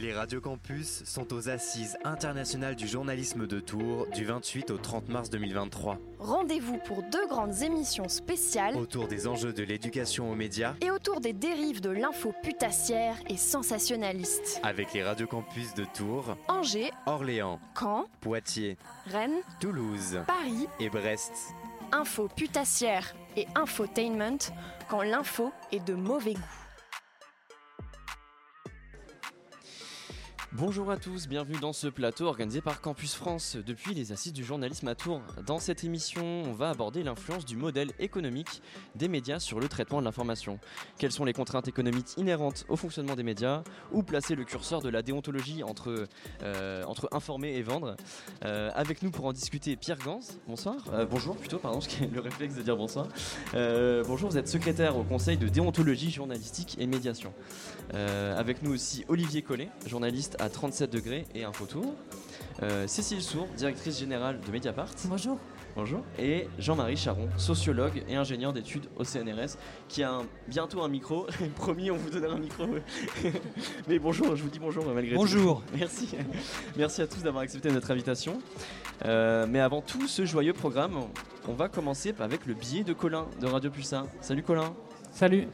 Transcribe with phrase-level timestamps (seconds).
[0.00, 5.08] Les radios campus sont aux assises internationales du journalisme de Tours du 28 au 30
[5.08, 5.98] mars 2023.
[6.20, 11.20] Rendez-vous pour deux grandes émissions spéciales Autour des enjeux de l'éducation aux médias et autour
[11.20, 14.60] des dérives de l'info putassière et sensationnaliste.
[14.62, 18.76] avec les radios campus de Tours, Angers, Orléans, Caen, Poitiers,
[19.06, 21.32] Rennes, Toulouse Paris, et Brest.
[21.90, 24.38] info putassière et infotainment
[24.88, 26.67] quand l'info est de mauvais goût.
[30.60, 34.42] Bonjour à tous, bienvenue dans ce plateau organisé par Campus France depuis les assises du
[34.42, 35.22] journalisme à Tours.
[35.46, 38.60] Dans cette émission, on va aborder l'influence du modèle économique
[38.96, 40.58] des médias sur le traitement de l'information.
[40.98, 43.62] Quelles sont les contraintes économiques inhérentes au fonctionnement des médias?
[43.92, 46.08] Où placer le curseur de la déontologie entre,
[46.42, 47.96] euh, entre informer et vendre?
[48.44, 50.74] Euh, Avec nous pour en discuter Pierre Gans, bonsoir.
[50.92, 53.06] Euh, bonjour plutôt, pardon, j'ai le réflexe de dire bonsoir.
[53.52, 57.32] Bonjour, vous êtes secrétaire au Conseil de déontologie journalistique et médiation.
[57.92, 61.94] Avec nous aussi Olivier Collet, journaliste à 37 degrés et Infotour.
[62.62, 64.88] Euh, Cécile Sour, directrice générale de Mediapart.
[65.04, 65.38] Bonjour.
[65.76, 66.00] Bonjour.
[66.18, 69.56] Et Jean-Marie Charon, sociologue et ingénieur d'études au CNRS,
[69.88, 71.26] qui a un- bientôt un micro.
[71.56, 72.66] Promis, on vous donnera un micro.
[73.88, 75.62] Mais bonjour, je vous dis bonjour malgré Bonjour.
[75.68, 75.72] tout.
[75.78, 76.08] Merci.
[76.76, 78.40] Merci à tous d'avoir accepté notre invitation.
[79.04, 80.98] Euh, mais avant tout ce joyeux programme,
[81.46, 84.06] on va commencer avec le billet de Colin de Radio Pulsar.
[84.20, 84.74] Salut Colin.
[85.12, 85.46] Salut.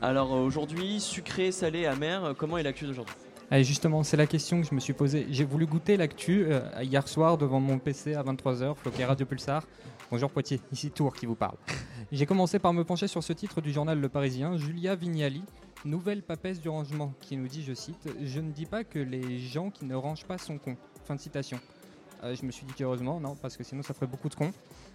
[0.00, 3.14] Alors euh, aujourd'hui, sucré, salé, amer, comment est l'actu d'aujourd'hui?
[3.50, 5.26] Allez, justement, c'est la question que je me suis posée.
[5.30, 9.66] J'ai voulu goûter l'actu euh, hier soir devant mon PC à 23h, floqué Radio Pulsar.
[10.10, 11.56] Bonjour Poitiers, ici Tour qui vous parle.
[12.12, 15.42] J'ai commencé par me pencher sur ce titre du journal Le Parisien, Julia Vignali,
[15.84, 19.38] nouvelle papesse du rangement, qui nous dit, je cite, Je ne dis pas que les
[19.38, 20.76] gens qui ne rangent pas sont cons.
[21.04, 21.58] Fin de citation.
[22.24, 24.52] Euh, je me suis dit qu'heureusement, non, parce que sinon ça ferait beaucoup de cons.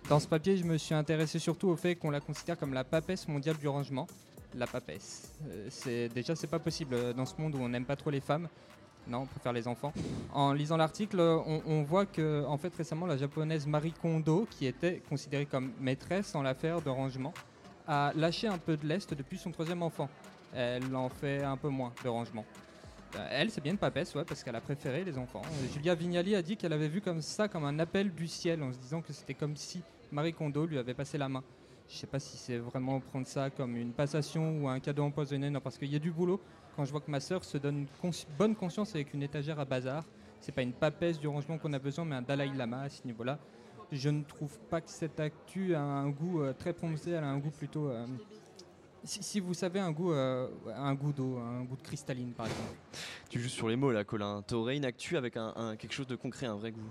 [0.09, 2.83] Dans ce papier, je me suis intéressé surtout au fait qu'on la considère comme la
[2.83, 4.07] papesse mondiale du rangement.
[4.57, 5.31] La papesse.
[5.47, 8.09] Euh, c'est déjà c'est pas possible euh, dans ce monde où on n'aime pas trop
[8.09, 8.47] les femmes.
[9.07, 9.93] Non, on préfère les enfants.
[10.33, 14.65] En lisant l'article, euh, on, voit que en fait récemment la japonaise Marie Kondo, qui
[14.65, 17.33] était considérée comme maîtresse en l'affaire de rangement,
[17.87, 20.09] a lâché un peu de lest depuis son troisième enfant.
[20.55, 22.43] Elle en fait un peu moins de rangement.
[23.29, 25.41] Elle, c'est bien une papesse, ouais, parce qu'elle a préféré les enfants.
[25.73, 28.73] Julia Vignali a dit qu'elle avait vu comme ça, comme un appel du ciel, en
[28.73, 29.81] se disant que c'était comme si
[30.11, 31.43] Marie Kondo lui avait passé la main.
[31.89, 35.49] Je sais pas si c'est vraiment prendre ça comme une passation ou un cadeau empoisonné,
[35.49, 36.41] non, parce qu'il y a du boulot.
[36.75, 39.65] Quand je vois que ma sœur se donne cons- bonne conscience avec une étagère à
[39.65, 40.03] bazar,
[40.41, 43.05] c'est pas une papesse du rangement qu'on a besoin, mais un Dalai Lama à ce
[43.05, 43.39] niveau-là.
[43.91, 47.29] Je ne trouve pas que cette actu a un goût euh, très prononcé, elle a
[47.29, 47.87] un goût plutôt.
[47.89, 48.05] euh,
[49.03, 52.47] si, si vous savez, un goût, euh, un goût d'eau, un goût de cristalline par
[52.47, 52.75] exemple.
[53.29, 54.41] Tu joues sur les mots là, Colin.
[54.41, 56.81] T'aurais une actu avec un, un- quelque chose de concret, un vrai goût?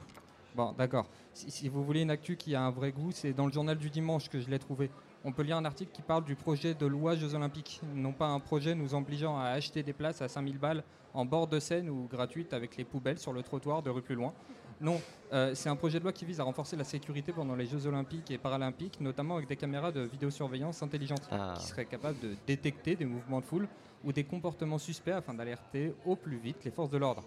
[0.55, 1.07] Bon, d'accord.
[1.37, 3.77] Si, si vous voulez une actu qui a un vrai goût, c'est dans le journal
[3.77, 4.91] du dimanche que je l'ai trouvé.
[5.23, 7.83] On peut lire un article qui parle du projet de loi Jeux Olympiques.
[7.95, 10.83] Non pas un projet nous obligeant à acheter des places à 5000 balles
[11.13, 14.15] en bord de Seine ou gratuites avec les poubelles sur le trottoir de rue plus
[14.15, 14.33] loin.
[14.81, 14.99] Non,
[15.35, 17.87] euh, c'est un projet de loi qui vise à renforcer la sécurité pendant les Jeux
[17.87, 21.53] Olympiques et Paralympiques, notamment avec des caméras de vidéosurveillance intelligentes Ah.
[21.59, 23.69] qui seraient capables de détecter des mouvements de foule
[24.05, 27.25] ou des comportements suspects afin d'alerter au plus vite les forces de l'ordre.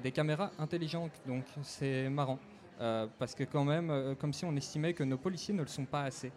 [0.00, 2.38] Des caméras intelligentes, donc c'est marrant.
[2.80, 5.68] Euh, parce que quand même, euh, comme si on estimait que nos policiers ne le
[5.68, 6.30] sont pas assez.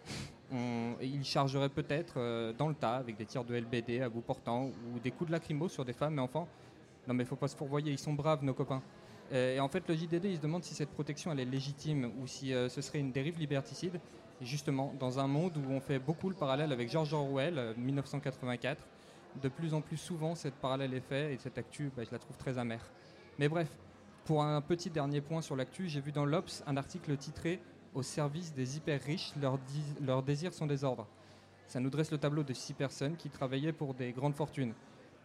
[1.00, 4.66] Ils chargeraient peut-être euh, dans le tas avec des tirs de LBD à bout portant
[4.66, 6.46] ou des coups de lacrymo sur des femmes et enfants.
[7.06, 8.82] Non mais faut pas se fourvoyer, ils sont braves nos copains.
[9.32, 12.26] Et en fait, le JDD, il se demande si cette protection elle est légitime ou
[12.26, 13.98] si ce serait une dérive liberticide.
[14.42, 18.84] Justement, dans un monde où on fait beaucoup le parallèle avec George Orwell, euh, 1984,
[19.40, 22.18] de plus en plus souvent, cette parallèle est fait et cette actu, bah, je la
[22.18, 22.84] trouve très amère.
[23.38, 23.68] Mais bref,
[24.24, 27.60] pour un petit dernier point sur l'actu, j'ai vu dans l'Obs un article titré
[27.94, 29.32] Au service des hyper riches,
[30.00, 31.06] leurs, désirs sont des ordres.
[31.66, 34.74] Ça nous dresse le tableau de six personnes qui travaillaient pour des grandes fortunes.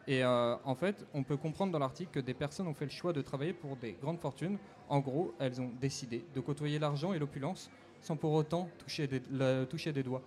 [0.08, 2.92] Et euh, en fait, on peut comprendre dans l'article que des personnes ont fait le
[2.92, 4.58] choix de travailler pour des grandes fortunes.
[4.90, 7.70] En gros, elles ont décidé de côtoyer l'argent et l'opulence
[8.02, 10.22] sans pour autant toucher des, le- toucher des doigts.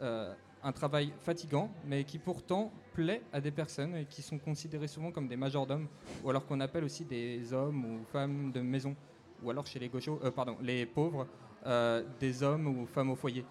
[0.00, 4.88] Euh, un travail fatigant, mais qui pourtant plaît à des personnes et qui sont considérées
[4.88, 5.88] souvent comme des majordomes,
[6.22, 8.94] ou alors qu'on appelle aussi des hommes ou femmes de maison,
[9.42, 11.26] ou alors chez les gauchos, euh, pardon, les pauvres,
[11.66, 13.44] euh, des hommes ou femmes au foyer.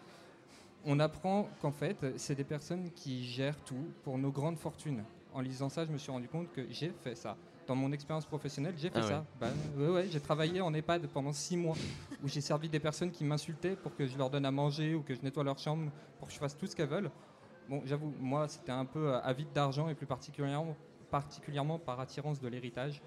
[0.85, 5.03] On apprend qu'en fait, c'est des personnes qui gèrent tout pour nos grandes fortunes.
[5.33, 7.35] En lisant ça, je me suis rendu compte que j'ai fait ça.
[7.69, 9.07] Dans mon expérience professionnelle, j'ai fait Ah ouais.
[9.09, 9.25] ça.
[9.39, 11.75] Bah, ouais, ouais, j'ai travaillé en EHPAD pendant six mois,
[12.23, 15.03] où j'ai servi des personnes qui m'insultaient pour que je leur donne à manger ou
[15.03, 17.11] que je nettoie leur chambre, pour que je fasse tout ce qu'elles veulent.
[17.69, 20.75] Bon, j'avoue, moi, c'était un peu euh, avide d'argent et plus particulièrement,
[21.11, 23.03] particulièrement par attirance de l'héritage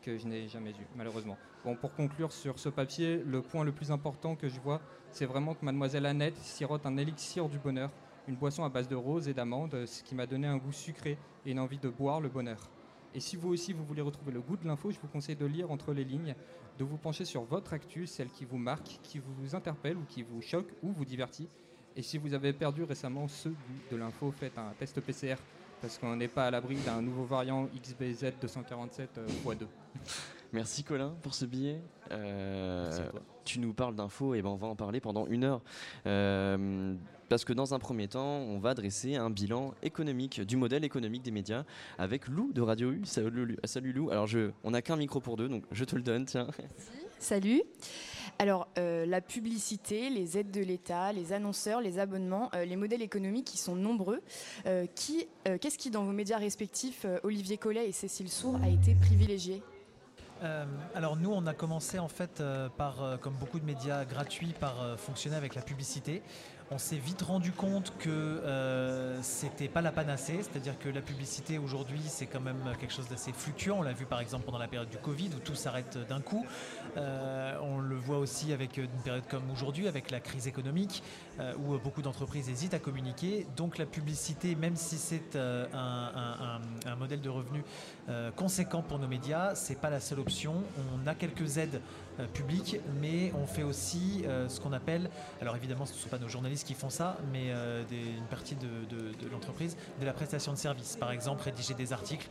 [0.00, 1.38] que je n'ai jamais eu, malheureusement.
[1.64, 4.80] Bon, pour conclure sur ce papier, le point le plus important que je vois,
[5.12, 7.90] c'est vraiment que mademoiselle Annette sirote un élixir du bonheur,
[8.26, 11.18] une boisson à base de roses et d'amandes, ce qui m'a donné un goût sucré
[11.46, 12.68] et une envie de boire le bonheur.
[13.14, 15.46] Et si vous aussi vous voulez retrouver le goût de l'info, je vous conseille de
[15.46, 16.34] lire entre les lignes,
[16.78, 20.22] de vous pencher sur votre actu, celle qui vous marque, qui vous interpelle ou qui
[20.22, 21.48] vous choque ou vous divertit.
[21.94, 25.36] Et si vous avez perdu récemment ce goût de l'info, faites un test PCR
[25.82, 29.66] parce qu'on n'est pas à l'abri d'un nouveau variant XBZ 247 x2.
[30.52, 31.80] Merci Colin pour ce billet.
[32.12, 33.10] Euh,
[33.44, 35.60] tu nous parles d'infos et ben on va en parler pendant une heure.
[36.06, 36.94] Euh,
[37.32, 41.22] parce que dans un premier temps, on va dresser un bilan économique du modèle économique
[41.22, 41.64] des médias
[41.96, 43.06] avec Lou de Radio U.
[43.06, 43.56] Salut,
[43.94, 44.10] Lou.
[44.10, 46.26] Alors je, on n'a qu'un micro pour deux, donc je te le donne.
[46.26, 46.48] Tiens.
[47.18, 47.62] Salut.
[48.38, 53.46] Alors, euh, la publicité, les aides de l'État, les annonceurs, les abonnements, les modèles économiques
[53.46, 54.20] qui sont nombreux.
[54.94, 55.26] qui,
[55.58, 59.62] qu'est-ce qui, dans vos médias respectifs, Olivier Collet et Cécile Sour, a été privilégié?
[60.42, 60.64] Euh,
[60.94, 64.54] alors nous, on a commencé en fait euh, par, euh, comme beaucoup de médias gratuits,
[64.58, 66.22] par fonctionner avec la publicité
[66.70, 71.58] on s'est vite rendu compte que euh, c'était pas la panacée, c'est-à-dire que la publicité
[71.58, 73.78] aujourd'hui c'est quand même quelque chose d'assez fluctuant.
[73.78, 76.46] On l'a vu par exemple pendant la période du Covid où tout s'arrête d'un coup.
[76.96, 81.02] Euh, on le voit aussi avec une période comme aujourd'hui, avec la crise économique,
[81.40, 83.46] euh, où beaucoup d'entreprises hésitent à communiquer.
[83.56, 87.64] Donc la publicité, même si c'est un, un, modèle de revenu
[88.36, 90.62] conséquent pour nos médias, c'est pas la seule option.
[90.94, 95.10] On a quelques aides euh, public, mais on fait aussi euh, ce qu'on appelle,
[95.40, 98.56] alors évidemment ce ne sont pas nos journalistes qui font ça, mais euh, une partie
[98.56, 98.68] de,
[99.30, 100.96] l'entreprise, de la prestation de services.
[100.96, 102.28] Par exemple, rédiger des articles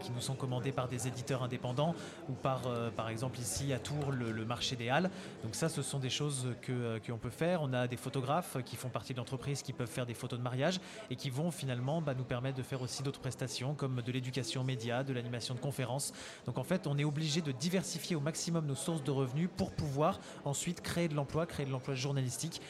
[0.00, 1.94] qui nous sont commandés par des éditeurs indépendants
[2.28, 2.62] ou par,
[2.96, 5.10] par exemple ici à Tours, le, marché des Halles.
[5.42, 7.62] Donc ça, ce sont des choses que peut faire.
[7.62, 10.44] On a des photographes qui font partie de l'entreprise qui peuvent faire des photos de
[10.44, 14.12] mariage et qui vont finalement bah, nous permettre de faire aussi d'autres prestations comme de
[14.12, 16.12] l'éducation média, de l'animation de conférences.
[16.46, 20.20] Donc en fait, on est obligé de diversifier au maximum nos de revenus pour pouvoir
[20.44, 22.60] ensuite créer de l'emploi, créer de l'emploi journalistique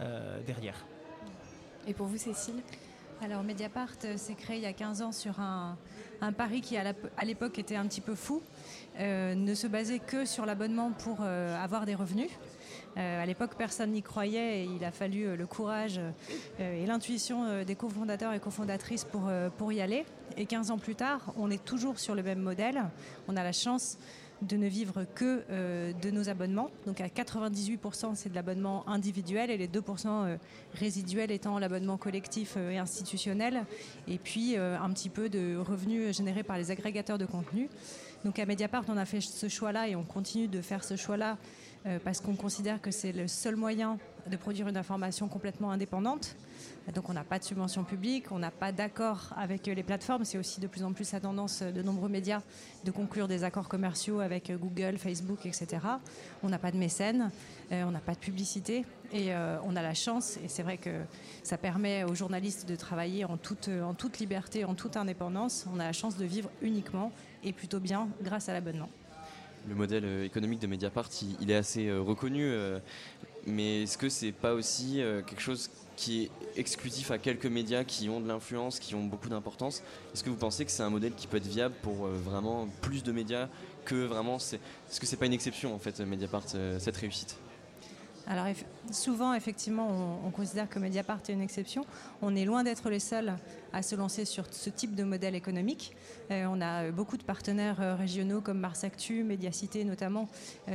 [0.00, 0.86] euh, derrière.
[1.86, 2.62] Et pour vous, Cécile?
[3.20, 5.76] Alors Mediapart euh, s'est créé il y a 15 ans sur un,
[6.36, 8.42] pari qui à l'époque était un petit peu fou,
[9.00, 12.30] euh, ne se basait que sur l'abonnement pour avoir des revenus.
[12.96, 16.00] à l'époque, personne n'y croyait et il a fallu le courage
[16.58, 20.04] et l'intuition des cofondateurs et cofondatrices pour, pour y aller.
[20.36, 22.84] Et 15 ans plus tard, on est toujours sur le même modèle.
[23.26, 23.98] On a la chance
[24.42, 26.70] de ne vivre que euh, de nos abonnements.
[26.86, 30.36] Donc à 98%, c'est de l'abonnement individuel et les 2% euh,
[30.74, 33.64] résiduels étant l'abonnement collectif euh, et institutionnel.
[34.06, 37.68] Et puis un petit peu de revenus générés par les agrégateurs de contenu.
[38.24, 41.36] Donc à Mediapart, on a fait ce choix-là et on continue de faire ce choix-là
[42.04, 43.98] parce qu'on considère que c'est le seul moyen
[44.28, 46.36] de produire une information complètement indépendante.
[46.94, 50.24] Donc on n'a pas de subvention publique, on n'a pas d'accord avec les plateformes.
[50.24, 52.40] C'est aussi de plus en plus la tendance de nombreux médias
[52.84, 55.66] de conclure des accords commerciaux avec Google, Facebook, etc.
[56.42, 57.30] On n'a pas de mécènes,
[57.72, 60.76] euh, on n'a pas de publicité et euh, on a la chance, et c'est vrai
[60.76, 61.02] que
[61.42, 65.66] ça permet aux journalistes de travailler en toute, en toute liberté, en toute indépendance.
[65.74, 67.12] On a la chance de vivre uniquement
[67.44, 68.88] et plutôt bien grâce à l'abonnement
[69.68, 72.50] le modèle euh, économique de Mediapart, il, est assez reconnu,
[73.46, 78.08] mais est-ce que c'est pas aussi quelque chose qui est exclusif à quelques médias qui
[78.08, 79.82] ont de l'influence, qui ont beaucoup d'importance?
[80.14, 82.68] Est-ce que vous pensez que c'est un modèle qui peut être viable pour euh, vraiment
[82.82, 83.48] plus de médias
[83.84, 87.36] que vraiment Est-ce que c'est pas une exception en fait Mediapart euh, cette réussite?
[88.28, 88.46] Alors
[88.90, 91.86] souvent, effectivement, on, considère que Mediapart est une exception.
[92.20, 93.32] On est loin d'être les seuls
[93.72, 95.96] à se lancer sur ce type de modèle économique.
[96.30, 100.28] Euh, on a beaucoup de partenaires régionaux comme Mars Actu, Mediacité notamment,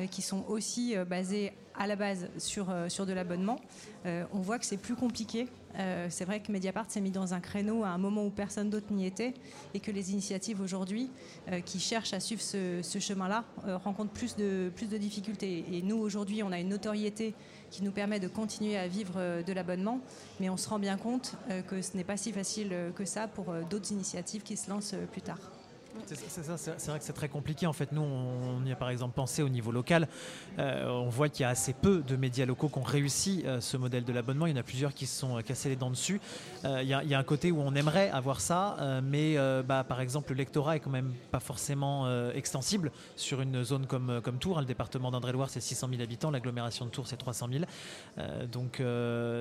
[0.09, 3.59] qui sont aussi basés à la base sur, euh, de l'abonnement.
[4.05, 5.47] Euh, on voit que c'est plus compliqué.
[5.77, 8.69] Euh, c'est vrai que Mediapart s'est mis dans un créneau à un moment où personne
[8.69, 9.33] d'autre n'y était
[9.73, 11.09] et que les initiatives aujourd'hui
[11.65, 13.43] qui cherchent à suivre ce, chemin-là
[13.83, 15.65] rencontrent plus de, plus de difficultés.
[15.71, 17.33] Et nous, aujourd'hui, on a une notoriété
[17.71, 19.99] qui nous permet de continuer à vivre de l'abonnement,
[20.39, 21.35] mais on se rend bien compte
[21.67, 25.21] que ce n'est pas si facile que ça pour d'autres initiatives qui se lancent plus
[25.21, 25.62] tard.
[26.05, 27.67] C'est vrai que c'est très compliqué.
[27.67, 30.07] En fait, nous, on y a par exemple pensé au niveau local.
[30.59, 33.61] Euh, on voit qu'il y a assez peu de médias locaux qui ont réussi euh,
[33.61, 34.45] ce modèle de l'abonnement.
[34.47, 36.19] Il y en a plusieurs qui se sont euh, cassés les dents dessus.
[36.63, 40.37] il, y a, un côté où on aimerait avoir ça, mais bah, par exemple, le
[40.37, 44.59] lectorat est quand même pas forcément extensible sur une zone comme, comme Tours.
[44.59, 46.31] Le département d'Indre-et-Loire, c'est 600 000 habitants.
[46.31, 47.65] L'agglomération de Tours, c'est 300 000.
[48.51, 48.81] donc,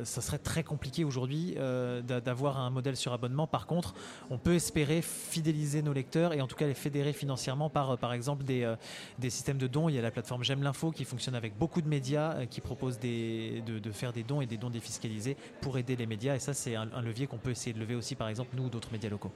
[0.04, 1.56] ça serait très compliqué aujourd'hui
[2.06, 3.46] d'avoir un modèle sur abonnement.
[3.46, 3.94] Par contre,
[4.30, 7.96] on peut espérer fidéliser nos lecteurs et en tout cas les fédérer financièrement par, euh,
[7.96, 8.76] par exemple, des, euh,
[9.18, 9.88] des systèmes de dons.
[9.88, 12.60] Il y a la plateforme J'aime l'info qui fonctionne avec beaucoup de médias euh, qui
[12.60, 16.34] propose de, de, faire des dons et des dons défiscalisés pour aider les médias.
[16.34, 18.68] Et ça, c'est un, levier qu'on peut essayer de lever aussi, par exemple, nous ou
[18.68, 19.32] d'autres médias locaux.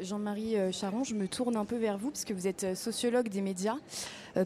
[0.00, 3.40] Jean-Marie Charon, je me tourne un peu vers vous parce que vous êtes sociologue des
[3.40, 3.74] médias.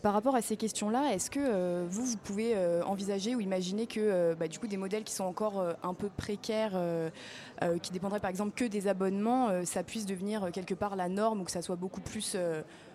[0.03, 4.49] par rapport à ces questions-là, est-ce que vous, vous pouvez envisager ou imaginer que bah,
[4.49, 6.81] du coup des modèles qui sont encore un peu précaires,
[7.83, 11.45] qui dépendraient par exemple que des abonnements, ça puisse devenir quelque part la norme ou
[11.45, 12.37] que ça soit beaucoup plus,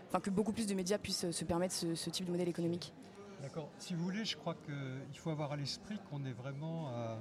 [0.10, 2.94] enfin que beaucoup plus de médias puissent se permettre ce, type de modèle économique
[3.42, 3.68] D'accord.
[3.78, 7.18] Si vous voulez, je crois qu'il faut avoir à l'esprit qu'on est vraiment à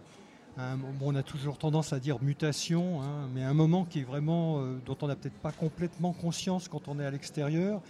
[1.01, 4.79] on a toujours tendance à dire mutation, hein, mais un moment qui est vraiment, euh,
[4.85, 7.81] dont on n'a peut-être pas complètement conscience quand on est à l'extérieur,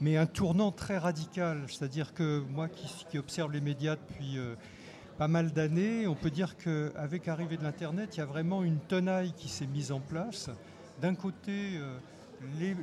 [0.00, 1.64] mais un tournant très radical.
[1.68, 4.54] C'est-à-dire que moi qui, observe les médias depuis euh,
[5.28, 9.32] mal d'années, on peut dire qu'avec l'arrivée de l'Internet, il y a vraiment une tenaille
[9.36, 10.50] qui s'est mise en place.
[11.00, 11.98] D'un côté, euh,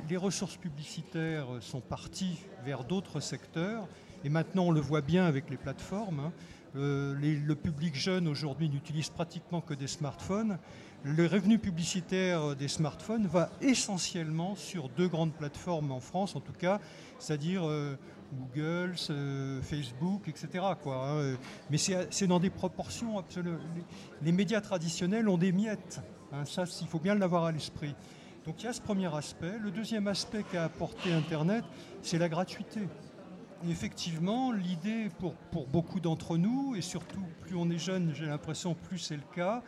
[0.08, 3.86] les, ressources publicitaires sont parties vers d'autres secteurs,
[4.24, 6.20] et maintenant on le voit bien avec les plateformes.
[6.20, 6.32] Hein.
[6.76, 10.58] Euh, le public jeune aujourd'hui n'utilise pratiquement que des smartphones.
[11.02, 16.52] Le revenu publicitaire des smartphones va essentiellement sur deux grandes plateformes en France, en tout
[16.52, 16.78] cas,
[17.18, 17.96] c'est-à-dire euh,
[18.32, 18.94] Google,
[19.62, 20.64] Facebook, etc.
[20.82, 21.36] Quoi, hein.
[21.70, 23.58] Mais c'est dans des proportions absolument.
[24.22, 26.00] Les, médias traditionnels ont des miettes.
[26.32, 26.44] Hein.
[26.44, 27.94] ça, il faut bien l'avoir à l'esprit.
[28.46, 29.58] Donc il y a ce premier aspect.
[29.60, 31.64] Le deuxième aspect qu'a apporté Internet,
[32.02, 32.80] c'est la gratuité
[33.68, 35.34] effectivement, l'idée pour,
[35.66, 39.62] beaucoup d'entre nous, et surtout plus on est jeune, j'ai l'impression, plus c'est le cas,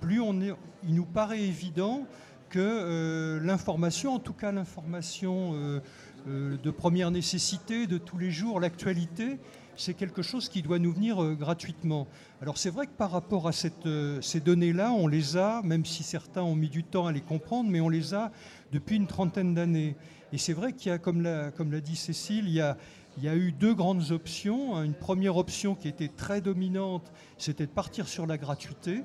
[0.00, 0.52] plus on est,
[0.84, 2.06] il nous paraît évident
[2.48, 5.80] que euh, l'information, en tout cas l'information euh,
[6.26, 9.38] de première nécessité, de tous les jours, l'actualité,
[9.76, 12.08] c'est quelque chose qui doit nous venir gratuitement.
[12.42, 13.88] Alors c'est vrai que par rapport à cette,
[14.20, 17.70] ces données-là, on les a, même si certains ont mis du temps à les comprendre,
[17.70, 18.32] mais on les a
[18.72, 19.96] depuis une trentaine d'années.
[20.32, 22.76] Et c'est vrai qu'il y a, comme l'a, dit Cécile, il y a,
[23.18, 24.82] il y a eu deux grandes options.
[24.82, 29.02] Une première option qui était très dominante, c'était de partir sur la gratuité.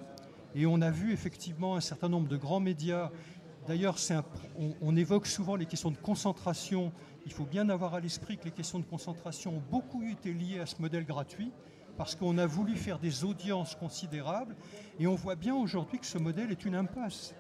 [0.56, 3.12] Et on a vu effectivement un certain nombre de grands médias.
[3.68, 3.98] D'ailleurs,
[4.82, 6.92] on, évoque souvent les questions de concentration.
[7.26, 10.60] Il faut bien avoir à l'esprit que les questions de concentration ont beaucoup été liées
[10.60, 11.52] à ce modèle gratuit,
[11.98, 14.56] parce qu'on a voulu faire des audiences considérables.
[15.00, 17.36] Et on voit bien aujourd'hui que ce modèle est une impasse.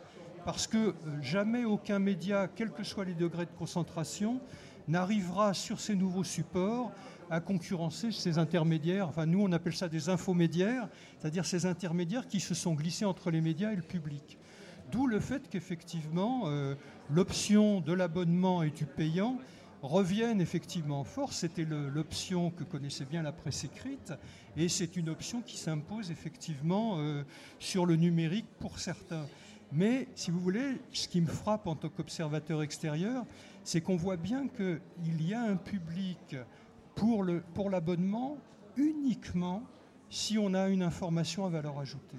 [0.45, 4.39] Parce que euh, jamais aucun média, quels que soient les degrés de concentration,
[4.87, 6.91] n'arrivera sur ces nouveaux supports
[7.29, 9.07] à concurrencer ces intermédiaires.
[9.07, 13.31] Enfin, nous, on appelle ça des infomédiaires, c'est-à-dire ces intermédiaires qui se sont glissés entre
[13.31, 14.37] les médias et le public.
[14.91, 16.75] D'où le fait qu'effectivement, euh,
[17.09, 19.37] l'option de l'abonnement et du payant
[19.81, 21.37] reviennent effectivement en force.
[21.37, 24.13] C'était l'option que connaissait bien la presse écrite,
[24.57, 27.23] et c'est une option qui s'impose effectivement euh,
[27.59, 29.25] sur le numérique pour certains.
[29.71, 33.25] Mais si vous voulez, ce qui me frappe en tant qu'observateur extérieur,
[33.63, 36.35] c'est qu'on voit bien qu'il y a un public
[36.95, 38.37] pour l'abonnement
[38.75, 39.63] pour uniquement
[40.09, 42.17] si on a une information à valeur ajoutée.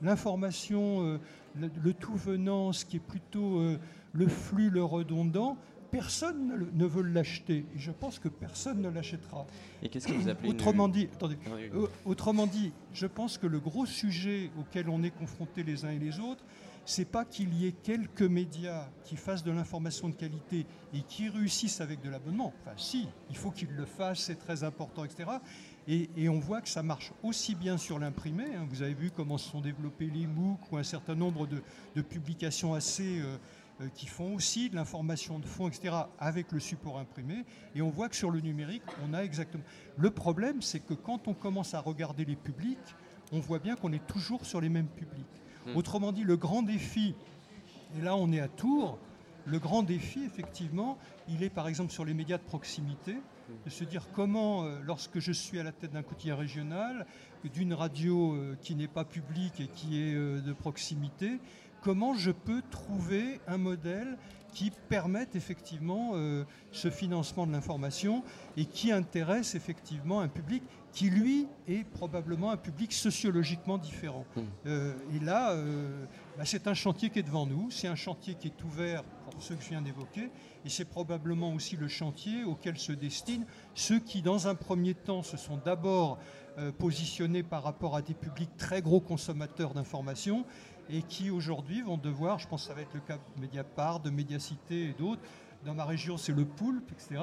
[0.00, 1.18] L'information, euh,
[1.56, 3.78] le, tout venant, ce qui est plutôt euh,
[4.12, 5.56] le flux, le redondant,
[5.92, 7.66] personne ne, veut l'acheter.
[7.76, 9.46] Et je pense que personne ne l'achètera.
[9.82, 11.36] Et qu'est-ce que vous appelez autrement, dit, attendez,
[12.06, 15.98] autrement dit, je pense que le gros sujet auquel on est confrontés les uns et
[15.98, 16.42] les autres,
[16.84, 21.28] c'est pas qu'il y ait quelques médias qui fassent de l'information de qualité et qui
[21.28, 22.52] réussissent avec de l'abonnement.
[22.60, 25.30] Enfin, si, il faut qu'ils le fassent, c'est très important, etc.
[25.86, 28.44] Et, on voit que ça marche aussi bien sur l'imprimé.
[28.56, 28.66] Hein.
[28.70, 32.74] Vous avez vu comment se sont développés les MOOC ou un certain nombre de, publications
[32.74, 33.36] assez euh,
[33.94, 37.44] qui font aussi de l'information de fond, etc., avec le support imprimé.
[37.74, 39.64] Et on voit que sur le numérique, on a exactement.
[39.96, 42.78] Le problème, c'est que quand on commence à regarder les publics,
[43.32, 45.24] on voit bien qu'on est toujours sur les mêmes publics.
[45.66, 45.76] Hmm.
[45.76, 47.14] Autrement dit, le grand défi,
[47.98, 48.98] et là on est à Tours,
[49.46, 50.98] le grand défi, effectivement,
[51.28, 53.16] il est par exemple sur les médias de proximité,
[53.64, 57.06] de se dire comment, euh, lorsque je suis à la tête d'un quotidien régional,
[57.52, 61.38] d'une radio euh, qui n'est pas publique et qui est euh, de proximité,
[61.82, 64.16] comment je peux trouver un modèle
[64.54, 66.12] qui permette effectivement
[66.72, 68.22] ce financement de l'information
[68.58, 70.62] et qui intéresse effectivement un public
[70.92, 74.24] qui lui est probablement un public sociologiquement différent.
[74.36, 74.40] Hmm.
[74.66, 76.04] Euh, et là, euh,
[76.36, 79.42] bah, c'est un chantier qui est devant nous, c'est un chantier qui est ouvert pour
[79.42, 80.30] ceux que je viens d'évoquer,
[80.64, 85.22] et c'est probablement aussi le chantier auquel se destinent ceux qui, dans un premier temps,
[85.22, 86.18] se sont d'abord
[86.58, 90.44] euh, positionnés par rapport à des publics très gros consommateurs d'informations,
[90.90, 94.00] et qui aujourd'hui vont devoir, je pense que ça va être le cas de Mediapart,
[94.00, 95.22] de Mediacité et d'autres,
[95.64, 97.20] dans ma région c'est le poulpe, etc.,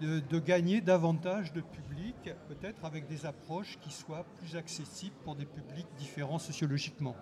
[0.00, 2.16] de, gagner davantage de public,
[2.48, 7.14] peut-être avec des approches qui soient plus accessibles pour des publics différents sociologiquement.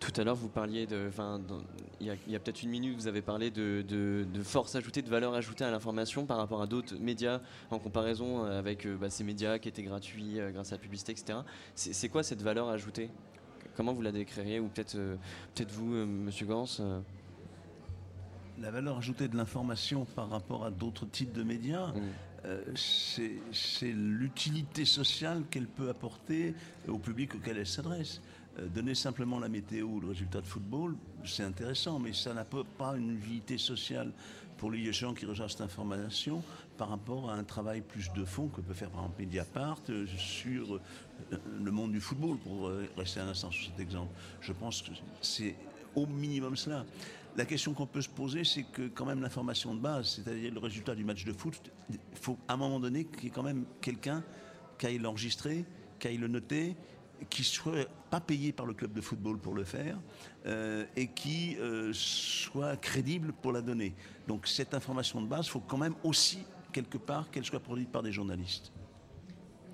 [0.00, 1.06] Tout à l'heure, vous parliez de.
[1.08, 1.40] Enfin,
[2.00, 5.64] il y a, peut-être une minute, vous avez parlé de, force ajoutée, de valeur ajoutée
[5.64, 7.40] à l'information par rapport à d'autres médias
[7.70, 11.12] en comparaison avec euh, bah, ces médias qui étaient gratuits euh, grâce à la publicité,
[11.12, 11.40] etc.
[11.74, 13.10] C'est quoi cette valeur ajoutée?
[13.76, 15.16] Comment vous la décririez Ou peut-être euh,
[15.70, 16.66] vous, Monsieur Gans
[18.58, 21.92] la valeur ajoutée de l'information par rapport à d'autres types de médias,
[22.46, 26.54] euh, c'est l'utilité sociale qu'elle peut apporter
[26.88, 28.22] au public auquel elle s'adresse.
[28.58, 32.44] Euh, donner simplement la météo ou le résultat de football, c'est intéressant, mais ça n'a
[32.44, 34.12] pas une utilité sociale
[34.56, 36.42] pour les gens qui reçoivent cette information
[36.78, 40.06] par rapport à un travail plus de fond que peut faire par exemple Mediapart euh,
[40.16, 40.80] sur euh,
[41.62, 44.12] le monde du football, pour rester un instant sur cet exemple.
[44.40, 45.54] Je pense que c'est
[45.94, 46.84] au minimum cela.
[47.36, 50.60] La question qu'on peut se poser, c'est que quand même l'information de base, c'est-à-dire le
[50.60, 53.42] résultat du match de foot, il faut à un moment donné qu'il y ait quand
[53.42, 54.22] même quelqu'un
[54.78, 55.64] qui aille l'enregistrer,
[55.98, 56.76] qui aille le noter,
[57.28, 59.98] qui soit pas payé par le club de football pour le faire
[60.46, 63.94] euh, et qui euh, soit crédible pour la donner.
[64.28, 66.38] Donc cette information de base, il faut quand même aussi
[66.72, 68.72] quelque part qu'elle soit produite par des journalistes.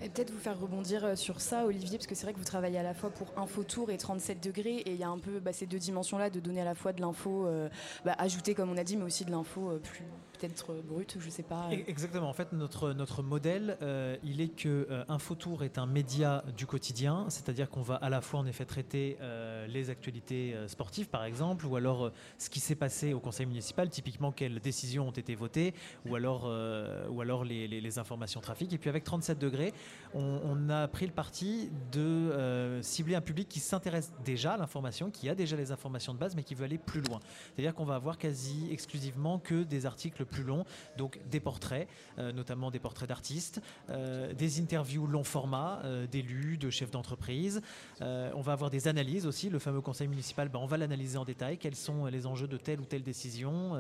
[0.09, 2.79] Peut-être vous faire rebondir euh, sur ça, Olivier, parce que c'est vrai que vous travaillez
[2.79, 5.53] à la fois pour Infotour et 37 degrés, et il y a un peu bah,
[5.53, 7.69] ces deux dimensions-là de donner à la fois de l'info euh,
[8.05, 10.05] bah, ajoutée, comme on a dit, mais aussi de l'info euh, plus
[10.43, 11.69] peut-être brute, je sais pas.
[11.73, 12.29] E- Exactement.
[12.29, 16.67] En fait, notre, notre modèle, euh, il est que euh, Infotour est un média du
[16.67, 21.09] quotidien, c'est-à-dire qu'on va à la fois en effet traiter euh, les actualités euh, sportives,
[21.09, 25.09] par exemple, ou alors euh, ce qui s'est passé au conseil municipal, typiquement quelles décisions
[25.09, 25.75] ont été votées,
[26.07, 28.73] ou alors, euh, ou alors les, informations trafic.
[28.73, 29.75] Et puis avec 37 degrés,
[30.15, 34.57] on, on a pris le parti de euh, cibler un public qui s'intéresse déjà à
[34.57, 37.21] l'information, qui a déjà les informations de base, mais qui veut aller plus loin.
[37.55, 40.65] C'est-à-dire qu'on va avoir quasi exclusivement que des articles plus longs,
[40.97, 41.87] donc des portraits,
[42.19, 43.61] euh, notamment des portraits d'artistes,
[43.91, 47.63] euh, des interviews long format euh, d'élus, de chefs d'entreprise.
[48.01, 49.51] On va avoir des analyses aussi.
[49.51, 51.59] Le fameux conseil municipal, ben, on va l'analyser en détail.
[51.59, 53.71] Quels sont les enjeux de telle ou telle décision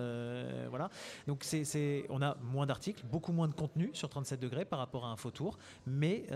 [0.69, 0.91] Voilà.
[1.27, 1.45] Donc
[2.11, 5.17] on a moins d'articles, beaucoup moins de contenu sur 37 degrés par rapport à un
[5.31, 6.27] tour, mais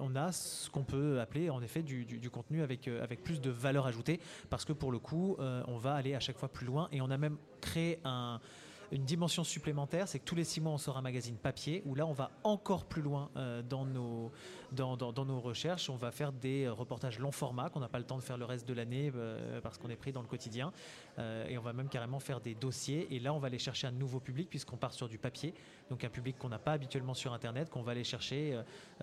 [0.00, 3.86] on a ce qu'on peut appeler en effet du, contenu avec, avec plus de valeur
[3.86, 7.00] ajoutée, parce que pour le coup, on va aller à chaque fois plus loin et
[7.00, 8.40] on a même créé un
[8.90, 11.94] une dimension supplémentaire, c'est que tous les six mois, on sort un magazine papier où
[11.94, 14.32] là, on va encore plus loin euh, dans, nos,
[14.72, 15.90] dans, dans- nos recherches.
[15.90, 18.46] On va faire des reportages long format qu'on n'a pas le temps de faire le
[18.46, 20.72] reste de l'année euh, parce qu'on est pris dans le quotidien.
[21.18, 23.14] Euh, et on va même carrément faire des dossiers.
[23.14, 25.52] Et là, on va aller chercher un nouveau public puisqu'on part sur du papier.
[25.90, 28.58] Donc un public qu'on n'a pas habituellement sur Internet, qu'on va aller chercher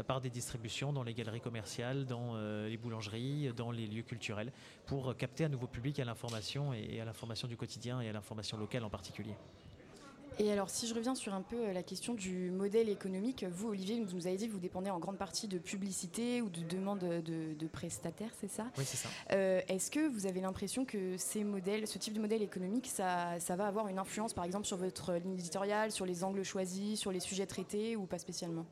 [0.08, 2.36] par des distributions dans les galeries commerciales, dans
[2.68, 4.52] les boulangeries, dans les lieux culturels,
[4.86, 8.58] pour capter un nouveau public à l'information et à l'information du quotidien et à l'information
[8.58, 9.36] locale en particulier.
[10.38, 13.70] Et alors, si je reviens sur un peu euh, la question du modèle économique, vous,
[13.70, 16.62] Olivier, vous nous avez dit que vous dépendez en grande partie de publicité ou de
[16.62, 18.66] demande de, de prestataires, c'est ça?
[18.78, 19.08] Oui, c'est ça.
[19.32, 23.40] Euh, Est-ce que vous avez l'impression que ces modèles, ce type de modèle économique, ça,
[23.40, 27.00] ça va avoir une influence, par exemple, sur votre ligne éditoriale, sur les angles choisis,
[27.00, 28.66] sur les sujets traités, ou pas spécialement?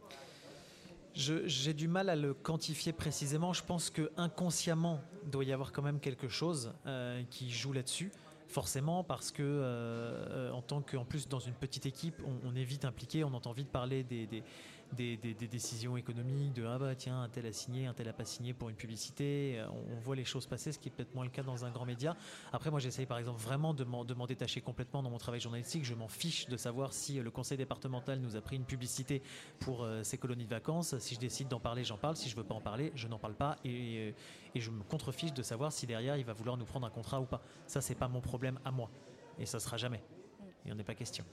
[1.15, 3.53] J'ai du mal à le quantifier précisément.
[3.53, 7.71] Je pense que inconsciemment, il doit y avoir quand même quelque chose euh, qui joue
[7.71, 8.11] là-dessus.
[8.53, 12.85] Forcément, parce que euh, en tant qu'en plus dans une petite équipe, on, est vite
[12.85, 14.43] impliqué, on entend vite parler des,
[14.93, 18.07] des- des- des décisions économiques, de ah bah tiens un tel a signé, un tel
[18.09, 19.59] a pas signé pour une publicité.
[19.59, 21.65] Euh, On, on voit les choses passer, ce qui est peut-être moins le cas dans
[21.65, 22.15] un grand média.
[22.51, 25.83] Après, moi j'essaye par exemple vraiment de m'en détacher complètement dans mon travail journalistique.
[25.85, 29.21] Je m'en fiche de savoir si euh, le conseil départemental nous a pris une publicité
[29.59, 30.97] pour euh, ces colonies de vacances.
[30.99, 32.15] Si je décide d'en parler, j'en parle.
[32.15, 33.57] Si je veux pas en parler, je n'en parle pas.
[33.65, 34.11] Et, euh,
[34.55, 37.19] et je me contrefiche de savoir si derrière il va vouloir nous prendre un contrat
[37.19, 37.41] ou pas.
[37.67, 38.89] Ça, c'est pas mon problème à moi.
[39.39, 40.03] Et ça sera jamais.
[40.63, 41.25] Il n'y en est pas question.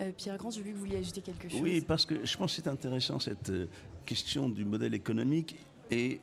[0.00, 1.60] Euh, Pierre Grand, j'ai vu que vous vouliez ajouter quelque chose.
[1.60, 3.66] Oui, parce que je pense que c'est intéressant cette euh,
[4.06, 5.56] question du modèle économique
[5.90, 6.20] et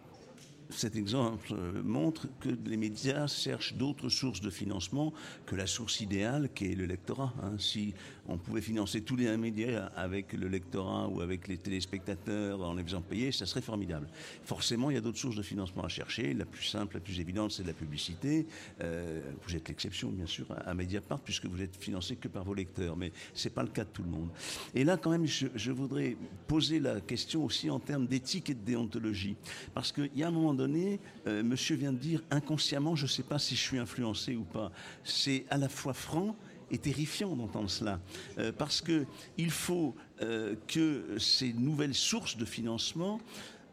[0.71, 5.13] cet exemple euh, montre que les médias cherchent d'autres sources de financement
[5.45, 7.33] que la source idéale qui est le lectorat.
[7.41, 7.53] hein.
[7.57, 7.93] Si
[8.29, 12.83] on pouvait financer tous les médias avec le lectorat ou avec les téléspectateurs en les
[12.83, 14.07] faisant payer, ça serait formidable.
[14.43, 16.33] Forcément, il y a d'autres sources de financement à chercher.
[16.33, 18.45] La plus simple, la plus évidente, c'est de la publicité.
[18.81, 22.53] Euh, vous êtes l'exception, bien sûr, à Mediapart, puisque vous êtes financé que par vos
[22.53, 24.29] lecteurs, mais c'est pas le cas de tout le monde.
[24.75, 26.15] Et là, quand même, je, voudrais
[26.47, 29.35] poser la question aussi en termes d'éthique et de déontologie,
[29.73, 33.09] parce qu'il y a un moment donné, euh, Monsieur vient de dire inconsciemment, je ne
[33.09, 34.71] sais pas si je suis influencé ou pas.
[35.03, 36.35] C'est à la fois franc
[36.71, 37.99] et terrifiant d'entendre cela,
[38.37, 39.05] Euh, parce que
[39.37, 43.19] il faut euh, que ces nouvelles sources de financement,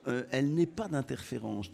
[0.09, 1.71] euh, elles n'aient pas d'interférence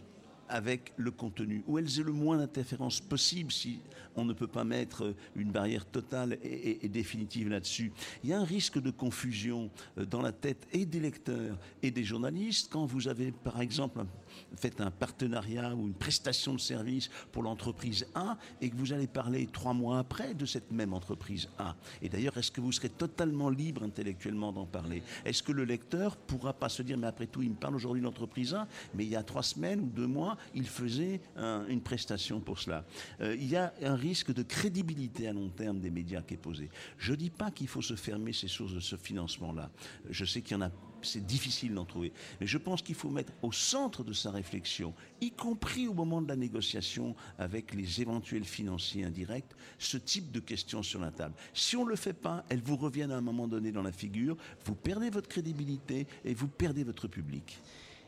[0.53, 3.81] avec le contenu, ou elles aient le moins d'interférence possible si
[4.17, 7.91] on ne peut pas mettre une barrière totale et, définitive là-dessus.
[8.23, 11.91] Il y a un risque de confusion euh, dans la tête et des lecteurs et
[11.91, 14.05] des journalistes quand vous avez, par exemple,
[14.57, 19.07] fait un partenariat ou une prestation de service pour l'entreprise A et que vous allez
[19.07, 21.75] parler trois mois après de cette même entreprise A.
[22.01, 25.03] Et d'ailleurs, est-ce que vous serez totalement libre intellectuellement d'en parler?
[25.25, 28.01] Est-ce que le lecteur pourra pas se dire, mais après tout, il me parle aujourd'hui
[28.01, 31.21] de l'entreprise A, mais il y a trois semaines ou deux mois, il faisait
[31.69, 32.85] une prestation pour cela?
[33.21, 36.39] Euh, il y a un risque de crédibilité à long terme des médias qui est
[36.39, 36.71] posé.
[36.99, 39.71] Je dis pas qu'il faut se fermer ces sources de ce financement-là.
[40.09, 40.71] Je sais qu'il y en a
[41.07, 42.13] c'est difficile d'en trouver.
[42.41, 46.23] Mais je pense qu'il faut mettre au centre de sa réflexion, y compris au moment
[46.23, 51.35] de la négociation avec les éventuels financiers indirects, ce type de questions sur la table.
[51.55, 53.93] Si on ne le fait pas, elles vous reviennent à un moment donné dans la
[53.93, 57.59] figure, vous perdez votre crédibilité et vous perdez votre public.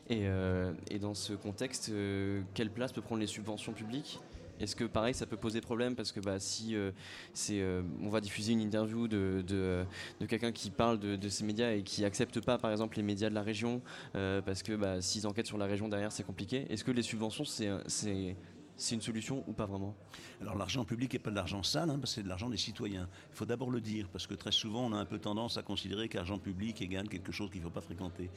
[0.09, 4.19] Et, euh, dans ce contexte, euh, quelle place peut prendre les subventions publiques?
[4.59, 6.91] Est-ce que pareil, ça peut poser problème parce que bah, si euh,
[7.33, 9.85] c'est, euh, on va diffuser une interview de, de,
[10.27, 13.35] quelqu'un qui parle de, ces médias et qui accepte pas, par exemple, les médias de
[13.35, 13.81] la région
[14.15, 16.65] euh, parce que bah, s'ils enquêtent sur la région derrière, c'est compliqué.
[16.69, 17.69] Est-ce que les subventions, c'est
[18.77, 19.95] c'est une solution ou pas vraiment?
[20.45, 23.09] Alors l'argent public n'est pas de l'argent sale, hein, c'est de l'argent des citoyens.
[23.31, 25.63] Il faut d'abord le dire, parce que très souvent on a un peu tendance à
[25.63, 28.29] considérer qu'argent public égale quelque chose qu'il ne faut pas fréquenter.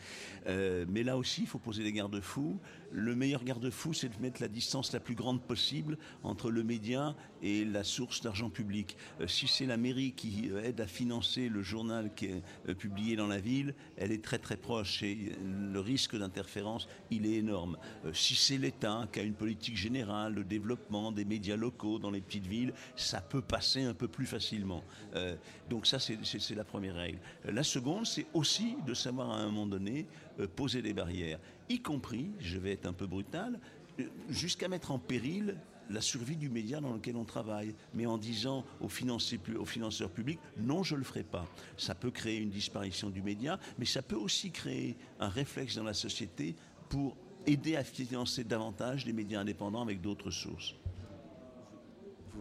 [0.47, 2.59] Euh, mais là aussi, il faut poser des garde-fous.
[2.93, 7.15] Le meilleur garde-fou, c'est de mettre la distance la plus grande possible entre le média
[7.43, 8.97] et la source d'argent public.
[9.21, 13.17] Euh, si c'est la mairie qui euh, aide à financer le journal qui est publié
[13.17, 17.77] dans la ville, elle est très très proche et le risque d'interférence, il est énorme.
[18.15, 22.21] si c'est l'État qui a une politique générale, le développement des médias locaux dans les
[22.21, 24.83] petites villes, ça peut passer un peu plus facilement.
[25.15, 25.37] Euh,
[25.69, 27.19] donc ça, c'est la première règle.
[27.45, 30.07] La seconde, c'est aussi de savoir à un moment donné
[30.41, 33.59] euh, poser des barrières, y compris, je vais être un peu brutal,
[34.01, 35.57] euh, jusqu'à mettre en péril
[35.91, 40.41] la survie du média dans lequel on travaille, mais en disant aux, aux financeurs publics,
[40.59, 41.47] non, je ne le ferai pas.
[41.77, 45.85] Ça peut créer une disparition du média, mais ça peut aussi créer un réflexe dans
[45.85, 46.55] la société
[46.91, 50.75] pour aider à financer davantage les médias indépendants avec d'autres sources.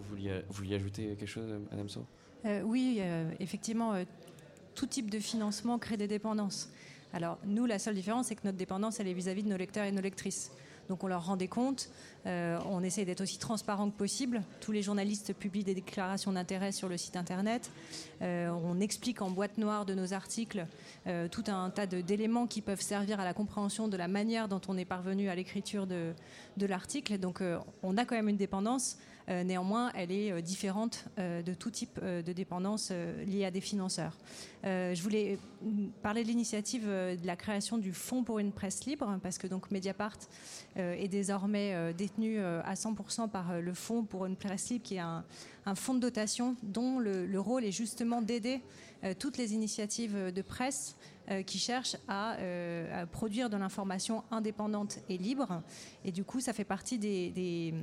[0.07, 0.15] Vous
[0.53, 1.87] vouliez, ajouter quelque chose, Madame
[2.45, 4.05] euh, Oui, euh, effectivement, euh,
[4.73, 6.69] tout type de financement crée des dépendances.
[7.13, 9.85] Alors nous, la seule différence, c'est que notre dépendance, elle est vis-à-vis de nos lecteurs
[9.85, 10.51] et nos lectrices.
[10.87, 11.89] Donc on leur rend des comptes,
[12.25, 14.41] on essaie d'être aussi transparent que possible.
[14.61, 17.69] Tous les journalistes publient des déclarations d'intérêt sur le site internet.
[18.21, 20.65] on explique en boîte noire de nos articles
[21.29, 24.77] tout un tas d'éléments qui peuvent servir à la compréhension de la manière dont on
[24.77, 27.17] est parvenu à l'écriture de l'article.
[27.17, 27.43] Donc
[27.83, 28.97] on a quand même une dépendance.
[29.29, 32.91] Euh, néanmoins, elle est euh, différente euh, de tout type de dépendance
[33.25, 34.17] liée à des financeurs.
[34.63, 35.37] je voulais
[36.01, 39.71] parler de l'initiative de la création du Fonds pour une presse libre, parce que donc
[39.71, 40.17] Mediapart
[40.75, 45.23] est désormais détenu à 100% par le Fonds pour une presse libre, qui est un,
[45.75, 48.61] fonds de dotation dont le rôle est justement d'aider
[49.19, 50.95] toutes les initiatives de presse
[51.29, 55.61] euh, qui cherchent euh, à, produire de l'information indépendante et libre.
[56.05, 57.73] Et du coup, ça fait partie des,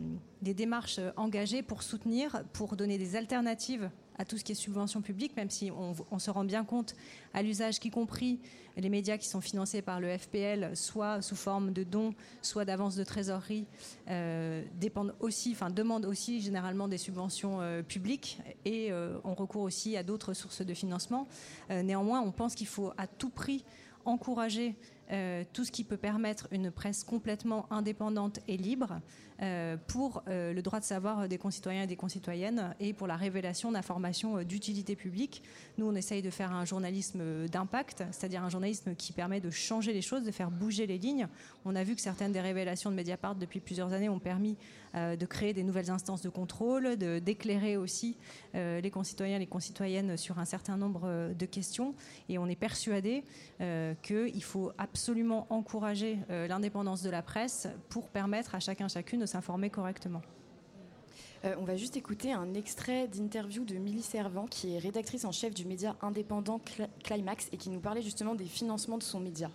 [0.42, 5.02] des démarches engagées pour soutenir, pour donner des alternatives à tout ce qui est subvention
[5.02, 6.94] publique, même si on, se rend bien compte
[7.32, 8.40] à l'usage, qu'y compris
[8.76, 12.96] les médias qui sont financés par le FPL, soit sous forme de dons, soit d'avance
[12.96, 13.66] de trésorerie,
[14.10, 14.62] euh,
[15.20, 20.02] aussi, enfin demandent aussi généralement des subventions euh, publiques et euh, on recourt aussi à
[20.02, 21.26] d'autres sources de financement.
[21.70, 23.64] néanmoins, on pense qu'il faut à tout prix
[24.04, 24.76] encourager
[25.52, 29.00] tout ce qui peut permettre une presse complètement indépendante et libre.
[29.42, 33.16] Euh, pour euh, le droit de savoir des concitoyens et des concitoyennes et pour la
[33.16, 35.42] révélation d'informations euh, d'utilité publique.
[35.76, 39.92] Nous, on essaye de faire un journalisme d'impact, c'est-à-dire un journalisme qui permet de changer
[39.92, 41.26] les choses, de faire bouger les lignes.
[41.64, 44.56] On a vu que certaines des révélations de Mediapart depuis plusieurs années ont permis
[44.94, 48.16] de créer des nouvelles instances de contrôle, d'éclairer aussi
[48.54, 51.96] les concitoyens et les concitoyennes sur un certain nombre de questions.
[52.28, 53.24] Et on est persuadé
[54.02, 59.70] qu'il faut absolument encourager l'indépendance de la presse pour permettre à chacun chacune de s'informer
[59.70, 60.20] correctement.
[61.44, 65.32] Euh, on va juste écouter un extrait d'interview de Milly Servant, qui est rédactrice en
[65.32, 66.60] chef du média indépendant
[67.02, 69.50] Climax et qui nous parlait justement des financements de son média.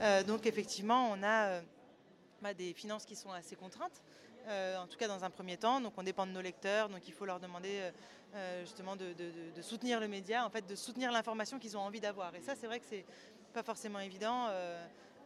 [0.00, 1.60] Euh, donc effectivement, on a euh,
[2.42, 4.02] bah, des finances qui sont assez contraintes,
[4.48, 5.80] en tout cas dans un premier temps.
[5.80, 7.90] Donc on dépend de nos lecteurs, donc il faut leur demander
[8.60, 9.14] justement de,
[9.62, 12.34] soutenir le média, en fait de soutenir l'information qu'ils ont envie d'avoir.
[12.34, 13.04] Et ça, c'est vrai que c'est
[13.52, 14.48] pas forcément évident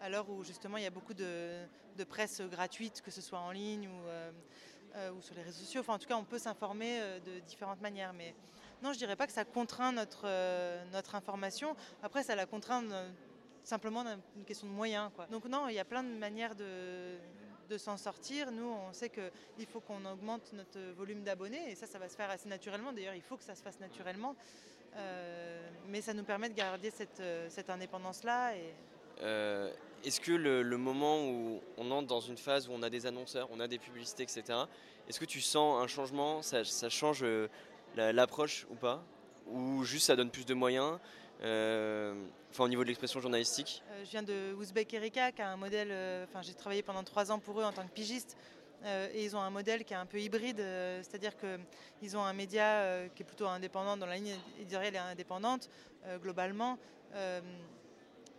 [0.00, 1.64] à l'heure où justement il y a beaucoup de,
[2.08, 4.32] presse gratuite, que ce soit en ligne ou, euh,
[4.96, 5.82] euh, ou, sur les réseaux sociaux.
[5.82, 8.14] Enfin, en tout cas, on peut s'informer euh, de différentes manières.
[8.14, 8.34] Mais
[8.82, 10.24] non, je dirais pas que ça contraint notre,
[11.14, 11.76] information.
[12.02, 12.82] Après, ça la contraint
[13.62, 14.02] simplement
[14.34, 15.10] d'une question de moyens.
[15.30, 17.18] Donc non, il y a plein de manières de,
[17.76, 18.50] s'en sortir.
[18.50, 22.16] Nous, on sait qu'il faut qu'on augmente notre volume d'abonnés et ça, ça va se
[22.16, 22.92] faire assez naturellement.
[22.92, 24.34] D'ailleurs, il faut que ça se fasse naturellement.
[25.86, 28.54] mais ça nous permet de garder cette, indépendance-là.
[30.04, 33.48] Est-ce que le, moment où on entre dans une phase où on a des annonceurs,
[33.50, 34.42] on a des publicités, etc.,
[35.08, 36.42] est-ce que tu sens un changement?
[36.42, 37.48] Ça, change euh,
[37.96, 39.02] l'approche ou pas?
[39.48, 40.98] Ou juste ça donne plus de moyens
[41.42, 43.82] Enfin, au niveau de l'expression journalistique?
[44.04, 45.88] Je viens de Ouzbek Erika, qui a un modèle.
[46.28, 48.36] Enfin, j'ai travaillé pendant trois ans pour eux en tant que pigiste.
[48.84, 50.58] et ils ont un modèle qui est un peu hybride,
[51.02, 55.70] c'est-à-dire qu'ils ont un média qui est plutôt indépendant dans la ligne éditoriale et indépendante
[56.20, 56.78] globalement,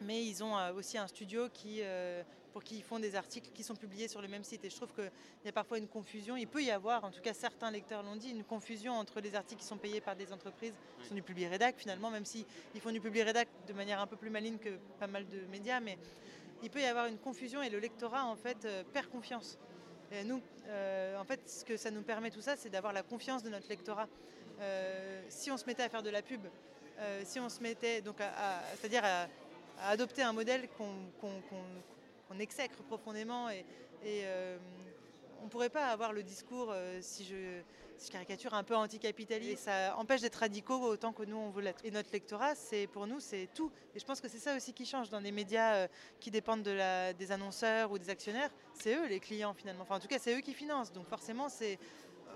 [0.02, 1.82] mais ils ont aussi un studio qui
[2.52, 4.64] pour qui ils font des articles qui sont publiés sur le même site.
[4.66, 5.12] Et je trouve qu'il
[5.46, 6.36] y a parfois une confusion.
[6.36, 9.36] Il peut y avoir, en tout cas certains lecteurs l'ont dit, une confusion entre les
[9.36, 12.46] articles qui sont payés par des entreprises qui sont du public rédac finalement, même s'ils
[12.80, 15.80] font du public rédac de manière un peu plus maligne que pas mal de médias.
[15.80, 15.98] Mais
[16.64, 19.58] il peut y avoir une confusion et le lectorat en fait euh, perd confiance.
[20.12, 23.02] Et nous, euh, en fait, ce que ça nous permet tout ça, c'est d'avoir la
[23.02, 24.10] confiance de notre lectorat.
[24.60, 26.42] Euh, si on se mettait à faire de la pub,
[27.24, 28.18] si on se mettait donc
[28.76, 29.26] c'est-à-dire à,
[29.89, 31.32] adopter un modèle qu'on
[32.34, 33.65] on exècre profondément et,
[34.06, 34.58] euh,
[35.41, 39.63] on ne pourrait pas avoir le discours, euh, si, je, caricature, un peu anticapitaliste.
[39.63, 41.84] Ça empêche d'être radicaux autant que nous, on veut l'être.
[41.84, 42.54] Et notre lectorat,
[42.94, 43.72] pour nous, c'est tout.
[43.96, 45.88] Et je pense que c'est ça aussi qui change dans des médias euh,
[46.20, 48.52] qui dépendent de des annonceurs ou des actionnaires.
[48.74, 49.86] C'est eux les clients, finalement.
[49.89, 50.91] En tout cas, c'est eux qui financent.
[50.91, 51.48] Donc forcément,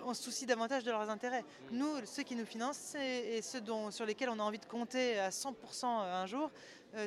[0.03, 1.45] on se soucie davantage de leurs intérêts.
[1.71, 5.19] Nous, ceux qui nous financent et ceux dont, sur lesquels on a envie de compter
[5.19, 6.51] à 100% un jour,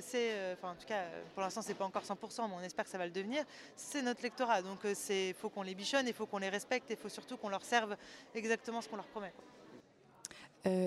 [0.02, 2.84] c'est, euh, enfin en tout cas pour l'instant c'est pas encore 100%, mais on espère
[2.84, 3.44] que ça va le devenir,
[3.76, 4.62] c'est notre lectorat.
[4.62, 7.36] Donc il euh, faut qu'on les bichonne, il faut qu'on les respecte, il faut surtout
[7.36, 7.96] qu'on leur serve
[8.34, 9.32] exactement ce qu'on leur promet.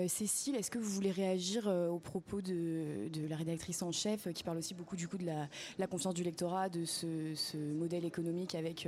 [0.06, 4.58] Cécile, est-ce que vous voulez réagir aux propos de, la rédactrice en chef qui parle
[4.58, 8.86] aussi beaucoup du coup de la, confiance du lectorat, de ce, modèle économique avec,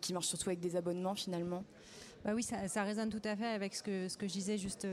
[0.00, 1.64] qui marche surtout avec des abonnements finalement?
[2.24, 4.86] Bah oui, ça, résonne tout à fait avec ce que, ce que je disais juste,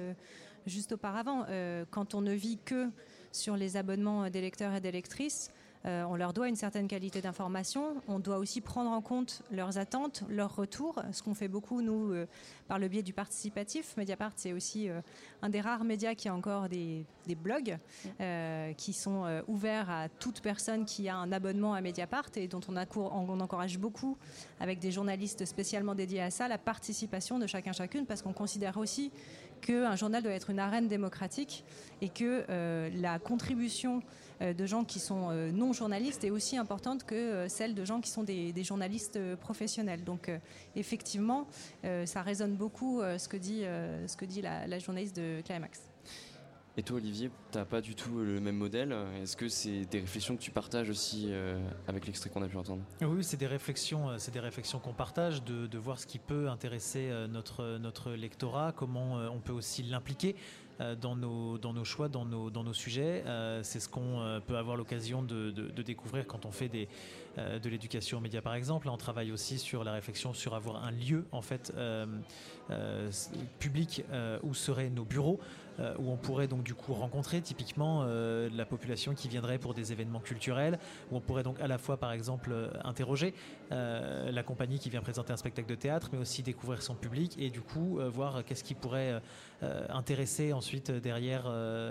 [0.65, 1.45] juste auparavant.
[1.89, 2.89] quand on ne vit que
[3.31, 5.51] sur les abonnements des lecteurs et des lectrices.
[5.85, 8.01] Euh, on leur doit une certaine qualité d'information.
[8.07, 12.11] On doit aussi prendre en compte leurs attentes, leurs retours, ce qu'on fait beaucoup, nous,
[12.11, 12.27] euh,
[12.67, 13.95] par le biais du participatif.
[13.95, 14.99] Mediapart, c'est aussi euh,
[15.41, 17.05] un des rares médias qui a encore des,
[17.43, 17.77] blogs
[18.75, 22.75] qui sont ouverts à toute personne qui a un abonnement à Mediapart et dont on,
[22.75, 24.17] on encourage beaucoup,
[24.59, 28.77] avec des journalistes spécialement dédiés à ça, la participation de chacun chacune, parce qu'on considère
[28.77, 29.11] aussi
[29.59, 31.63] qu'un journal doit être une arène démocratique
[32.01, 34.01] et que euh, la contribution
[34.41, 38.01] euh, de gens qui sont euh, non journalistes est aussi importante que celle de gens
[38.01, 40.03] qui sont des, journalistes professionnels.
[40.03, 40.29] Donc
[40.75, 41.47] effectivement,
[42.05, 43.63] ça résonne beaucoup ce que dit,
[44.07, 45.88] ce que dit la, la journaliste de Climax.
[46.79, 48.95] Et toi, Olivier, tu n'as pas du tout le même modèle.
[49.21, 52.55] Est-ce que c'est des réflexions que tu partages aussi euh, avec l'extrait qu'on a pu
[52.55, 52.83] entendre?
[53.01, 56.47] Oui, c'est des réflexions, euh, c'est des réflexions qu'on partage, de, voir ce qui peut
[56.47, 60.37] intéresser euh, notre notre lectorat, comment on peut aussi l'impliquer
[61.01, 63.25] dans nos, choix, dans nos, sujets.
[63.63, 68.39] c'est ce qu'on peut avoir l'occasion de, découvrir quand on fait de l'éducation aux médias,
[68.39, 68.87] par exemple.
[68.87, 71.73] on travaille aussi sur la réflexion sur avoir un lieu en fait
[73.59, 74.05] public
[74.43, 75.41] où seraient nos bureaux.
[75.79, 79.73] Euh, où on pourrait donc du coup rencontrer typiquement euh, la population qui viendrait pour
[79.73, 80.77] des événements culturels,
[81.09, 83.33] où on pourrait donc à la fois par exemple euh, interroger
[83.71, 87.51] la compagnie qui vient présenter un spectacle de théâtre, mais aussi découvrir son public et
[87.51, 89.21] du coup voir qu'est-ce qui pourrait
[89.89, 91.47] intéresser ensuite derrière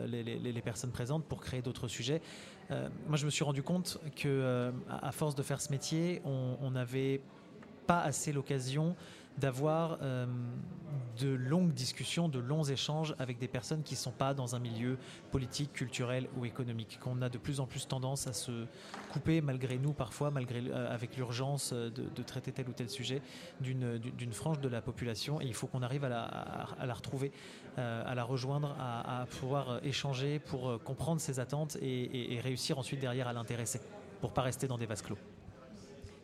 [0.06, 2.20] les, personnes présentes pour créer d'autres sujets.
[2.70, 7.20] moi, je me suis rendu compte que à force de faire ce métier, on n'avait
[7.86, 8.96] pas assez l'occasion
[9.38, 10.26] d'avoir euh,
[11.18, 14.58] de longues discussions, de longs échanges avec des personnes qui ne sont pas dans un
[14.58, 14.98] milieu
[15.30, 16.98] politique, culturel ou économique.
[17.00, 18.66] Qu'on a de plus en plus tendance à se
[19.12, 23.22] couper, malgré nous parfois, malgré euh, avec l'urgence de, traiter tel ou tel sujet,
[23.60, 25.40] d'une frange de la population.
[25.40, 27.32] Et il faut qu'on arrive à la, retrouver,
[27.78, 33.28] euh, à la rejoindre, à, pouvoir échanger pour comprendre ses attentes et, réussir ensuite derrière
[33.28, 33.80] à l'intéresser,
[34.20, 35.18] pour pas rester dans des vases clos.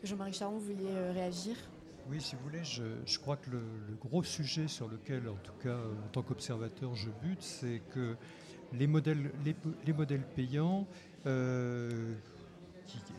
[0.02, 1.56] Jean-Marie Charon, vous vouliez réagir?
[2.10, 3.62] Oui, si vous voulez, je, crois que le,
[4.00, 8.16] gros sujet sur lequel, en tout cas en tant qu'observateur, je bute, c'est que
[8.72, 9.30] les modèles,
[9.86, 10.86] les, modèles payants,
[11.26, 12.14] euh,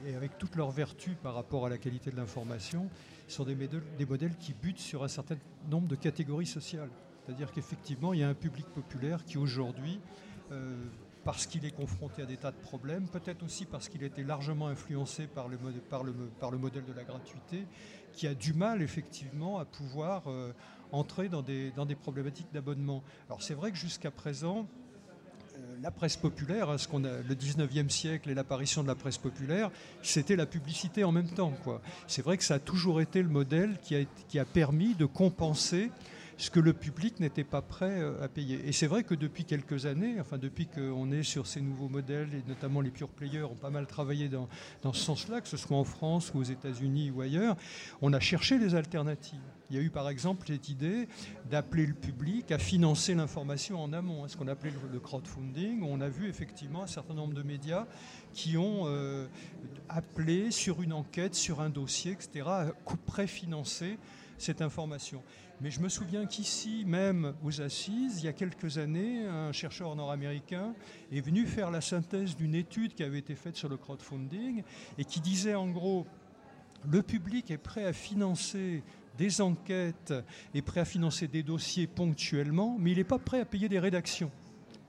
[0.05, 2.89] et avec toutes leurs vertus par rapport à la qualité de l'information,
[3.27, 3.55] sont des
[4.05, 5.37] modèles, qui butent sur un certain
[5.69, 6.89] nombre de catégories sociales.
[7.25, 9.99] C'est-à-dire qu'effectivement, il y a un public populaire qui aujourd'hui
[10.51, 10.75] euh,
[11.23, 14.23] parce qu'il est confronté à des tas de problèmes, peut-être aussi parce qu'il a été
[14.23, 15.57] largement influencé par le,
[16.59, 17.65] modèle de la gratuité,
[18.15, 20.53] qui a du mal effectivement à pouvoir euh,
[20.91, 23.03] entrer dans des, dans des problématiques d'abonnement.
[23.27, 24.65] Alors c'est vrai que jusqu'à présent,
[25.57, 28.95] euh, la presse populaire, hein, ce qu'on a, le 19e siècle et l'apparition de la
[28.95, 29.69] presse populaire,
[30.01, 31.53] c'était la publicité en même temps.
[32.07, 35.05] C'est vrai que ça a toujours été le modèle qui a, qui a permis de
[35.05, 35.91] compenser
[36.37, 38.67] ce que le public n'était pas prêt euh, à payer.
[38.67, 42.29] Et c'est vrai que depuis quelques années, enfin depuis qu'on est sur ces nouveaux modèles,
[42.33, 44.49] et notamment les pure players ont pas mal travaillé dans,
[44.81, 47.55] dans ce sens-là, que ce soit en France ou aux États-Unis ou ailleurs,
[48.01, 49.39] on a cherché des alternatives.
[49.69, 51.07] Il y a eu par exemple cette idée
[51.49, 55.81] d'appeler le public à financer l'information en amont, hein, ce qu'on appelait le crowdfunding.
[55.83, 57.87] On a vu effectivement un certain nombre de médias
[58.33, 59.27] qui ont euh,
[59.89, 62.67] appelé sur une enquête, sur un dossier, etc., à
[63.05, 63.97] préfinancer
[64.37, 65.23] cette information.
[65.61, 69.95] Mais je me souviens qu'ici, même aux assises, il y a quelques années, un chercheur
[69.95, 70.73] nord-américain
[71.13, 74.63] est venu faire la synthèse d'une étude qui avait été faite sur le crowdfunding
[74.97, 76.05] et qui disait en gros,
[76.91, 78.83] le public est prêt à financer
[79.17, 80.13] des enquêtes,
[80.53, 83.79] est prêt à financer des dossiers ponctuellement, mais il n'est pas prêt à payer des
[83.79, 84.31] rédactions.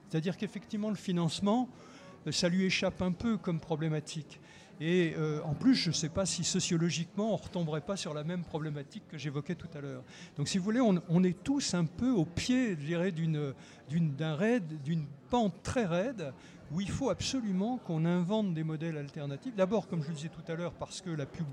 [0.09, 1.69] C'est-à-dire qu'effectivement, le financement,
[2.29, 4.41] ça lui échappe un peu comme problématique.
[4.79, 8.13] Et euh, en plus, je ne sais pas si sociologiquement, on ne retomberait pas sur
[8.13, 10.03] la même problématique que j'évoquais tout à l'heure.
[10.37, 14.81] Donc, si vous voulez, on, est tous un peu au pied, je dirais, d'un raid,
[14.83, 16.31] d'une pente très raide,
[16.71, 19.55] où il faut absolument qu'on invente des modèles alternatifs.
[19.55, 21.47] D'abord, comme je le disais tout à l'heure, parce que la, pub,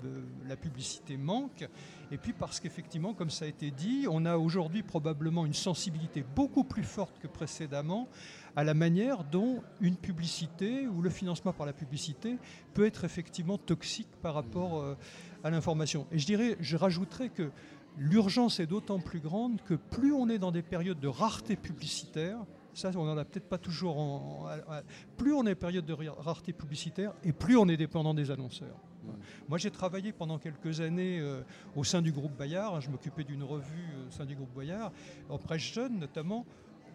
[0.47, 1.69] la publicité manque,
[2.11, 6.25] et puis parce qu'effectivement, comme ça a été dit, on a aujourd'hui probablement une sensibilité
[6.35, 8.09] beaucoup plus forte que précédemment
[8.57, 12.37] à la manière dont une publicité ou le financement par la publicité
[12.73, 14.97] peut être effectivement toxique par rapport euh,
[15.43, 16.07] à l'information.
[16.13, 17.51] Et je dirais, je rajouterais que
[17.97, 22.39] l'urgence est d'autant plus grande que plus on est dans des périodes de rareté publicitaire,
[22.75, 24.47] ça on n'en a peut-être pas toujours en,
[25.17, 28.81] plus on est en période de rareté publicitaire et plus on est dépendant des annonceurs.
[29.49, 31.43] Moi, j'ai travaillé pendant quelques années euh,
[31.77, 32.81] au sein du groupe Bayard.
[32.81, 34.93] je m'occupais d'une revue euh, au sein du groupe Bayard,
[35.29, 36.47] en presse jeune notamment,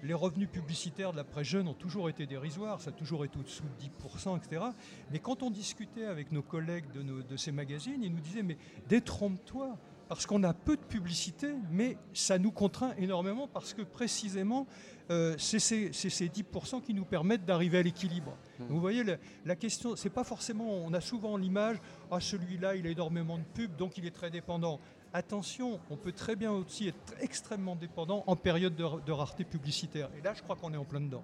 [0.03, 3.37] les revenus publicitaires de la presse jeune ont toujours été dérisoires, ça a toujours été
[3.37, 4.65] au-dessous de 10%, etc.
[5.11, 8.57] Mais quand on discutait avec nos collègues de, ces magazines, ils nous disaient, mais
[8.87, 14.65] détrompe-toi, parce qu'on a peu de publicité, mais ça nous contraint énormément parce que précisément,
[15.11, 18.35] euh, c'est ces, 10% qui nous permettent d'arriver à l'équilibre.
[18.59, 18.63] Mmh.
[18.69, 21.77] Vous voyez, la, la question, c'est pas forcément, on a souvent l'image,
[22.09, 24.79] ah celui-là, il a énormément de pubs, donc il est très dépendant
[25.13, 30.09] attention, on peut très bien aussi être extrêmement dépendant en période de, rareté publicitaire.
[30.17, 31.23] Et là, je crois qu'on est en plein dedans.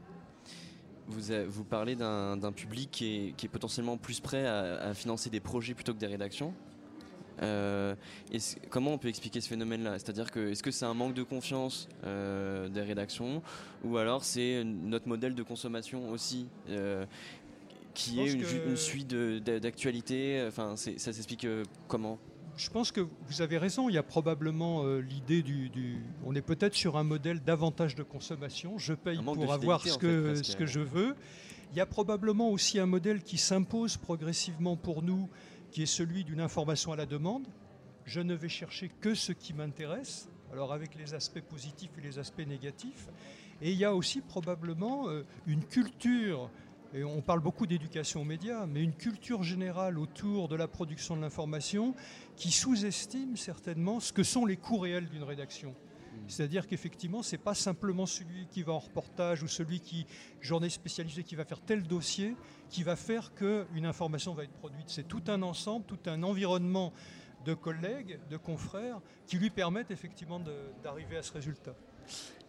[1.08, 5.94] Vous, vous parlez d'un public qui est, potentiellement plus prêt à, financer des projets plutôt
[5.94, 6.54] que des rédactions.
[7.42, 7.96] Euh,
[8.70, 10.00] comment on peut expliquer ce phénomène-là?
[10.00, 13.42] C'est-à-dire que est-ce que c'est un manque de confiance euh, des rédactions?
[13.84, 17.06] Ou alors c'est notre modèle de consommation aussi euh,
[17.94, 21.46] qui est une, suite d'actualité Enfin, ça s'explique
[21.90, 22.20] comment?
[22.58, 23.90] Je pense que vous avez raison.
[23.90, 28.04] Il y a probablement euh, l'idée du, On est peut-être sur un modèle davantage de
[28.04, 28.78] consommation.
[28.78, 31.16] Je paye pour avoir ce que, ce que je veux.
[31.72, 35.30] Il y a probablement aussi un modèle qui s'impose progressivement pour nous,
[35.72, 37.48] qui est celui d'une information à la demande.
[38.06, 42.20] Je ne vais chercher que ce qui m'intéresse, alors avec les aspects positifs et les
[42.20, 43.08] aspects négatifs.
[43.62, 46.50] Et il y a aussi probablement euh, une culture
[46.96, 51.18] et on parle beaucoup d'éducation aux médias, mais une culture générale autour de la production
[51.18, 51.94] de l'information
[52.38, 55.72] qui sous-estime certainement ce que sont les coûts réels d'une rédaction.
[55.72, 56.20] Hmm.
[56.30, 60.08] C'est-à-dire qu'effectivement, ce n'est pas simplement celui qui va en reportage ou celui qui,
[60.40, 62.34] journée spécialisée, qui va faire tel dossier,
[62.70, 64.86] qui va faire qu'une information va être produite.
[64.88, 66.94] C'est tout un ensemble, tout un environnement
[67.44, 70.40] de collègues, de confrères, qui lui permettent effectivement
[70.82, 71.76] d'arriver à ce résultat.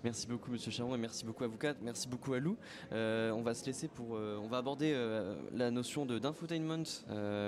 [0.06, 2.56] Merci beaucoup Monsieur Charon et merci beaucoup à vous quatre, merci beaucoup à Lou.
[2.92, 6.84] Euh, on va se laisser pour, euh, on va aborder euh, la notion de d'infotainment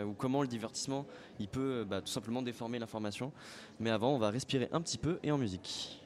[0.05, 1.07] ou comment le divertissement
[1.39, 3.31] il peut bah, tout simplement déformer l'information.
[3.79, 6.01] Mais avant, on va respirer un petit peu et en musique.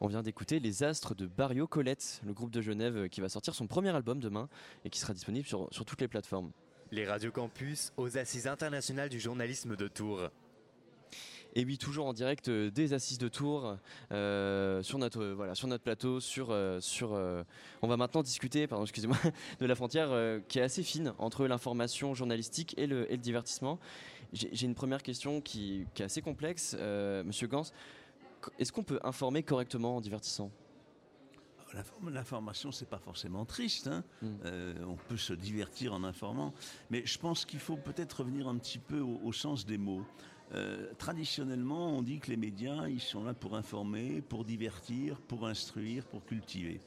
[0.00, 3.54] On vient d'écouter Les Astres de Barrio Colette, le groupe de Genève qui va sortir
[3.54, 4.48] son premier album demain
[4.84, 6.50] et qui sera disponible sur, sur toutes les plateformes.
[6.92, 10.28] Les radios campus aux assises internationales du journalisme de Tours.
[11.54, 13.78] Et oui, toujours en direct euh, des assises de Tours
[14.12, 16.20] euh, sur notre euh, voilà sur notre plateau.
[16.20, 17.42] Sur euh, sur, euh,
[17.80, 19.16] on va maintenant discuter, pardon, excusez-moi,
[19.60, 23.22] de la frontière euh, qui est assez fine entre l'information journalistique et le, et le
[23.22, 23.78] divertissement.
[24.34, 27.64] J'ai une première question qui, qui est assez complexe, euh, Monsieur Gans.
[28.58, 30.50] Est-ce qu'on peut informer correctement en divertissant?
[31.74, 33.88] L'inform- L'information, c'est pas forcément triste.
[33.88, 34.04] hein.
[34.22, 34.26] Mm.
[34.44, 36.54] Euh, on peut se divertir en informant,
[36.90, 40.04] mais je pense qu'il faut peut-être revenir un petit peu au, au sens des mots.
[40.54, 45.46] Euh, traditionnellement, on dit que les médias, ils sont là pour informer, pour divertir, pour
[45.46, 46.80] instruire, pour cultiver.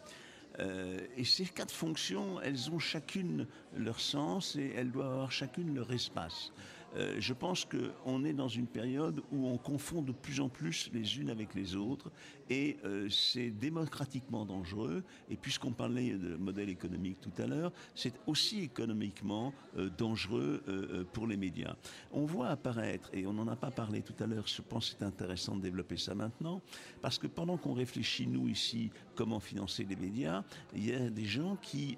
[0.60, 5.76] Euh, et ces quatre fonctions, elles ont chacune leur sens et elles doivent avoir chacune
[5.76, 6.52] leur espace.
[6.96, 10.90] Euh, je pense qu'on est dans une période où on confond de plus en plus
[10.94, 12.12] les unes avec les autres
[12.50, 15.04] et euh, c'est démocratiquement dangereux.
[15.30, 20.64] Et puisqu'on parlait de modèle économique tout à l'heure, c'est aussi économiquement euh, dangereux
[21.14, 21.76] pour les médias.
[22.12, 24.98] On voit apparaître, et on n'en a pas parlé tout à l'heure, je pense que
[24.98, 26.62] c'est intéressant de développer ça maintenant,
[27.02, 30.44] parce que pendant qu'on réfléchit, nous ici, comment financer les médias,
[30.76, 31.98] il y a des gens qui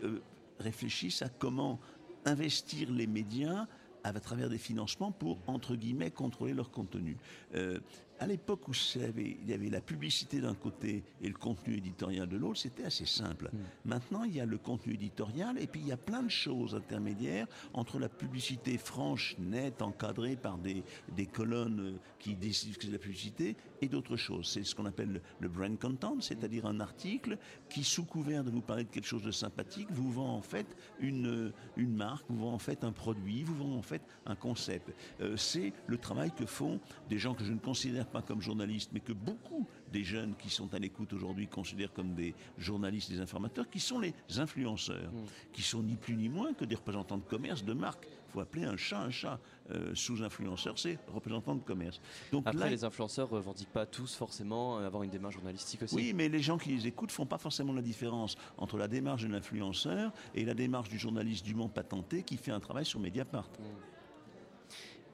[0.59, 1.79] réfléchissent à comment
[2.25, 3.67] investir les médias
[4.03, 7.17] à travers des financements pour, entre guillemets, contrôler leur contenu.
[7.55, 7.79] Euh,
[8.21, 11.33] à l'époque où il y, avait, il y avait la publicité d'un côté et le
[11.33, 13.49] contenu éditorial de l'autre, c'était assez simple.
[13.83, 16.75] Maintenant, il y a le contenu éditorial et puis il y a plein de choses
[16.75, 20.83] intermédiaires entre la publicité franche, nette, encadrée par des,
[21.15, 24.47] des colonnes euh, qui décident que c'est la publicité et d'autres choses.
[24.47, 27.39] C'est ce qu'on appelle le, le brand content, c'est-à-dire un article
[27.71, 30.67] qui, sous couvert de vous parler de quelque chose de sympathique, vous vend en fait
[30.99, 34.93] une, une marque, vous vend en fait un produit, vous vend en fait un concept.
[35.21, 38.91] Euh, c'est le travail que font des gens que je ne considère pas comme journalistes,
[38.93, 43.19] mais que beaucoup des jeunes qui sont à l'écoute aujourd'hui considèrent comme des journalistes, des
[43.19, 45.11] informateurs, qui sont les influenceurs,
[45.51, 48.07] qui sont ni plus ni moins que des représentants de commerce, de marque.
[48.07, 49.39] Il faut appeler un chat un chat.
[49.71, 52.01] Euh, sous influenceur, c'est représentant de commerce.
[52.31, 55.95] Donc Après, là, les influenceurs revendiquent pas tous forcément euh, avoir une démarche journalistique aussi.
[55.95, 59.23] oui, mais les gens qui les écoutent font pas forcément la différence entre la démarche
[59.23, 63.49] de l'influenceur et la démarche du journaliste dûment patenté qui fait un travail sur Mediapart.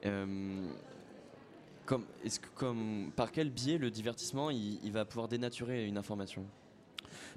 [0.06, 0.70] Euh,
[1.88, 5.96] comme, est-ce que, comme, par quel biais le divertissement il, il va pouvoir dénaturer une
[5.96, 6.44] information?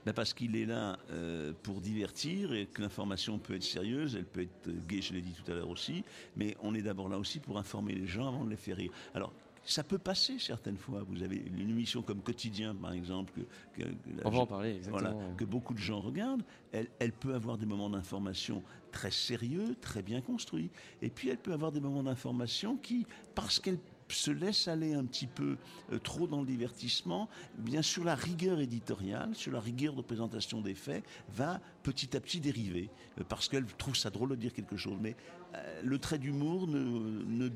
[0.05, 4.25] Ben parce qu'il est là euh, pour divertir et que l'information peut être sérieuse, elle
[4.25, 6.03] peut être gaie, je l'ai dit tout à l'heure aussi,
[6.35, 8.91] mais on est d'abord là aussi pour informer les gens avant de les faire rire.
[9.13, 9.31] Alors,
[9.63, 11.03] ça peut passer certaines fois.
[11.07, 13.31] Vous avez une émission comme Quotidien, par exemple,
[13.75, 15.11] que, que- que la- On va en parler, exactement.
[15.13, 16.43] voilà, que beaucoup de gens regardent.
[16.71, 20.71] Elle, elle peut avoir des moments d'information très sérieux, très bien construits.
[21.03, 23.77] Et puis, elle peut avoir des moments d'information qui, parce qu'elle
[24.11, 25.57] se laisse aller un petit peu
[25.91, 30.61] euh, trop dans le divertissement, bien sûr la rigueur éditoriale, sur la rigueur de présentation
[30.61, 32.89] des faits, va petit à petit dériver,
[33.19, 34.97] euh, parce qu'elle trouve ça drôle de dire quelque chose.
[35.01, 35.15] Mais
[35.55, 37.49] euh, le trait d'humour ne,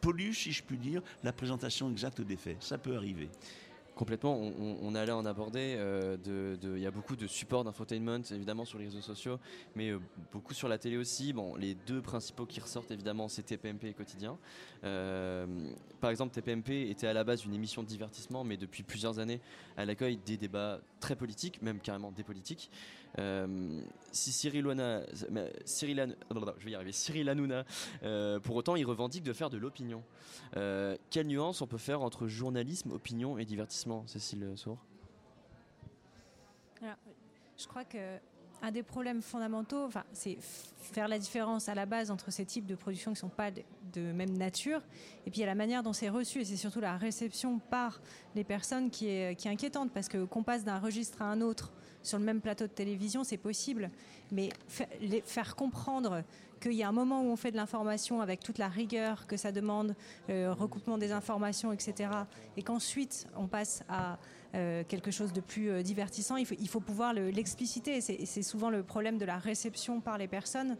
[0.00, 2.62] pollue, si je puis dire, la présentation exacte des faits.
[2.62, 3.28] Ça peut arriver.
[3.98, 5.74] Complètement, on, allait en aborder.
[5.76, 6.16] euh,
[6.62, 9.40] Il y a beaucoup de supports d'infotainment, évidemment, sur les réseaux sociaux,
[9.74, 9.98] mais euh,
[10.30, 11.32] beaucoup sur la télé aussi.
[11.32, 14.38] Bon, les deux principaux qui ressortent, évidemment, c'est TPMP et Quotidien.
[14.84, 15.46] Euh,
[16.00, 19.40] par exemple, TPMP était à la base une émission de divertissement, mais depuis plusieurs années,
[19.76, 22.70] elle accueille des débats très politiques, même carrément des politiques.
[23.18, 23.80] Euh,
[24.12, 24.66] si Cyril
[25.30, 27.64] mais Cyril je vais y arriver, Cyril Hanouna,
[28.02, 30.02] euh, pour autant, il revendique de faire de l'opinion.
[30.56, 34.78] Euh, quelle nuance on peut faire entre journalisme, opinion et divertissement, Cécile Sour?
[37.56, 38.18] Je crois que
[38.62, 42.74] un des problèmes fondamentaux, c'est faire la différence à la base entre ces types de
[42.74, 44.80] productions qui ne sont pas de, même nature,
[45.26, 47.58] et puis il y a la manière dont c'est reçu, et c'est surtout la réception
[47.58, 48.00] par
[48.34, 51.72] les personnes qui est, qui inquiétante, parce que qu'on passe d'un registre à un autre
[52.08, 53.90] sur le même plateau de télévision, c'est possible,
[54.32, 54.48] mais
[55.24, 56.22] faire comprendre
[56.60, 59.36] qu'il y a un moment où on fait de l'information avec toute la rigueur que
[59.36, 59.94] ça demande,
[60.28, 62.10] euh, recoupement des informations, etc.,
[62.56, 64.18] et qu'ensuite on passe à
[64.54, 68.00] euh, quelque chose de plus euh, divertissant, il faut, pouvoir le- l'expliciter.
[68.00, 70.76] C'est- souvent le problème de la réception par les personnes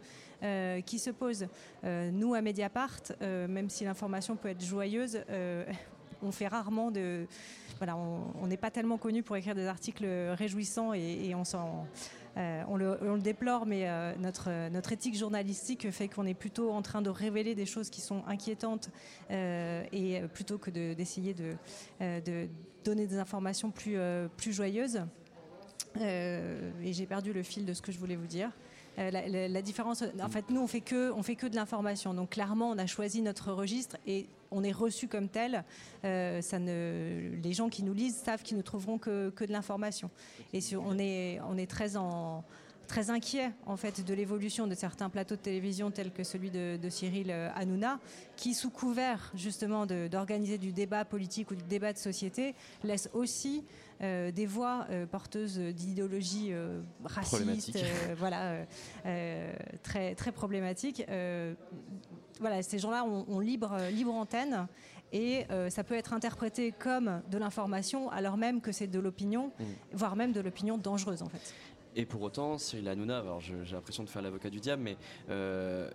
[0.85, 1.47] qui se pose.
[1.83, 5.19] Nous, à Mediapart, même si l'information peut être joyeuse,
[6.21, 7.27] on fait rarement de.
[7.77, 11.33] Voilà, on n'est pas tellement connu pour écrire des articles réjouissants et,
[12.37, 17.01] euh, on, le, déplore, mais euh, notre, éthique journalistique fait qu'on est plutôt en train
[17.01, 18.89] de révéler des choses qui sont inquiétantes
[19.31, 21.55] euh, et plutôt que de- d'essayer de,
[22.83, 23.97] donner des informations plus,
[24.37, 25.01] plus joyeuses.
[25.99, 28.51] Et j'ai perdu le fil de ce que je voulais vous dire.
[28.99, 32.13] La, différence, en fait, nous, on fait que, on fait que de l'information.
[32.13, 35.63] Donc, clairement, on a choisi notre registre et on est reçu comme tel.
[36.03, 40.09] ça ne, les gens qui nous lisent savent qu'ils ne trouveront que, que de l'information.
[40.53, 42.43] Et on, est, on est très en
[42.89, 46.77] très inquiet en fait de l'évolution de certains plateaux de télévision tels que celui de,
[46.89, 47.99] Cyril euh, Hanouna,
[48.35, 53.63] qui sous couvert justement d'organiser du débat politique ou du débat de société, laisse aussi
[54.01, 56.51] euh, des voix euh, porteuses d'idéologie
[57.03, 57.77] raciste,
[58.17, 58.65] voilà,
[59.83, 61.03] très très problématiques.
[62.39, 64.67] voilà, ces gens-là ont, libre libre antenne
[65.11, 69.63] et ça peut être interprété comme de l'information alors même que c'est de l'opinion, mmh.
[69.93, 71.53] voire même de l'opinion dangereuse en fait.
[71.95, 74.97] Et pour autant, Cyril Hanouna, alors j'ai l'impression de faire l'avocat du diable, mais
[75.29, 75.89] euh,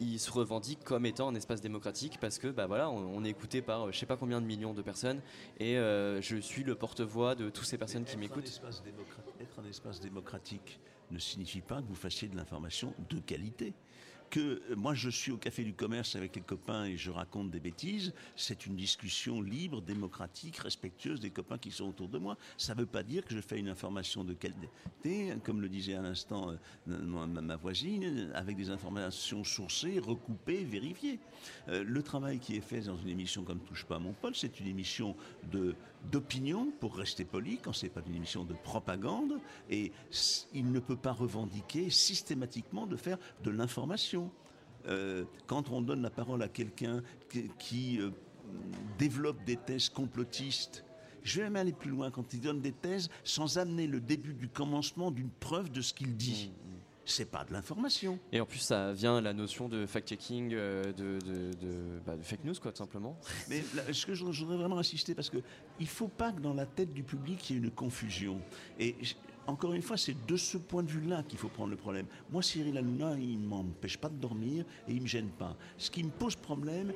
[0.00, 3.62] il se revendique comme étant un espace démocratique parce que bah voilà, on, est écouté
[3.62, 5.20] par je sais pas combien de millions de personnes
[5.58, 8.60] et euh, je suis le porte-voix de toutes ces personnes qui m'écoutent.
[9.40, 10.80] Être un espace démocratique
[11.10, 13.74] ne signifie pas que vous fassiez de l'information de qualité
[14.34, 17.60] que moi je suis au café du commerce avec les copains et je raconte des
[17.60, 22.36] bêtises, c'est une discussion libre, démocratique, respectueuse des copains qui sont autour de moi.
[22.58, 25.94] Ça ne veut pas dire que je fais une information de qualité, comme le disait
[25.94, 31.20] à l'instant euh, ma, voisine, avec des informations sourcées, recoupées, vérifiées.
[31.68, 34.58] Euh, le travail qui est fait dans une émission comme Touche pas à mon c'est
[34.58, 35.14] une émission
[35.52, 35.76] de
[36.10, 39.40] d'opinion, pour rester poli, quand c'est pas une émission de propagande,
[39.70, 39.92] et
[40.52, 44.30] il ne peut pas revendiquer systématiquement de faire de l'information.
[44.86, 47.02] Euh, quand on donne la parole à quelqu'un
[47.58, 48.10] qui, euh,
[48.98, 50.84] développe des thèses complotistes,
[51.22, 54.34] je vais même aller plus loin quand il donne des thèses sans amener le début
[54.34, 56.52] du commencement d'une preuve de ce qu'il dit.
[56.52, 56.63] Mmh.
[57.06, 58.18] C'est pas de l'information.
[58.32, 61.18] Et en plus, ça vient la notion de fact-checking, euh, de,
[62.06, 63.18] bah, de, fake news, quoi, tout simplement.
[63.48, 65.38] Mais ce que je, voudrais vraiment insister, parce que
[65.80, 68.40] il faut pas que dans la tête du public, il y ait une confusion.
[68.78, 68.96] Et
[69.46, 72.06] encore une fois, c'est de ce point de vue-là qu'il faut prendre le problème.
[72.30, 75.56] Moi, Cyril Hanouna, il ne m'empêche pas de dormir et il ne me gêne pas.
[75.76, 76.92] Ce qui me pose problème,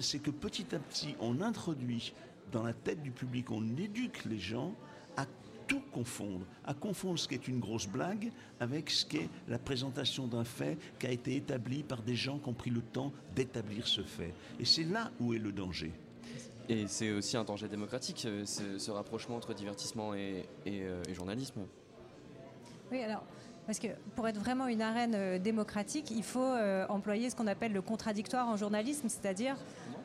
[0.00, 2.12] c'est que petit à petit, on introduit
[2.50, 4.74] dans la tête du public, on éduque les gens
[5.72, 9.58] tout confondre, à confondre ce qui est une grosse blague avec ce qui est la
[9.58, 13.10] présentation d'un fait qui a été établi par des gens qui ont pris le temps
[13.34, 14.34] d'établir ce fait.
[14.60, 15.90] Et c'est là où est le danger.
[16.68, 21.62] Et c'est aussi un danger démocratique, euh, ce, rapprochement entre divertissement et euh, journalisme.
[22.90, 23.24] Oui, alors,
[23.66, 27.46] parce que pour être vraiment une arène euh, démocratique, il faut euh, employer ce qu'on
[27.46, 29.56] appelle le contradictoire en journalisme, c'est-à-dire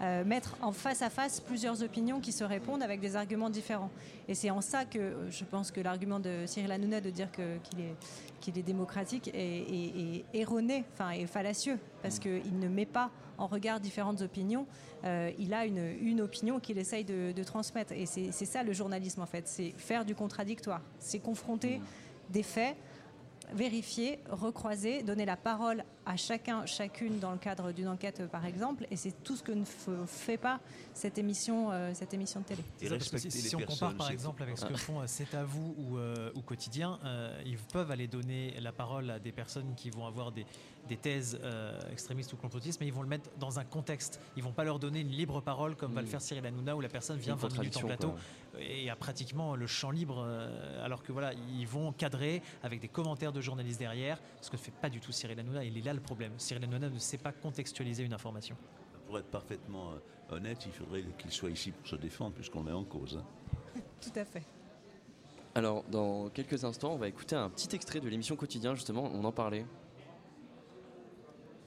[0.01, 3.89] euh, mettre en face à face plusieurs opinions qui se répondent avec des arguments différents.
[4.27, 7.79] Et c'est en ça que je pense que l'argument de Cyril Hanouna de dire qu'il
[7.79, 7.95] est,
[8.41, 13.79] qu'il est démocratique est, erroné, enfin est fallacieux, parce qu'il ne met pas en regard
[13.79, 14.67] différentes opinions.
[15.03, 17.93] il a une, une opinion qu'il essaye de, de, transmettre.
[17.93, 21.79] Et c'est ça le journalisme en fait, c'est faire du contradictoire, c'est confronter
[22.29, 22.75] des faits,
[23.53, 28.87] vérifier, recroiser, donner la parole à chacun, chacune dans le cadre d'une enquête par exemple,
[28.91, 29.65] et c'est tout ce que ne
[30.05, 30.59] fait pas
[30.93, 32.63] cette émission, euh, cette émission de télé.
[33.29, 36.31] si, on compare par exemple avec ce que font euh, C'est à vous ou, euh,
[36.35, 36.99] ou Quotidien,
[37.45, 40.45] ils peuvent aller donner la parole à des personnes qui vont avoir des,
[40.87, 44.19] des thèses euh, extrémistes ou complotistes, mais ils vont le mettre dans un contexte.
[44.35, 46.09] Ils vont pas leur donner une libre parole comme va le mm.
[46.09, 48.13] faire Cyril Hanouna où la personne vient 20 minutes en plateau
[48.59, 52.87] et a pratiquement le champ libre, euh, alors que voilà, ils vont cadrer avec des
[52.87, 55.63] commentaires de journalistes derrière, ce que ne fait pas du tout Cyril Hanouna.
[55.63, 56.31] Il est là le problème.
[56.37, 58.55] Cyril Hanouna ne sait pas contextualiser une information.
[59.05, 62.71] Pour être parfaitement euh, honnête, il faudrait qu'il soit ici pour se défendre puisqu'on met
[62.71, 63.21] en cause.
[63.21, 63.81] Hein.
[64.01, 64.43] tout à fait.
[65.55, 69.23] Alors, dans quelques instants, on va écouter un petit extrait de l'émission Quotidien, justement, on
[69.23, 69.65] en parlait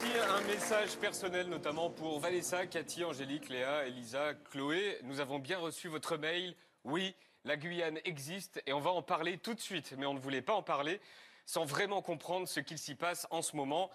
[0.03, 4.99] un message personnel notamment pour Vanessa, Cathy, Angélique, Léa, Elisa, Chloé.
[5.03, 6.55] Nous avons bien reçu votre mail.
[6.85, 9.95] Oui, la Guyane existe et on va en parler tout de suite.
[9.99, 11.01] Mais on ne voulait pas en parler
[11.45, 13.91] sans vraiment comprendre ce qu'il s'y passe en ce moment.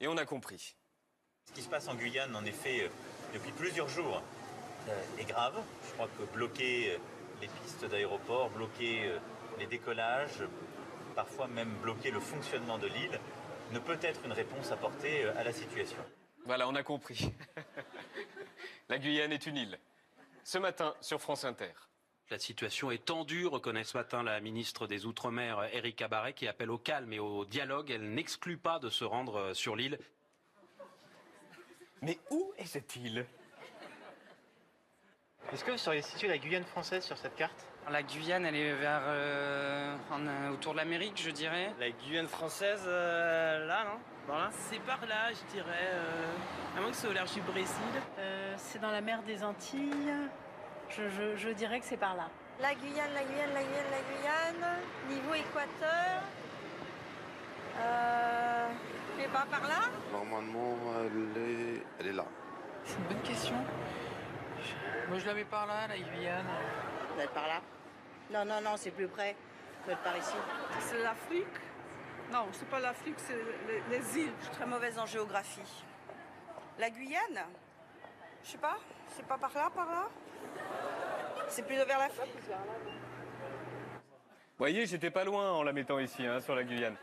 [0.00, 0.76] Et on a compris.
[1.46, 2.88] Ce qui se passe en Guyane, en effet, euh,
[3.32, 4.22] depuis plusieurs jours,
[4.88, 5.60] euh, est grave.
[5.86, 6.98] Je crois que bloquer euh,
[7.40, 9.12] les pistes d'aéroport, bloquer
[9.58, 10.42] les décollages,
[11.14, 13.18] parfois même bloquer le fonctionnement de l'île,
[13.72, 15.98] ne peut être une réponse apportée euh, à la situation.
[16.44, 17.32] Voilà, on a compris.
[18.88, 19.78] la Guyane est une île.
[20.44, 21.72] Ce matin sur France Inter.
[22.30, 26.70] La situation est tendue, reconnaît ce matin la ministre des Outre-mer, Erika Barret, qui appelle
[26.70, 27.90] au calme et au dialogue.
[27.90, 29.98] Elle n'exclut pas de se rendre euh, sur l'île.
[32.02, 33.26] Mais où est cette île?
[35.52, 37.66] Est-ce que vous sauriez situer la Guyane française sur cette carte?
[37.90, 41.72] La Guyane, elle est vers euh, euh, autour de l'Amérique, je dirais.
[41.78, 44.34] La Guyane française, euh, là, non?
[44.50, 45.90] C'est par là, je dirais.
[46.76, 47.72] à moins que c'est au large du Brésil.
[48.58, 50.12] c'est dans la mer des Antilles.
[50.90, 52.28] Je, dirais que c'est par là.
[52.60, 54.76] La Guyane, la Guyane, la Guyane, la Guyane.
[55.08, 56.22] Niveau équateur.
[57.80, 58.68] Euh,
[59.32, 59.88] pas par là?
[60.12, 62.24] Normalement, elle est, elle est là.
[62.84, 63.56] C'est une bonne question.
[65.08, 66.44] Moi, je la mets par là, la Guyane.
[67.16, 67.60] Elle est par là?
[68.30, 69.36] Non, non, non, c'est plus près.
[69.88, 70.34] Être par ici.
[70.80, 71.46] C'est l'Afrique?
[72.30, 74.32] Non, c'est pas l'Afrique, c'est les, les îles.
[74.40, 75.84] Je suis très mauvaise en géographie.
[76.78, 77.46] La Guyane?
[78.44, 78.76] Je sais pas.
[79.16, 80.08] C'est pas par là, par là?
[81.48, 82.34] C'est plutôt vers l'Afrique?
[83.96, 86.96] Vous voyez, j'étais pas loin en la mettant ici, hein, sur la Guyane.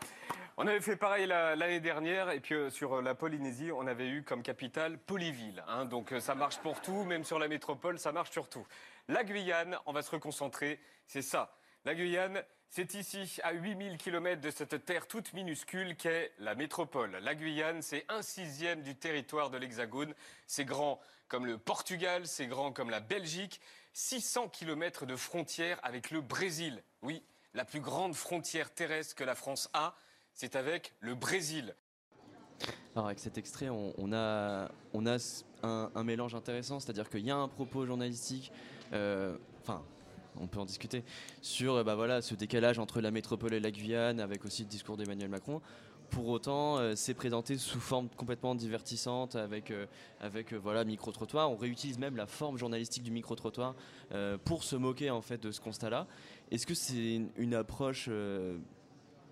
[0.57, 3.87] On avait fait pareil la- l'année dernière, et puis euh, sur euh, la Polynésie, on
[3.87, 5.61] avait eu comme capitale Polyville.
[5.67, 5.83] hein.
[5.85, 8.65] donc euh, ça marche pour tout, même sur la métropole, ça marche sur tout.
[9.07, 11.55] La Guyane, on va se reconcentrer, c'est ça.
[11.85, 17.11] La Guyane, c'est ici, à 8000 km de cette terre toute minuscule qu'est la métropole.
[17.21, 20.13] La Guyane, c'est un sixième du territoire de l'Hexagone.
[20.47, 23.61] C'est grand comme le Portugal, c'est grand comme la Belgique.
[23.93, 26.83] 600 km de frontière avec le Brésil.
[27.01, 29.95] Oui, la plus grande frontière terrestre que la France a,
[30.33, 31.75] c'est avec le Brésil.
[32.95, 34.69] Alors avec cet extrait, on, a,
[35.63, 38.51] un, mélange intéressant, c'est-à-dire qu'il y a un propos journalistique,
[38.91, 39.81] enfin,
[40.39, 41.03] on peut en discuter,
[41.41, 44.69] sur euh, bah, voilà, ce décalage entre la métropole et la Guyane, avec aussi le
[44.69, 45.61] discours d'Emmanuel Macron.
[46.11, 49.87] Pour autant, euh, c'est présenté sous forme complètement divertissante, avec, euh,
[50.19, 51.51] avec euh, voilà, micro-trottoir.
[51.51, 53.75] On réutilise même la forme journalistique du micro-trottoir
[54.11, 56.05] euh, pour se moquer en fait de ce constat-là.
[56.51, 58.57] Est-ce que c'est une, approche euh,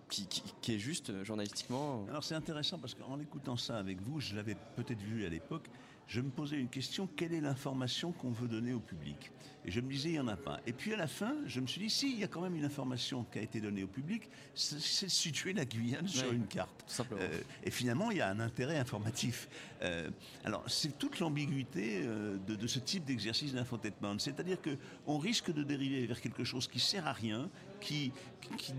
[0.09, 2.05] qui, qui- est juste euh, journalistiquement?
[2.09, 5.69] Alors c'est intéressant parce qu'en écoutant ça avec vous, je l'avais peut-être vu à l'époque,
[6.07, 9.31] je me posais une question, quelle est l'information qu'on veut donner au public?
[9.65, 10.59] Et je me disais, il n'y en a pas.
[10.67, 12.55] Et puis à la fin, je me suis dit, si, il y a quand même
[12.55, 16.47] une information qui a été donnée au public, c'est de situer la Guyane sur une
[16.47, 16.83] carte.
[16.85, 17.21] simplement.
[17.21, 19.47] Euh, et finalement, il y a un intérêt informatif.
[19.81, 20.09] Euh,
[20.43, 24.19] alors c'est toute l'ambiguïté euh, de, de ce type d'exercice d'infotainment.
[24.19, 27.49] C'est-à-dire qu'on risque de dériver vers quelque chose qui sert à rien,
[27.83, 28.11] qui,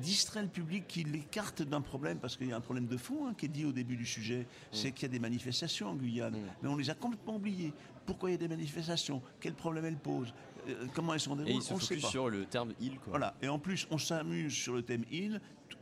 [0.01, 3.27] distrait le public, qui l'écarte d'un problème, parce qu'il y a un problème de fond
[3.27, 5.95] hein, qui est dit au début du sujet, c'est qu'il y a des manifestations en
[5.95, 7.73] Guyane, mais on les a complètement oubliées.
[8.07, 9.23] Pourquoi il y a des manifestations?
[9.41, 10.35] Quel problème elles posent?
[10.69, 11.55] Euh, Comment elles sont Et déroulées?
[11.57, 12.09] il se On sait pas.
[12.09, 12.99] sur le terme île.
[12.99, 13.11] Quoi.
[13.11, 13.35] Voilà.
[13.41, 15.41] Et en plus, on s'amuse sur le thème île,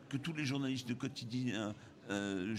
[0.09, 1.75] que tous les journalistes de quotidien
[2.11, 2.55] euh,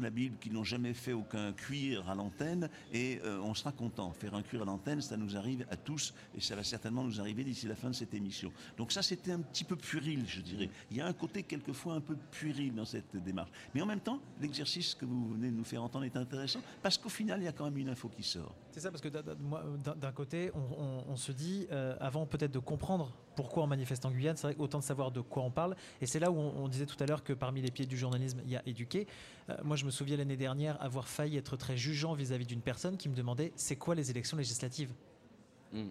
[0.00, 4.12] la Bible qu'ils n'ont jamais fait aucun cuir à l'antenne, et euh, on sera content.
[4.12, 7.20] Faire un cuir à l'antenne, ça nous arrive à tous, et ça va certainement nous
[7.20, 8.52] arriver d'ici la fin de cette émission.
[8.76, 10.70] Donc ça, c'était un petit peu puéril, je dirais.
[10.90, 13.50] Il y a un côté quelquefois un peu puéril dans cette démarche.
[13.74, 16.98] Mais en même temps, l'exercice que vous venez de nous faire entendre est intéressant, parce
[16.98, 18.54] qu'au final, il y a quand même une info qui sort.
[18.72, 22.58] C'est ça, parce que d'un- côté, on, on- on se dit, euh, avant peut-être de
[22.58, 25.76] comprendre pourquoi on manifeste en Guyane, c'est vrai qu'autant de savoir de quoi on parle.
[26.00, 27.96] Et c'est là où on, on disait tout à l'heure que parmi les pieds du
[27.98, 29.06] journalisme, il y a éduquer.
[29.50, 32.96] Euh, moi, je me souviens l'année dernière avoir failli être très jugeant vis-à-vis d'une personne
[32.96, 34.92] qui me demandait c'est quoi les élections législatives?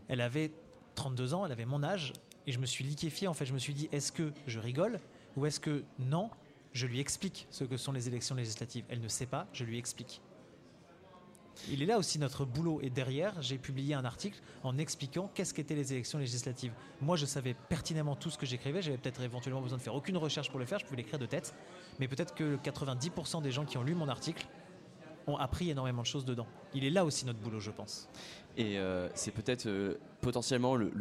[0.07, 0.51] Elle avait
[0.95, 2.13] 32 ans, elle avait mon âge,
[2.47, 3.27] et je me suis liquéfié.
[3.27, 4.99] En fait, je me suis dit est-ce que je rigole
[5.37, 6.29] ou est-ce que non?
[6.73, 8.85] Je lui explique ce que sont les élections législatives.
[8.89, 10.21] Elle ne sait pas, je lui explique.
[11.69, 12.79] Il est là aussi notre boulot.
[12.81, 16.73] Et derrière, j'ai publié un article en expliquant qu'est-ce qu'étaient les élections législatives.
[17.01, 18.81] Moi, je savais pertinemment tout ce que j'écrivais.
[18.81, 20.79] J'avais peut-être éventuellement besoin de faire aucune recherche pour le faire.
[20.79, 21.53] Je pouvais l'écrire de tête.
[21.99, 24.47] Mais peut-être que 90% des gens qui ont lu mon article
[25.27, 26.47] ont appris énormément de choses dedans.
[26.73, 28.09] Il est là aussi notre boulot, je pense.
[28.57, 30.91] Et euh, c'est peut-être euh, potentiellement le,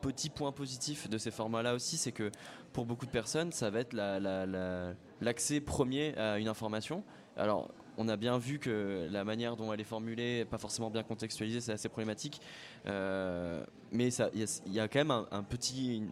[0.00, 2.30] petit point positif de ces formats-là aussi, c'est que
[2.74, 4.92] pour beaucoup de personnes, ça va être la- la- la-
[5.22, 7.02] l'accès premier à une information.
[7.38, 11.02] Alors, on a bien vu que la manière dont elle est formulée, pas forcément bien
[11.02, 12.40] contextualisée, c'est assez problématique.
[12.86, 16.02] Euh, mais il y, a- quand même un, petit,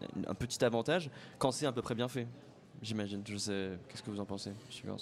[0.60, 2.26] avantage quand c'est à peu près bien fait.
[2.80, 3.22] J'imagine.
[3.26, 3.78] Je sais.
[3.88, 4.96] Qu'est-ce que vous en pensez, monsieur Gans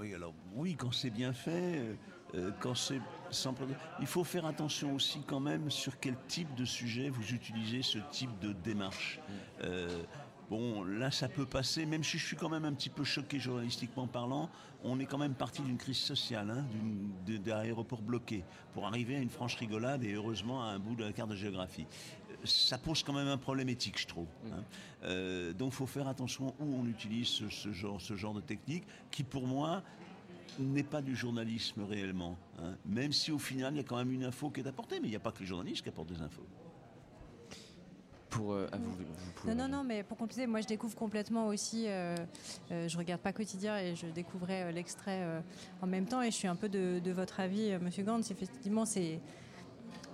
[0.00, 1.96] Oui, alors oui, quand c'est bien fait,
[2.34, 3.54] euh, quand c'est sans.
[4.00, 7.98] Il faut faire attention aussi quand même sur quel type de sujet vous utilisez ce
[8.10, 9.20] type de démarche.
[9.62, 10.02] Euh,
[10.50, 13.38] bon, là, ça peut passer, même si je suis quand même un petit peu choqué
[13.38, 14.50] journalistiquement parlant,
[14.82, 16.64] on est quand même parti d'une crise sociale, hein,
[17.26, 21.04] de- d'aéroports bloqués, pour arriver à une franche rigolade et heureusement à un bout de
[21.04, 21.86] la carte de géographie.
[22.30, 24.26] Euh, Ça pose quand même un problème éthique, je trouve.
[24.52, 24.62] hein.
[25.04, 28.40] Euh, donc, il faut faire attention où on utilise ce, ce genre, ce genre de
[28.42, 29.82] technique, qui pour moi
[30.58, 32.36] n'est pas du journalisme réellement.
[32.60, 32.74] hein.
[32.84, 35.08] Même si au final, il y a quand même une info qui est apportée, mais
[35.08, 36.46] il n'y a pas que les journalistes qui apportent des infos.
[38.36, 40.96] Pour euh, ah, vous, vous pouvez- Non, non, non, mais pour compléter, moi je découvre
[40.96, 41.84] complètement aussi.
[41.86, 42.14] euh,
[42.70, 45.40] euh, je regarde pas quotidien et je découvrais euh, l'extrait euh,
[45.82, 48.30] en même temps et je suis un peu de, de votre avis, Monsieur Gantz.
[48.30, 49.20] Effectivement, c'est.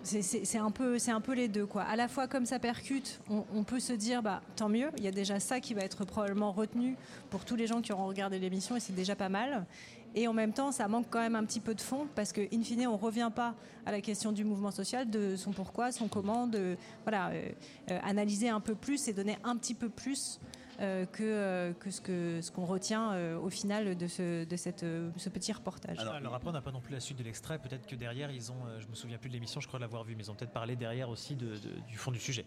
[0.02, 1.66] C'est un, peu- c'est un peu les deux.
[1.66, 1.82] Quoi.
[1.82, 5.04] À la fois, comme ça percute, on, on peut se dire bah, tant mieux, il
[5.04, 6.96] y a déjà ça qui va être probablement retenu
[7.28, 9.66] pour tous les gens qui auront regardé l'émission et c'est déjà pas mal.
[10.14, 12.40] Et en même temps, ça manque quand même un petit peu de fond parce que,
[12.54, 13.54] in fine, on ne revient pas
[13.86, 17.48] à la question du mouvement social, de son pourquoi, son comment, de voilà, euh,
[17.90, 20.40] euh, analyser un peu plus et donner un petit peu plus
[20.80, 24.56] euh, que, euh, que ce que ce qu'on retient euh, au final de ce, de
[24.56, 25.98] cette, euh, ce petit reportage.
[25.98, 27.58] Alors, après, on n'a pas non plus la suite de l'extrait.
[27.58, 30.04] Peut-être que derrière, ils ont, euh, je me souviens plus de l'émission, je crois l'avoir
[30.04, 32.46] vu, mais ils ont peut-être parlé derrière aussi de- de- du fond du sujet.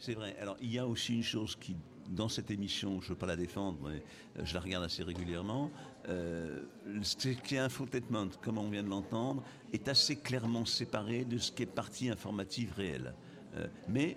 [0.00, 0.36] C'est vrai.
[0.40, 1.76] Alors, il y a aussi une chose qui,
[2.08, 4.02] dans cette émission, je ne veux pas la défendre, mais
[4.44, 5.70] je la regarde assez régulièrement,
[6.08, 6.60] euh,
[7.02, 9.42] ce qui est infotainment, comme on vient de l'entendre,
[9.72, 13.14] est assez clairement séparé de ce qui est partie informative réelle.
[13.56, 14.16] Euh, mais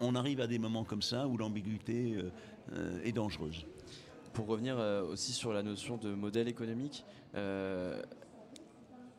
[0.00, 2.30] on arrive à des moments comme ça où l'ambiguïté euh,
[2.72, 3.66] euh, est dangereuse.
[4.32, 7.04] Pour revenir euh, aussi sur la notion de modèle économique,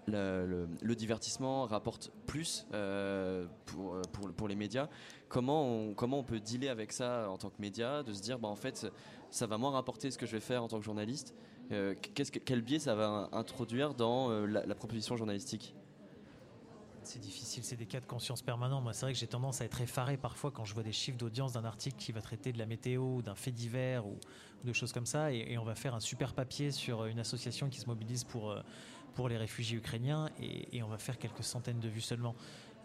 [0.08, 4.88] le, divertissement rapporte plus euh, pour, euh, pour, pour les médias.
[5.28, 8.40] Comment on, comment on peut dealer avec ça en tant que média, de se dire
[8.40, 8.88] bah, en fait
[9.30, 11.36] ça va moins rapporter ce que je vais faire en tant que journaliste
[11.72, 11.96] Euh,
[12.46, 15.76] Quel biais ça va introduire dans la, proposition journalistique?
[17.04, 18.82] C'est difficile, c'est des cas de conscience permanents.
[18.82, 21.18] Moi, c'est vrai que j'ai tendance à être effaré parfois quand je vois des chiffres
[21.18, 24.18] d'audience d'un article qui va traiter de la météo, d'un fait divers ou,
[24.66, 27.80] de choses comme ça, et, on va faire un super papier sur une association qui
[27.80, 28.56] se mobilise pour,
[29.18, 32.36] pour les réfugiés ukrainiens, et, et on va faire quelques centaines de vues seulement.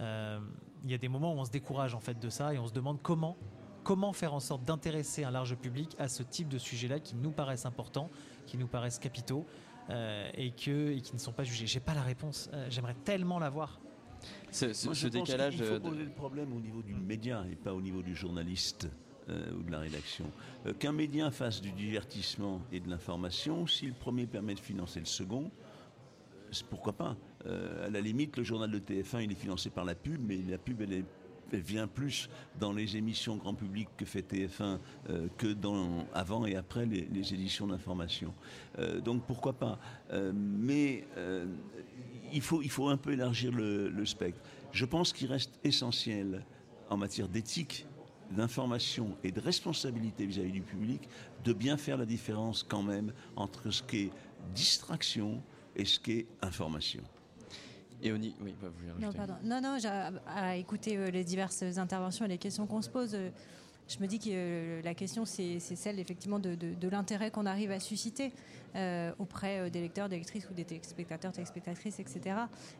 [0.00, 0.40] Euh,
[0.82, 2.66] Il y a des moments où on se décourage en fait de ça, et on
[2.66, 3.36] se demande comment
[3.84, 7.32] comment faire en sorte d'intéresser un large public à ce type de sujet-là qui nous
[7.32, 8.10] paraissent importants,
[8.46, 9.44] qui nous paraissent capitaux
[9.90, 11.66] euh, et, que, et qui ne sont pas jugés.
[11.66, 12.48] J'ai pas la réponse.
[12.52, 13.80] Euh, J'aimerais tellement l'avoir.
[14.52, 16.80] Ce, ce- Moi, je ce pense décalage qu'il faut de- poser le problème au niveau
[16.80, 18.88] du média et pas au niveau du journaliste
[19.28, 20.26] euh, ou de la rédaction.
[20.66, 25.00] Euh, Qu'un média fasse du divertissement et de l'information, si le premier permet de financer
[25.00, 25.61] le second, euh,
[26.68, 27.16] pourquoi pas.
[27.46, 30.38] Euh, à la limite, le journal de TF1, il est financé par la pub, mais
[30.48, 31.04] la pub, elle,
[31.52, 34.78] vient plus dans les émissions grand public que fait TF1
[35.10, 38.32] euh, que dans, avant et après les, éditions d'information.
[38.78, 39.78] Euh, donc pourquoi pas.
[40.34, 41.06] Mais
[42.32, 44.40] il, faut, un peu élargir le spectre.
[44.72, 46.42] Je pense qu'il reste essentiel
[46.88, 47.86] en matière d'éthique
[48.32, 51.08] d'information et de responsabilité vis-à-vis du public,
[51.44, 54.10] de bien faire la différence quand même entre ce qui est
[54.54, 55.42] distraction
[55.76, 57.02] et ce qui est information?
[58.02, 58.34] Et on y...
[58.40, 59.34] Oui, bah, vous voulez Non, pardon.
[59.44, 59.88] Non, non, j'ai-
[60.26, 63.30] à écouter euh, les diverses interventions et les questions qu'on se pose, euh,
[63.88, 67.30] je me dis que euh, la question, c'est c'est celle effectivement de, de- de l'intérêt
[67.30, 68.32] qu'on arrive à susciter
[68.76, 72.36] euh, auprès euh, des lecteurs, des lectrices ou des téléspectateurs, téléspectatrices, etc.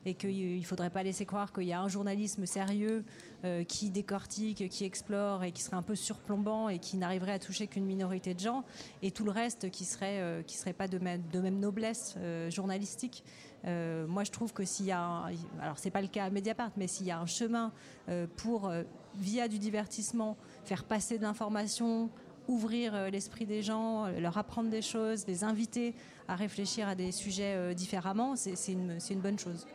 [0.06, 3.04] Et qu'il ne faudrait pas laisser croire qu'il y a un journalisme sérieux
[3.44, 7.38] euh, qui décortique, qui explore et qui serait un peu surplombant et qui n'arriverait à
[7.38, 8.64] toucher qu'une minorité de gens,
[9.02, 11.22] et tout le reste qui serait, euh, qui serait pas de même,
[11.58, 13.24] noblesse euh, journalistique.
[13.64, 16.30] Euh, moi, je trouve que s'il y a, un, alors c'est pas le cas à
[16.30, 17.72] Mediapart, mais s'il y a un chemin
[18.08, 18.82] euh, pour, euh,
[19.14, 22.10] via du divertissement, faire passer de l'information,
[22.48, 25.94] ouvrir euh, l'esprit des gens, euh, leur apprendre des choses, les inviter
[26.28, 29.66] à réfléchir à des sujets euh, différemment, c'est une, bonne chose.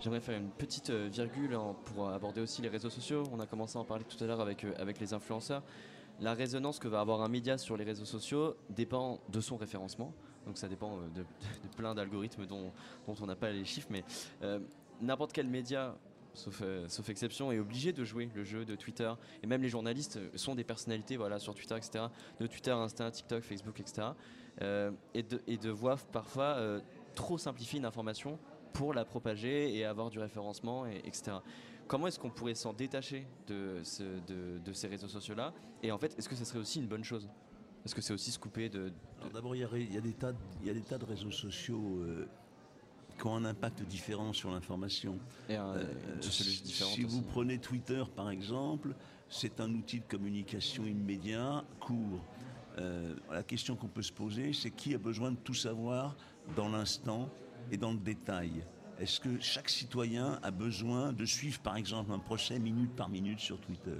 [0.00, 3.24] J'aimerais faire une petite virgule pour aborder aussi les réseaux sociaux.
[3.32, 5.62] On a commencé à en parler tout à l'heure avec, les influenceurs.
[6.20, 10.12] La résonance que va avoir un média sur les réseaux sociaux dépend de son référencement.
[10.46, 11.24] Donc ça dépend de,
[11.76, 12.70] plein d'algorithmes dont,
[13.06, 13.88] on n'a pas les chiffres.
[13.90, 14.04] Mais
[15.00, 15.96] n'importe quel média,
[16.34, 19.12] sauf, euh, sauf exception, est obligé de jouer le jeu de Twitter.
[19.42, 22.04] Et même les journalistes sont des personnalités voilà, sur Twitter, etc.
[22.40, 24.08] De Twitter, Insta, TikTok, Facebook, etc.
[24.62, 26.80] Euh, et, de, et voir parfois euh,
[27.14, 28.38] trop simplifier une information
[28.72, 31.38] pour la propager et avoir du référencement, et, etc.
[31.86, 35.52] Comment est-ce qu'on pourrait s'en détacher de, ce- de, de ces réseaux sociaux-là?
[35.82, 37.28] Et en fait, est-ce que ce serait aussi une bonne chose?
[37.84, 38.90] Est-ce que c'est aussi se couper de...
[39.32, 42.02] D'abord, il y y y a des tas de réseaux sociaux
[43.18, 45.18] qui ont un impact différent sur l'information.
[46.16, 47.26] Une sociologie si- vous aussi.
[47.30, 48.94] prenez Twitter, par exemple,
[49.28, 52.24] c'est un outil de communication immédiat, court.
[52.78, 56.16] Euh, la question qu'on peut se poser, c'est qui a besoin de tout savoir
[56.56, 57.28] dans l'instant
[57.70, 58.64] et dans le détail?
[59.00, 63.40] Est-ce que chaque citoyen a besoin de suivre, par exemple, un procès minute par minute
[63.40, 63.98] sur Twitter?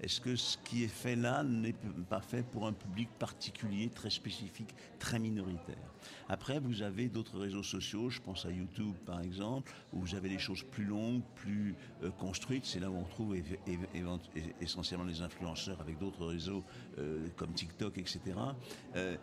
[0.00, 1.74] Est-ce que ce qui est fait là n'est
[2.08, 5.90] pas fait pour un public particulier, très spécifique, très minoritaire?
[6.28, 10.28] Après, vous avez d'autres réseaux sociaux, je pense à YouTube par exemple, où vous avez
[10.28, 11.74] des choses plus longues, plus
[12.04, 12.66] euh, construites.
[12.66, 13.36] C'est là où on trouve
[14.60, 16.62] essentiellement les influenceurs avec d'autres réseaux
[16.98, 18.20] euh, comme TikTok, etc.
[18.94, 19.16] euh,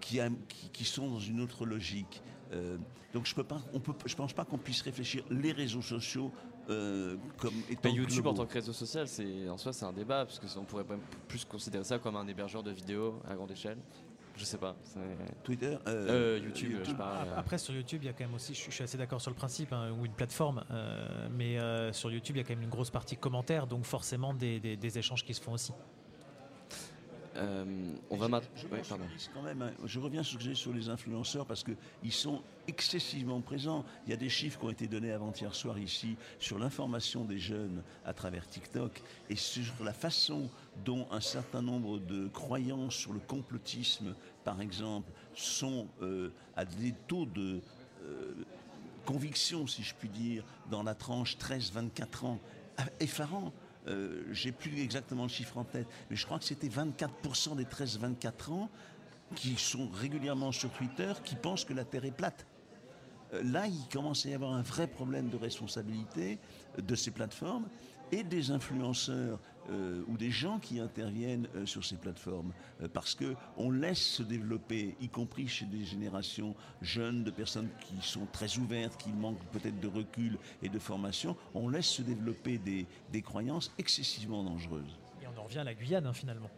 [0.00, 2.22] qui sont dans une autre logique.
[2.52, 2.76] Euh,
[3.12, 6.32] donc je peux pas, on peut, je pense pas qu'on puisse réfléchir les réseaux sociaux
[6.70, 8.42] euh, comme étant Mais YouTube en globaux.
[8.42, 11.00] tant que réseau social, c'est en soi c'est un débat parce que on pourrait même
[11.28, 13.78] plus considérer ça comme un hébergeur de vidéos à grande échelle.
[14.36, 14.76] Je sais pas.
[15.42, 17.26] Twitter, Euh, YouTube, je parle.
[17.26, 18.96] euh, Après, sur YouTube, il y a quand même aussi, je suis- je suis assez
[18.96, 22.42] d'accord sur le principe, hein, ou une plateforme, euh, mais euh, sur YouTube, il y
[22.42, 25.40] a quand même une grosse partie commentaires, donc forcément des, des- des échanges qui se
[25.42, 25.72] font aussi.
[27.36, 28.50] Euh, on va maintenant.
[28.56, 29.72] Je, quand même, hein.
[29.84, 33.84] je reviens sur, sur les influenceurs parce qu'ils sont excessivement présents.
[34.06, 37.38] Il y a des chiffres qui ont été donnés avant-hier soir ici sur l'information des
[37.38, 40.48] jeunes à travers TikTok et sur la façon
[40.84, 44.14] dont un certain nombre de croyances sur le complotisme,
[44.44, 47.60] par exemple, sont euh, à des taux de
[48.04, 48.34] euh,
[49.04, 52.38] conviction, si je puis dire, dans la tranche 13-24 ans,
[53.00, 53.52] effarant.
[53.88, 57.64] Euh, j'ai plus exactement le chiffre en tête, mais je crois que c'était 24% des
[57.64, 58.70] 13-24 ans
[59.34, 62.46] qui sont régulièrement sur Twitter qui pensent que la Terre est plate.
[63.32, 66.38] Euh, là, il commence à y avoir un vrai problème de responsabilité
[66.78, 67.68] de ces plateformes
[68.12, 69.38] et des influenceurs
[69.70, 72.52] euh, ou des gens qui interviennent euh, sur ces plateformes,
[72.82, 77.68] euh, parce que on laisse se développer, y compris chez des générations jeunes, de personnes
[77.80, 82.00] qui sont très ouvertes, qui manquent peut-être de recul et de formation, on laisse se
[82.00, 84.98] développer des, des croyances excessivement dangereuses.
[85.22, 86.50] Et on en revient à la Guyane hein, finalement.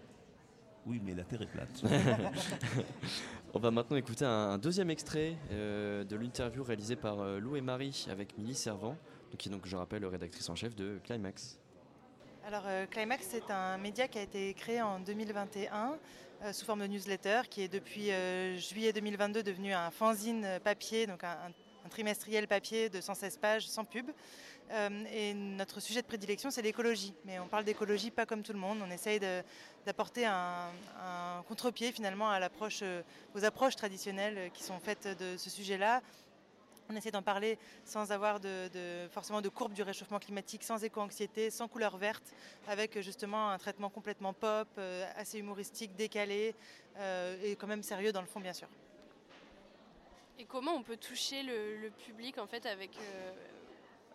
[0.86, 1.82] Oui, mais la Terre est plate.
[3.54, 8.38] on va maintenant écouter un deuxième extrait de l'interview réalisée par Lou et Marie avec
[8.38, 8.96] Milly Servant,
[9.36, 11.60] qui est donc, je rappelle, rédactrice en chef de Climax.
[12.46, 15.98] Alors euh, Climax, c'est un média qui a été créé en 2021
[16.42, 21.06] euh, sous forme de newsletter, qui est depuis euh, juillet 2022 devenu un fanzine papier,
[21.06, 21.36] donc un,
[21.90, 24.10] trimestriel papier de 116 pages sans pub.
[25.12, 27.14] et notre sujet de prédilection, c'est l'écologie.
[27.24, 28.78] Mais on parle d'écologie pas comme tout le monde.
[28.86, 29.18] On essaye
[29.84, 30.70] d'apporter un,
[31.48, 32.30] contre-pied finalement
[33.34, 36.00] aux approches traditionnelles qui sont faites de ce sujet-là,
[36.90, 41.50] on essaie d'en parler sans avoir de, forcément de courbe du réchauffement climatique, sans éco-anxiété,
[41.50, 42.34] sans couleur verte,
[42.66, 46.54] avec justement un traitement complètement pop, euh, assez humoristique, décalé
[46.96, 48.68] euh, et quand même sérieux dans le fond bien sûr.
[50.38, 53.32] Et comment on peut toucher le, public en fait avec, euh,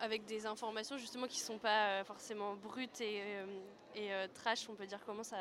[0.00, 5.00] avec des informations justement qui ne sont pas forcément brutes et, trash, on peut dire?
[5.06, 5.36] Comment ça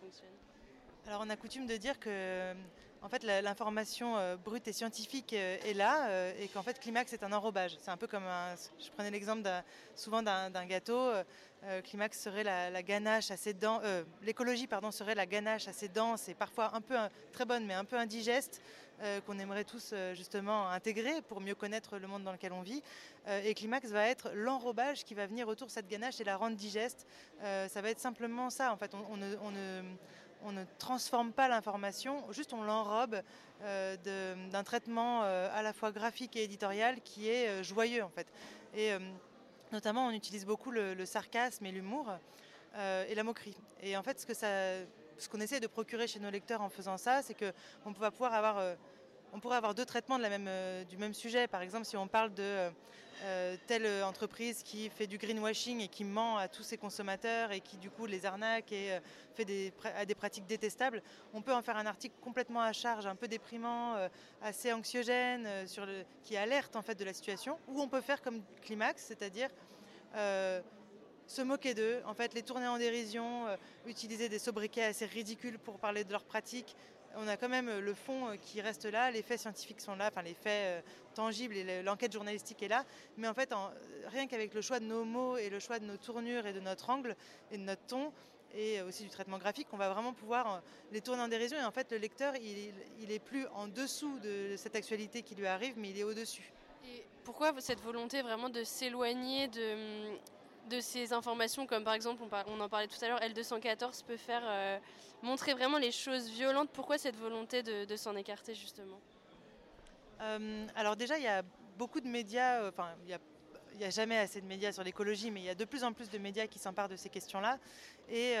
[0.00, 0.34] fonctionne?
[1.06, 2.54] Alors on a coutume de dire que
[3.04, 7.12] en fait, l'information euh, brute et scientifique euh, est là euh, et qu'en fait, Climax
[7.12, 7.76] est un enrobage.
[7.78, 9.46] C'est un peu comme un, je prenais l'exemple
[9.94, 11.12] souvent d'un gâteau.
[11.84, 13.82] Climax serait la, ganache assez dense,
[14.22, 16.94] l'écologie pardon serait la ganache assez dense et parfois un peu
[17.32, 18.60] très bonne mais un peu indigeste
[19.26, 22.82] qu'on aimerait tous justement intégrer pour mieux connaître le monde dans lequel on vit.
[23.26, 26.56] et Climax va être l'enrobage qui va venir autour de cette ganache et la rendre
[26.56, 27.06] digeste.
[27.40, 28.70] ça va être simplement ça.
[28.70, 29.80] En fait, on, ne, on ne
[30.78, 33.20] transforme pas l'information, juste on l'enrobe
[33.62, 33.96] euh,
[34.50, 38.26] d'un traitement euh, à la fois graphique et éditorial qui est euh, joyeux en fait.
[38.76, 38.90] Et
[39.72, 42.12] notamment on utilise beaucoup le, sarcasme et l'humour
[42.76, 43.56] et la moquerie.
[43.82, 44.84] Et en fait ce
[45.16, 48.34] ce qu'on essaie de procurer chez nos lecteurs en faisant ça, c'est qu'on va pouvoir
[48.34, 48.56] avoir
[49.34, 50.48] on pourrait avoir deux traitements même,
[50.88, 51.46] du même sujet.
[51.48, 52.70] Par exemple, si on parle de
[53.22, 57.60] euh, telle entreprise qui fait du greenwashing et qui ment à tous ses consommateurs et
[57.60, 59.00] qui du coup les arnaque et euh,
[59.34, 59.72] fait des,
[60.14, 64.08] pratiques détestables, on peut en faire un article complètement à charge, un peu déprimant, euh,
[64.42, 65.48] assez anxiogène,
[66.22, 67.56] qui alerte en fait de la situation.
[67.68, 69.48] Ou on peut faire comme Climax, c'est-à-dire
[71.26, 73.46] se moquer d'eux, en fait les tourner en dérision,
[73.86, 76.76] utiliser des sobriquets assez ridicules pour parler de leurs pratiques,
[77.16, 79.96] on a quand même euh, le fond euh, qui reste là, les faits scientifiques sont
[79.96, 80.80] là, enfin les faits euh,
[81.14, 82.84] tangibles et l'enquête journalistique est là.
[83.16, 83.52] Mais en fait,
[84.06, 86.60] rien qu'avec le choix de nos mots et le choix de nos tournures et de
[86.60, 87.16] notre angle
[87.50, 88.12] et de notre ton,
[88.56, 90.62] et aussi du traitement graphique, on va vraiment pouvoir
[90.92, 91.58] les tourner en dérision.
[91.58, 95.34] Et en fait, le lecteur, il, il est plus en dessous de cette actualité qui
[95.34, 96.52] lui arrive, mais il est au-dessus.
[96.84, 99.76] Et pourquoi cette volonté vraiment de s'éloigner de,
[100.68, 104.42] de ces informations, comme par exemple, on, en parlait tout à l'heure, L214 peut faire
[104.44, 104.78] euh,
[105.22, 106.70] montrer vraiment les choses violentes.
[106.72, 109.00] Pourquoi cette volonté de, s'en écarter justement?
[110.20, 111.42] Euh, Alors déjà, il y a
[111.76, 113.06] beaucoup de médias, euh, enfin, il
[113.78, 115.92] n'y a, jamais assez de médias sur l'écologie, mais il y a de plus en
[115.92, 117.58] plus de médias qui s'emparent de ces questions-là.
[118.08, 118.36] Et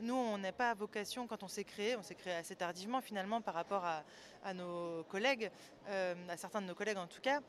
[0.00, 3.40] nous, on n'a pas vocation, quand on s'est créé, on s'est créé assez tardivement finalement
[3.40, 5.50] par rapport à, nos collègues,
[5.86, 7.40] à certains de nos collègues en tout cas,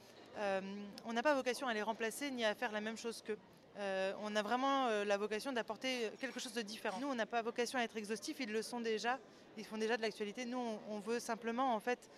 [1.06, 3.38] on n'a pas vocation à les remplacer ni à faire la même chose qu'eux.
[3.78, 6.98] Euh, on a vraiment euh, la vocation d'apporter quelque chose de différent.
[7.00, 9.20] Nous, on n'a pas vocation à être exhaustifs, ils le sont déjà,
[9.58, 10.46] ils font déjà de l'actualité.
[10.46, 12.10] Nous, on, veut simplement, en fait,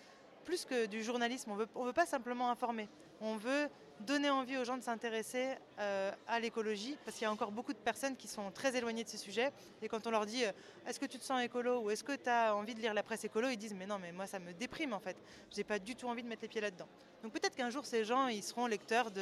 [0.44, 2.88] plus que du journalisme, on veut, veut pas simplement informer,
[3.20, 3.68] on veut
[4.00, 7.72] donner envie aux gens de s'intéresser euh, à l'écologie, parce qu'il y a encore beaucoup
[7.72, 9.50] de personnes qui sont très éloignées de ces sujets.
[9.82, 10.42] Et quand on leur dit
[10.86, 13.02] est-ce que tu te sens écolo ou est-ce que tu as envie de lire la
[13.02, 15.16] presse écolo, ils disent mais non, mais moi ça me déprime en fait.
[15.50, 16.88] J'ai pas du tout envie de mettre les pieds là-dedans.
[17.22, 19.20] Donc peut-être qu'un jour ces gens ils seront lecteurs de,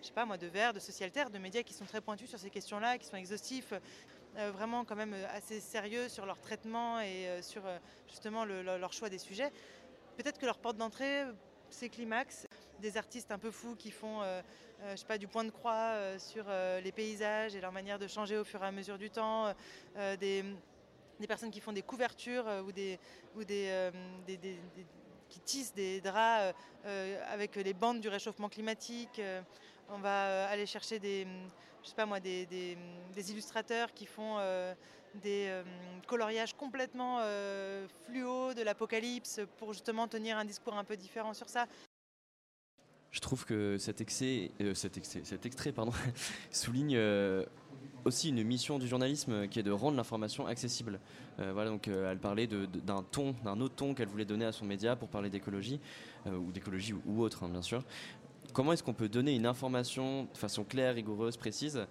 [0.00, 2.38] je sais pas moi, de Verts, de Socialterre, de médias qui sont très pointus sur
[2.38, 3.72] ces questions-là, qui sont exhaustifs.
[4.38, 7.62] Euh, vraiment quand même assez sérieux sur leur traitement et euh, sur
[8.08, 9.52] justement leur choix des sujets.
[10.16, 11.24] Peut-être que leur porte d'entrée,
[11.70, 12.46] c'est Climax
[12.82, 14.42] des artistes un peu fous qui font euh,
[14.82, 16.44] euh, je pas, du point de croix euh, sur
[16.84, 19.54] les paysages et leur manière de changer au fur et à mesure du temps,
[20.20, 20.44] des,
[21.26, 22.98] personnes qui font des couvertures ou des,
[25.28, 26.54] qui tissent des draps
[27.30, 29.22] avec les bandes du réchauffement climatique.
[29.88, 31.26] on va aller chercher des,
[33.30, 34.38] illustrateurs qui font
[35.14, 35.62] des
[36.08, 37.20] coloriages complètement
[38.04, 41.66] fluo de l'apocalypse pour justement tenir un discours un peu différent sur ça.
[43.12, 45.74] Je trouve que cet, cet extrait
[46.50, 46.98] souligne
[48.04, 50.98] aussi une mission du journalisme qui est de rendre l'information accessible.
[51.38, 54.52] Euh, voilà, donc euh, elle parlait d'un ton, d'un autre ton qu'elle voulait donner à
[54.52, 55.80] son média pour parler d'écologie
[56.26, 57.82] euh, ou d'écologie ou, autre, hein, bien sûr.
[58.52, 61.86] Comment est-ce qu'on peut donner une information de façon claire, rigoureuse, précise,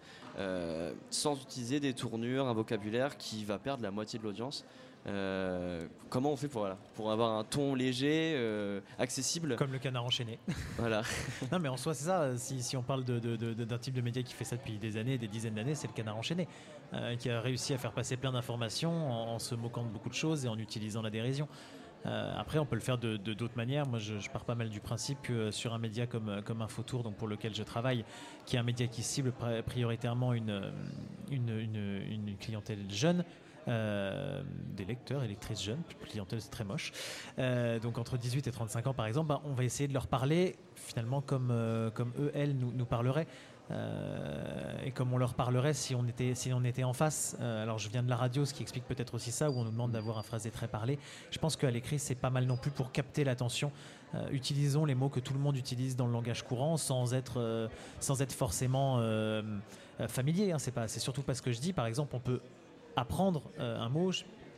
[1.10, 4.64] sans utiliser des tournures, un vocabulaire qui va perdre la moitié de l'audience
[5.08, 9.80] euh, comment on fait pour, voilà, pour avoir un ton léger, euh, accessible Comme le
[9.80, 10.38] canard enchaîné.
[10.78, 11.02] Voilà.
[11.52, 12.38] non, mais en soi, c'est ça.
[12.38, 14.98] Si, si, on parle d'un de, de, type de média qui fait ça depuis des
[14.98, 16.48] années, des dizaines d'années, c'est le canard enchaîné,
[16.94, 20.14] euh, qui a réussi à faire passer plein d'informations en, se moquant de beaucoup de
[20.14, 21.48] choses et en utilisant la dérision.
[22.04, 23.88] après, on peut le faire de d'autres manières.
[23.88, 27.16] Moi, je, pars pas mal du principe que sur un média comme, comme InfoTour, donc
[27.16, 28.06] pour lequel je travaille,
[28.46, 29.34] qui est un média qui cible
[29.66, 30.72] prioritairement une,
[31.32, 33.24] une, une, une clientèle jeune,
[33.68, 34.42] euh,
[34.76, 36.92] des lecteurs et lectrices jeunes, clientèle c'est très moche.
[37.38, 40.08] Euh, donc entre 18 et 35 ans par exemple, bah, on va essayer de leur
[40.08, 43.28] parler finalement comme, euh, comme eux, elles nous, parleraient.
[44.84, 47.38] et comme on leur parlerait si on était, si on était en face.
[47.40, 49.72] alors je viens de la radio, ce qui explique peut-être aussi ça, où on nous
[49.72, 50.98] demande d'avoir un phrasé très parlé.
[51.30, 53.72] Je pense qu'à l'écrit, c'est pas mal non plus pour capter l'attention.
[54.32, 58.22] utilisons les mots que tout le monde utilise dans le langage courant sans être, sans
[58.22, 59.00] être forcément
[60.08, 60.52] familier.
[60.52, 60.60] Hein.
[60.60, 61.74] c'est, c'est surtout pas ce que je dis.
[61.74, 62.42] Par exemple, on peut
[62.96, 64.12] apprendre euh, un mot.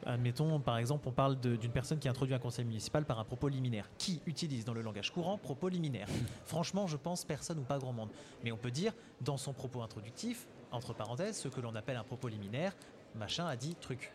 [0.05, 3.47] Admettons, par exemple, on parle d'une personne qui introduit un conseil municipal par un propos
[3.47, 3.89] liminaire.
[3.97, 6.07] Qui utilise dans le langage courant propos liminaire
[6.45, 8.09] Franchement, je pense personne ou pas grand monde.
[8.43, 12.03] Mais on peut dire, dans son propos introductif, entre parenthèses, ce que l'on appelle un
[12.03, 12.73] propos liminaire,
[13.15, 14.11] machin a dit truc.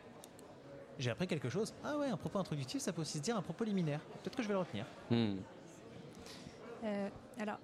[0.98, 1.72] J'ai appris quelque chose.
[1.84, 4.00] Ah ouais, un propos introductif, ça peut aussi se dire un propos liminaire.
[4.22, 4.84] Peut-être que je vais le retenir.
[5.10, 5.36] Hmm.
[6.84, 7.08] Euh,
[7.38, 7.58] alors,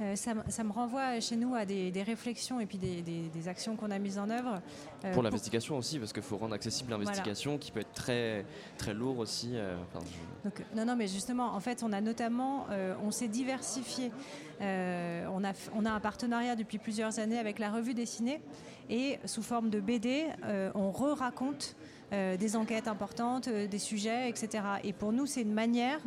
[0.00, 3.98] euh, ça, me renvoie chez nous à des, réflexions et puis des, actions qu'on a
[3.98, 4.60] mises en œuvre.
[5.04, 8.44] Euh, pour l'investigation aussi, parce qu'il faut rendre accessible l'investigation qui peut être très,
[8.76, 9.52] très lourd aussi.
[9.54, 9.76] Euh,
[10.76, 12.66] non, non, mais justement, en fait, on a notamment,
[13.02, 14.12] on s'est diversifié.
[14.60, 14.64] on,
[15.44, 18.40] a, on a un partenariat depuis plusieurs années avec la revue dessinée
[18.90, 20.26] et sous forme de BD,
[20.74, 21.76] on re-raconte
[22.10, 24.64] des enquêtes importantes, des sujets, etc.
[24.84, 26.00] Et pour nous, c'est une manière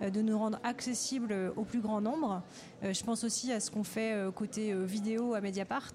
[0.00, 2.42] de nous rendre accessibles au plus grand nombre.
[2.84, 5.92] Euh, je pense aussi à ce qu'on fait euh, côté euh, vidéo à Mediapart,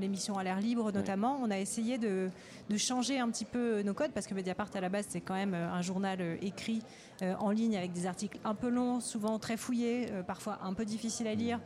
[0.00, 1.38] l'émission à l'air libre notamment.
[1.42, 2.28] On a essayé de,
[2.76, 5.54] changer un petit peu nos codes parce que Mediapart à la base c'est quand même
[5.54, 6.82] un journal écrit
[7.38, 11.26] en ligne avec des articles un peu longs, souvent très fouillés, parfois un peu difficiles
[11.26, 11.60] à lire.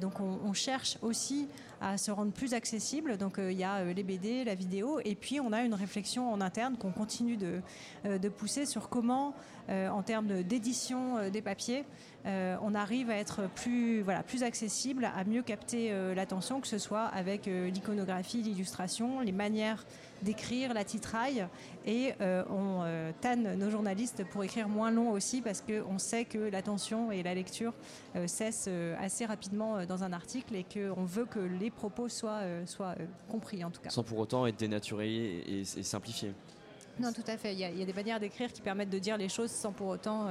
[0.00, 1.48] donc on, cherche aussi
[1.80, 3.16] à se rendre plus accessible.
[3.18, 6.40] Donc il y a les BD, la vidéo, et puis on a une réflexion en
[6.40, 7.60] interne qu'on continue de,
[8.04, 9.34] de, pousser sur comment,
[9.68, 11.84] en termes d'édition des papiers,
[12.26, 16.66] euh, on arrive à être plus, voilà, plus accessible, à mieux capter euh, l'attention, que
[16.66, 19.86] ce soit avec euh, l'iconographie, l'illustration, les manières
[20.22, 21.46] d'écrire, la titraille.
[21.86, 22.12] Et
[22.50, 22.84] on
[23.20, 27.34] tanne nos journalistes pour écrire moins long aussi, parce qu'on sait que l'attention et la
[27.34, 27.72] lecture
[28.26, 32.94] cessent assez rapidement dans un article et qu'on veut que les propos soient, soient
[33.28, 33.90] compris en tout cas.
[33.90, 36.32] Sans pour autant être dénaturés et, simplifiés.
[36.98, 37.52] Non, tout à fait.
[37.52, 39.50] Il y, a, il y, a, des manières d'écrire qui permettent de dire les choses
[39.50, 40.28] sans pour autant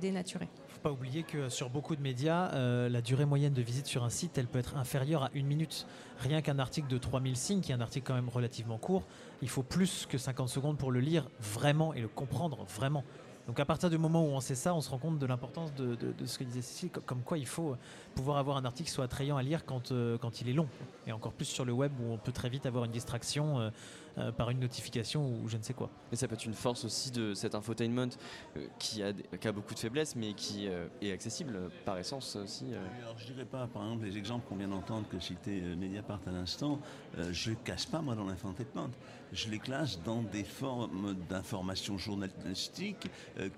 [0.00, 0.48] dénaturer
[0.82, 4.10] pas oublier que sur beaucoup de médias, euh, la durée moyenne de visite sur un
[4.10, 5.86] site, elle peut être inférieure à une minute.
[6.18, 9.04] Rien qu'un article de 3000 signes, qui est un article quand même relativement court,
[9.42, 13.04] il faut plus que 50 secondes pour le lire vraiment et le comprendre vraiment.
[13.46, 15.74] Donc à partir du moment où on sait ça, on se rend compte de l'importance
[15.74, 17.76] de, ce que disait Cécile, comme quoi il faut
[18.14, 20.68] pouvoir avoir un article qui soit attrayant à lire quand, euh, quand il est long.
[21.06, 23.58] Et encore plus sur le web où on peut très vite avoir une distraction.
[23.58, 23.70] Euh,
[24.18, 25.88] euh, par une notification ou je ne sais quoi.
[26.10, 28.10] Mais ça peut être une force aussi de cet infotainment
[28.56, 32.36] euh, qui, a, qui, a, beaucoup de faiblesses mais qui euh, est accessible par essence
[32.36, 32.66] aussi.
[33.02, 36.30] Alors je dirais pas, par exemple, les exemples qu'on vient d'entendre que citait Mediapart à
[36.30, 36.78] l'instant,
[37.30, 38.90] je ne casse pas moi dans l'infotainment
[39.32, 43.08] je les classe dans des formes d'information journalistique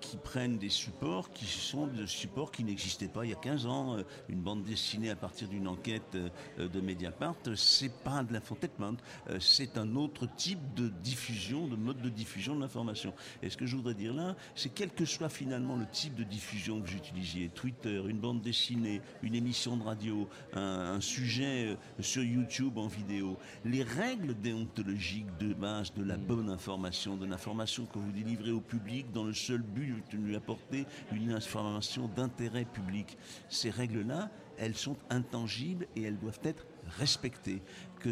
[0.00, 3.66] qui prennent des supports qui sont des supports qui n'existaient pas il y a 15
[3.66, 3.96] ans.
[4.28, 6.16] une bande dessinée à partir d'une enquête
[6.58, 8.96] de Mediapart, c'est pas de l'infotainment,
[9.40, 13.14] c'est un autre type de diffusion, de mode de diffusion de l'information.
[13.42, 16.24] Et ce que je voudrais dire là, c'est quel que soit finalement le type de
[16.24, 22.02] diffusion que vous utilisiez, Twitter, une bande dessinée, une émission de radio, un, sujet euh,
[22.02, 27.98] sur YouTube en vidéo, les règles déontologiques de de la bonne information, de l'information que
[27.98, 33.16] vous délivrez au public dans le seul but de lui apporter une information d'intérêt public,
[33.48, 36.66] ces règles-là, elles sont intangibles et elles doivent être
[36.98, 37.62] respectées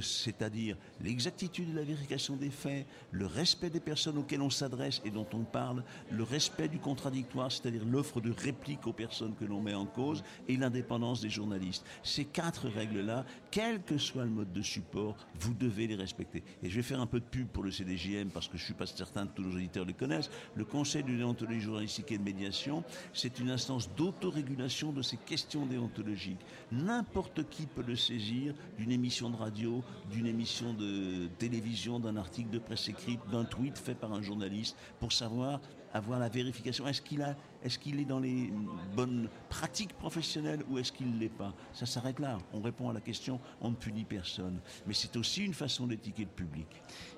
[0.01, 5.11] c'est-à-dire l'exactitude de la vérification des faits, le respect des personnes auxquelles on s'adresse et
[5.11, 9.61] dont on parle, le respect du contradictoire, c'est-à-dire l'offre de réplique aux personnes que l'on
[9.61, 11.85] met en cause, et l'indépendance des journalistes.
[12.03, 16.43] Ces quatre règles-là, quel que soit le mode de support, vous devez les respecter.
[16.63, 18.75] Et je vais faire un peu de pub pour le CDJM parce que je suis
[18.75, 20.31] pas certain que tous nos auditeurs le connaissent.
[20.57, 22.83] Le Conseil de déontologie journalistique et de médiation,
[23.13, 26.41] c'est une instance d'autorégulation de ces questions déontologiques.
[26.73, 32.49] N'importe qui peut le saisir d'une émission de radio, d'une émission de télévision, d'un article
[32.49, 35.61] de presse écrite, d'un tweet fait par un journaliste pour savoir
[35.95, 36.87] avoir la vérification.
[36.87, 38.53] Est-ce qu'il est dans les
[38.97, 41.53] bonnes pratiques professionnelles ou est-ce qu'il ne l'est pas?
[41.73, 42.39] Ça s'arrête là.
[42.53, 44.59] On répond à la question, on ne punit personne.
[44.87, 46.67] Mais c'est aussi une façon d'étiqueter le public.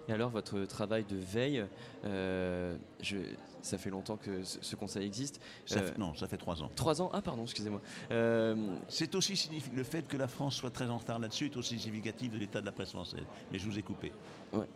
[0.09, 1.65] Et alors, votre travail de veille,
[2.05, 3.17] euh, je,
[3.63, 5.41] ça fait longtemps que ce, ce conseil existe.
[5.65, 6.71] Ça Euh, fait- non, ça fait trois ans.
[6.75, 7.11] Trois ans?
[7.15, 7.81] Ah, pardon, excusez-moi.
[8.11, 9.77] Euh, C'est aussi significatif.
[9.79, 12.61] Le fait que la France soit très en retard là-dessus est aussi significatif de l'état
[12.61, 13.25] de la presse française.
[13.51, 14.13] Mais je vous ai coupé.
[14.53, 14.67] Ouais.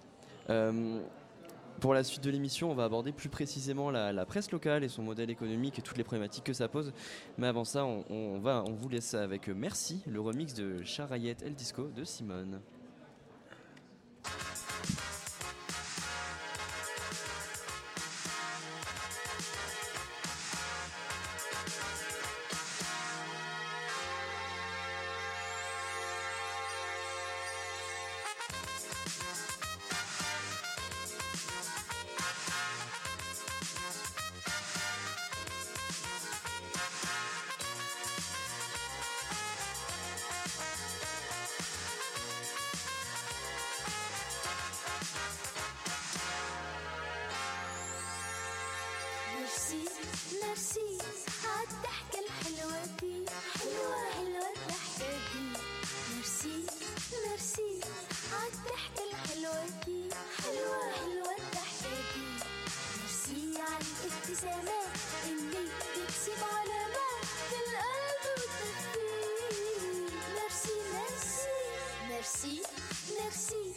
[1.81, 5.03] Pour la suite de l'émission, on va aborder plus précisément la, presse locale et son
[5.03, 6.93] modèle économique et toutes les problématiques que ça pose.
[7.39, 11.43] Mais avant ça, on, on va, on vous laisse avec Merci, le remix de Charayette
[11.43, 12.61] El Disco de Simone.
[72.45, 72.63] ميرسي
[73.21, 73.75] ميرسي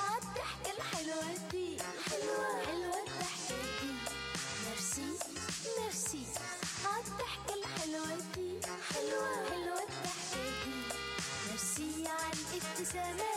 [0.00, 1.76] عالضحكة الحلوة دي
[2.10, 3.92] حلوة حلوة الضحكة دي.
[4.68, 5.18] ميرسي
[5.78, 6.24] ميرسي
[6.84, 8.60] عالضحكة الحلوة دي
[8.92, 10.96] حلوة حلوة الضحكة دي.
[11.48, 13.31] ميرسي عالابتسامات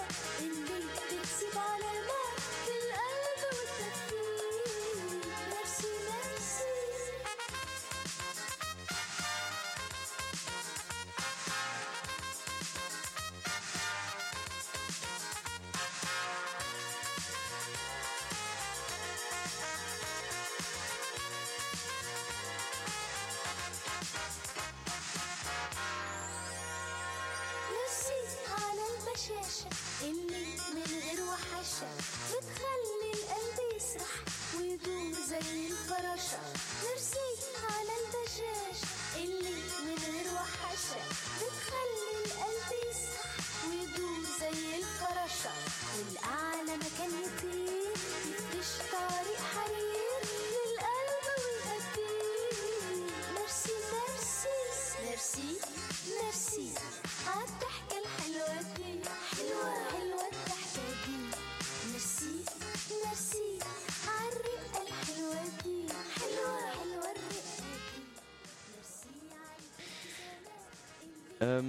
[71.45, 71.61] Euh,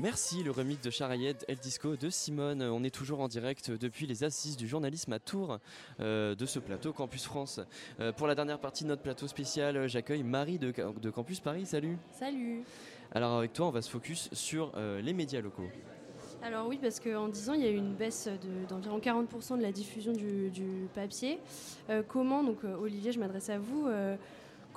[0.00, 2.62] merci, le remix de Charayed El Disco de Simone.
[2.62, 5.58] On est toujours en direct depuis les assises du journalisme à Tours
[6.00, 7.60] euh, de ce plateau Campus France.
[8.00, 11.64] Euh, pour la dernière partie de notre plateau spécial, j'accueille Marie de, de Campus Paris.
[11.64, 11.96] Salut.
[12.18, 12.64] Salut
[13.12, 15.68] Alors avec toi, on va se focus sur les médias locaux.
[16.42, 19.58] Alors oui, parce qu'en 10 ans, il y a eu une baisse de- d'environ 40%
[19.58, 21.38] de la diffusion du, du papier.
[22.08, 23.88] Comment, donc Olivier, je m'adresse à vous,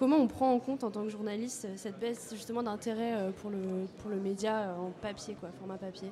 [0.01, 3.29] comment on prend en compte en tant que journaliste euh, cette baisse justement d'intérêt euh,
[3.29, 6.11] pour le, pour le média euh, en papier, quoi, format papier?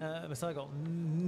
[0.00, 0.26] Bah,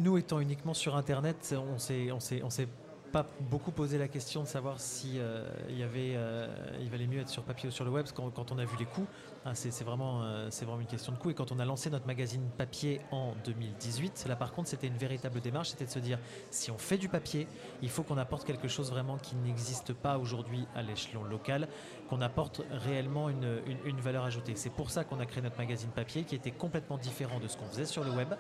[0.03, 2.69] nous étant uniquement sur Internet, on s'est,
[3.12, 6.49] pas beaucoup posé la question de savoir si euh, euh,
[6.81, 8.05] il valait mieux être sur papier ou sur le web.
[8.05, 9.07] Parce que quand, on a vu les coûts,
[9.45, 11.31] hein, c'est vraiment, euh, c'est vraiment une question de coût.
[11.31, 14.97] Et quand on a lancé notre magazine papier en 2018, là par contre, c'était une
[14.97, 16.19] véritable démarche, c'était de se dire
[16.51, 17.47] si on fait du papier,
[17.83, 21.69] il faut qu'on apporte quelque chose vraiment qui n'existe pas aujourd'hui à l'échelon local,
[22.09, 24.55] qu'on apporte réellement une, une- une valeur ajoutée.
[24.57, 27.57] C'est pour ça qu'on a créé notre magazine papier qui était complètement différent de ce
[27.57, 28.35] qu'on faisait sur le web,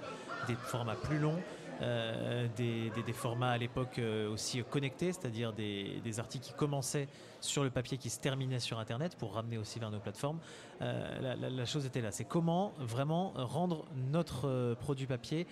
[0.46, 1.38] des formats plus longs,
[1.82, 7.08] euh, des, formats à l'époque euh, aussi connectés, c'est-à-dire des, articles qui commençaient
[7.40, 10.38] sur le papier qui se terminaient sur Internet pour ramener aussi vers nos plateformes.
[10.80, 15.46] Euh, la, chose était là, c'est comment vraiment rendre notre produit papier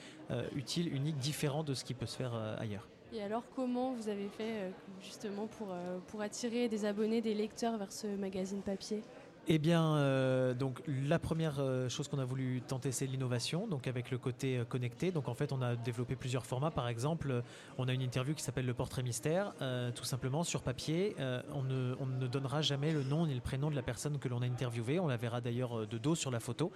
[0.55, 2.89] utile, unique, différent de ce qui peut se faire ailleurs.
[3.13, 5.69] Et alors, comment vous avez fait justement pour,
[6.09, 9.03] pour attirer des abonnés, des lecteurs vers ce magazine papier?
[9.47, 13.87] Eh bien, euh, donc la première euh, chose qu'on a voulu tenter, c'est l'innovation, donc
[13.87, 15.13] avec le côté euh, connecté.
[15.13, 16.71] Donc en fait, on a développé plusieurs formats.
[16.71, 17.43] Par exemple,
[17.77, 19.53] on a une interview qui s'appelle le portrait mystère.
[19.95, 21.17] Tout simplement, sur papier,
[21.53, 24.29] on, ne, on ne donnera jamais le nom ni le prénom de la personne que
[24.29, 24.99] l'on a interviewée.
[24.99, 26.73] On la verra d'ailleurs de dos sur la photo.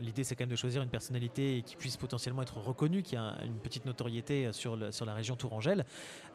[0.00, 3.36] L'idée, c'est quand même de choisir une personnalité qui puisse potentiellement être reconnue, qui a
[3.44, 5.84] une petite notoriété sur, sur la région Tourangelle.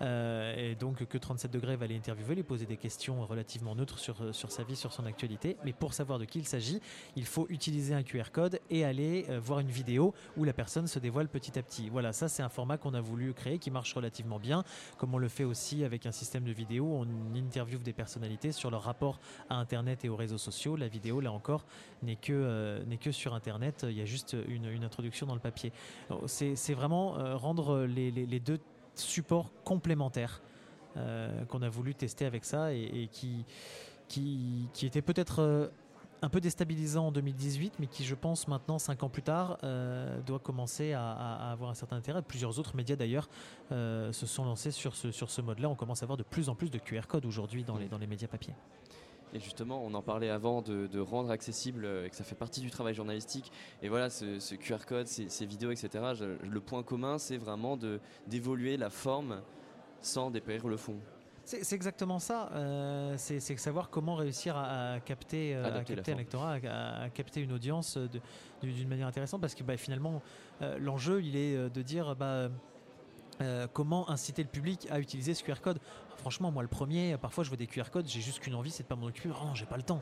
[0.02, 4.34] Et donc que 37 degrés va les interviewer, lui poser des questions relativement neutres sur,
[4.34, 5.55] sur sa vie, sur son actualité.
[5.64, 6.82] Mais pour savoir de qui il s'agit,
[7.16, 10.88] il faut utiliser un QR code et aller euh, voir une vidéo où la personne
[10.88, 11.90] se dévoile petit à petit.
[11.90, 14.64] Voilà, ça c'est un format qu'on a voulu créer qui marche relativement bien,
[14.98, 16.86] comme on le fait aussi avec un système de vidéo.
[16.86, 19.20] On interviewe des personnalités sur leur rapport
[19.50, 20.76] à Internet et aux réseaux sociaux.
[20.76, 21.66] La vidéo, là encore,
[22.04, 23.86] n'est que, euh, que sur Internet.
[23.88, 25.72] Il y a juste une, introduction dans le papier.
[26.10, 28.60] Donc, C'est vraiment euh, rendre les, deux
[28.96, 30.42] supports complémentaires
[30.98, 33.46] euh, qu'on a voulu tester avec ça et qui,
[34.08, 35.68] qui, qui était peut-être euh,
[36.22, 40.20] un peu déstabilisant en 2018, mais qui, je pense, maintenant, cinq ans plus tard, euh,
[40.22, 42.22] doit commencer à, avoir un certain intérêt.
[42.22, 43.30] Plusieurs autres médias, d'ailleurs,
[43.72, 45.70] euh, se sont lancés sur ce, sur ce mode-là.
[45.70, 47.98] On commence à avoir de plus en plus de QR codes aujourd'hui dans les, dans
[47.98, 48.54] les médias papier.
[49.34, 52.36] Et justement, on en parlait avant de, de rendre accessible euh, et que ça fait
[52.36, 53.52] partie du travail journalistique.
[53.82, 55.90] Et voilà, ce, ce QR code, ces, ces vidéos, etc.
[56.16, 57.78] je- le point commun, c'est vraiment
[58.28, 59.42] d'évoluer la forme
[60.00, 60.96] sans dépérir le fond.
[61.46, 62.50] C'est exactement ça.
[62.54, 67.10] Euh, c'est savoir comment réussir à, à capter, euh, à capter un lectorat, à, à
[67.10, 68.10] capter une audience euh,
[68.64, 70.24] d'une manière intéressante, parce que bah, finalement,
[70.64, 72.50] euh, l'enjeu, il est de dire bah,
[73.42, 75.80] euh, comment inciter le public à utiliser ce QR code.
[76.18, 78.84] Franchement, moi, le premier, parfois, je vois des QR codes, j'ai juste qu'une envie, c'est
[78.84, 79.30] de pas m'en occuper.
[79.32, 80.02] Oh non, j'ai pas le temps.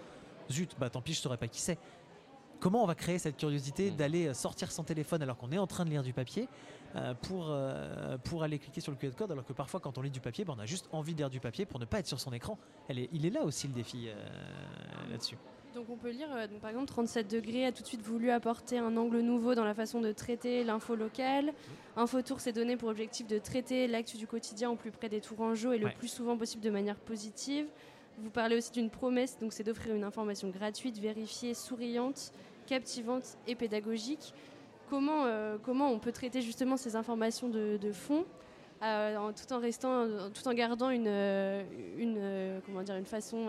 [0.52, 1.78] Zut, bah tant pis, je saurais pas qui c'est.
[2.60, 5.68] Comment on va créer cette curiosité d'aller euh, sortir son téléphone alors qu'on est en
[5.68, 6.48] train de lire du papier
[7.22, 10.12] pour, euh, pour aller cliquer sur le QR code alors que parfois quand on lit
[10.12, 12.08] du papier, bah, on a juste envie de lire du papier pour ne pas être
[12.08, 12.58] sur son écran.
[12.88, 14.16] Elle est, il est là aussi le défi euh,
[15.10, 15.38] là-dessus.
[15.74, 18.30] Donc on peut lire, euh, donc, par exemple, 37 degrés a tout de suite voulu
[18.30, 21.52] apporter un angle nouveau dans la façon de traiter l'info locale.
[21.96, 25.72] Infotour s'est donné pour objectif de traiter l'actu du quotidien au plus près des Tourangeaux
[25.74, 25.94] et le Ouais.
[25.98, 27.66] plus souvent possible de manière positive.
[28.20, 32.32] Vous parlez aussi d'une promesse, donc c'est d'offrir une information gratuite, vérifiée, souriante,
[32.68, 34.34] captivante et pédagogique.
[34.90, 38.26] Comment, euh, comment on peut traiter justement ces informations de, fond
[38.84, 41.64] euh, tout en restant, tout en gardant une, euh,
[41.98, 43.48] une, comment dire, une façon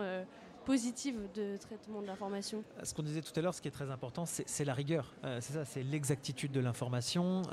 [0.65, 3.91] positive de traitement de l'information Ce qu'on disait tout à l'heure, ce qui est très
[3.91, 5.13] important, c'est la rigueur.
[5.39, 7.43] C'est ça, c'est l'exactitude de l'information,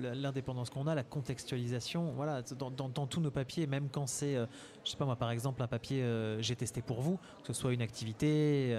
[0.00, 2.12] l'indépendance qu'on a, la contextualisation.
[2.16, 4.46] Voilà, dans, tous nos papiers, même quand c'est, euh,
[4.84, 6.04] je sais pas moi, par exemple, un papier
[6.40, 8.74] j'ai testé pour vous, que ce soit une activité,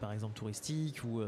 [0.00, 1.22] par exemple touristique ou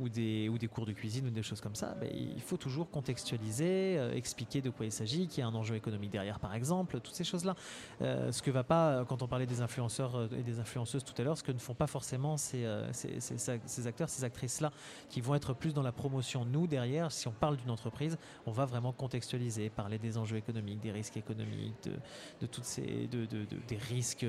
[0.00, 2.56] ou des, ou des cours de cuisine ou des choses comme ça, ben, il faut
[2.56, 6.38] toujours contextualiser, euh, expliquer de quoi il s'agit, qu'il y a un enjeu économique derrière
[6.38, 7.54] par exemple, toutes ces choses-là.
[8.02, 11.14] Euh, ce que va pas, euh, quand on parlait des influenceurs et des influenceuses tout
[11.20, 14.70] à l'heure, ce que ne font pas forcément ces, ces, acteurs, ces actrices-là,
[15.08, 16.44] qui vont être plus dans la promotion.
[16.44, 20.80] Nous, derrière, si on parle d'une entreprise, on va vraiment contextualiser, parler des enjeux économiques,
[20.80, 21.92] des risques économiques, de,
[22.40, 24.24] de toutes ces, de, de- de- des risques.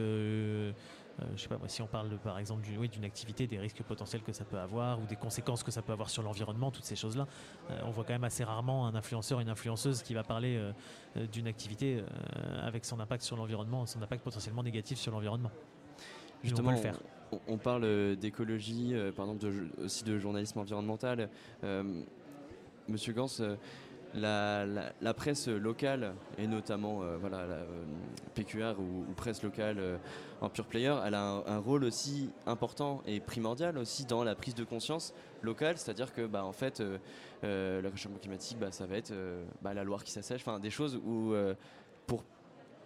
[1.36, 3.84] Je sais pas moi, si on parle de, par exemple d'une oui, activité, des risques
[3.84, 6.86] potentiels que ça peut avoir ou des conséquences que ça peut avoir sur l'environnement, toutes
[6.86, 7.28] ces choses-là,
[7.72, 10.72] euh, on voit quand même assez rarement un influenceur, une influenceuse qui va parler euh,
[11.18, 15.52] euh, d'une activité euh, avec son impact sur l'environnement, son impact potentiellement négatif sur l'environnement.
[16.44, 17.00] Nous, on peut le faire.
[17.32, 21.30] on, on parle euh, d'écologie, euh, par exemple de, aussi de journalisme environnemental.
[21.64, 22.02] Euh,
[22.88, 23.56] Monsieur Gans, euh,
[24.14, 27.84] la, presse locale, et notamment euh, voilà, la, euh,
[28.36, 29.98] PQR ou, presse locale euh,
[30.42, 34.56] en pure player, elle a un, rôle aussi important et primordial aussi dans la prise
[34.56, 36.82] de conscience locale, c'est-à-dire que bah, en fait,
[37.44, 39.14] le réchauffement climatique, bah, ça va être
[39.62, 41.34] bah, la Loire qui s'assèche, des choses où
[42.08, 42.24] pour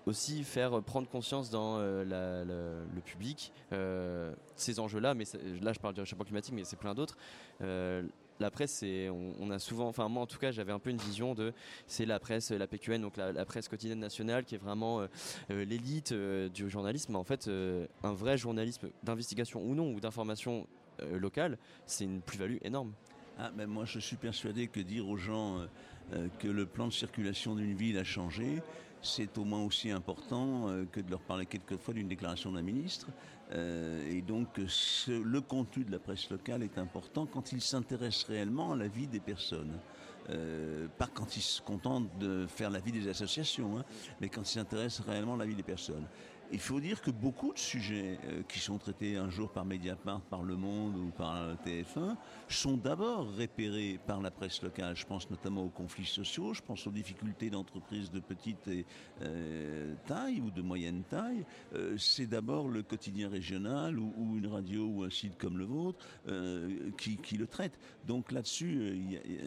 [0.06, 3.54] aussi faire prendre conscience dans le public
[4.56, 5.26] ces enjeux-là, mais
[5.62, 7.18] là je parle du réchauffement climatique, mais c'est plein d'autres.
[8.39, 8.84] La presse,
[9.39, 11.53] on, a souvent, enfin moi en tout cas, j'avais un peu une vision de,
[11.88, 15.07] c'est la presse, la PQN, donc la, presse quotidienne nationale, qui est vraiment euh,
[15.51, 17.15] euh, l'élite euh, du journalisme.
[17.15, 17.49] En fait,
[18.03, 20.68] un vrai journalisme d'investigation ou non, ou d'information
[21.11, 22.93] locale, c'est une plus-value énorme.
[23.39, 25.65] Ah, moi, je suis persuadé que dire aux gens
[26.39, 28.61] que le plan de circulation d'une ville a changé,
[29.01, 33.07] c'est au moins aussi important que de leur parler quelquefois d'une déclaration d'un ministre.
[33.53, 38.23] Euh, et donc, ce- le contenu de la presse locale est important quand il s'intéresse
[38.23, 39.80] réellement à la vie des personnes.
[40.30, 43.84] euh, pas quand ils se contentent de faire la vie des associations, hein,
[44.21, 46.05] mais quand ils s'intéressent réellement à la vie des personnes.
[46.53, 50.21] Il faut dire que beaucoup de sujets euh, qui sont traités un jour par Mediapart,
[50.21, 52.15] par Le Monde ou par TF1
[52.47, 54.95] sont d'abord repérés par la presse locale.
[54.95, 58.85] Je pense notamment aux conflits sociaux, je pense aux difficultés d'entreprises de petite et,
[59.23, 61.43] euh, taille ou de moyenne taille.
[61.73, 66.05] Euh, C'est d'abord le quotidien régional ou, une radio ou un site comme le vôtre
[66.27, 67.80] euh, qui, le traite.
[68.05, 68.95] Donc là-dessus, euh,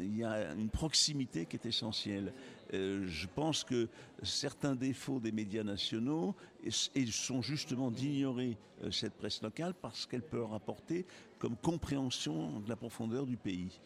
[0.02, 2.32] il y, a une proximité qui est essentielle.
[2.74, 3.88] Euh, je pense que
[4.22, 6.34] certains défauts des médias nationaux
[6.64, 6.70] et-
[7.00, 11.06] et sont justement d'ignorer euh, cette presse locale parce qu'elle peut leur apporter
[11.38, 13.80] comme compréhension de la profondeur du pays.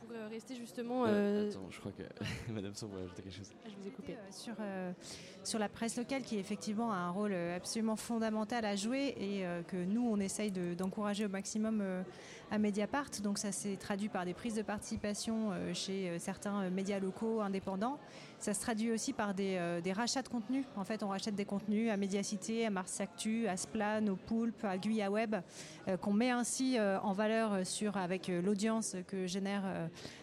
[0.00, 1.04] Pour euh, rester justement.
[1.04, 2.02] Euh, euh, Attends, je crois que
[2.52, 3.50] Madame Sombre voulait ajouter quelque chose.
[3.66, 4.12] je vous ai coupé.
[4.14, 4.92] Euh, sur, euh,
[5.44, 9.62] sur la presse locale qui effectivement a un rôle absolument fondamental à jouer et euh,
[9.62, 12.02] que nous on essaye de- d'encourager au maximum euh,
[12.50, 13.10] à Mediapart.
[13.22, 16.98] Donc ça s'est traduit par des prises de participation euh, chez euh, certains euh, médias
[16.98, 17.98] locaux indépendants.
[18.38, 19.58] Ça se traduit aussi par des,
[19.94, 20.64] rachats de contenus.
[20.76, 24.64] En fait, on rachète des contenus à Mediacité, à Mars Actu, à Splan, au Poulpe,
[24.64, 25.34] à Guya Web,
[26.00, 29.64] qu'on met ainsi en valeur sur, avec l'audience que génère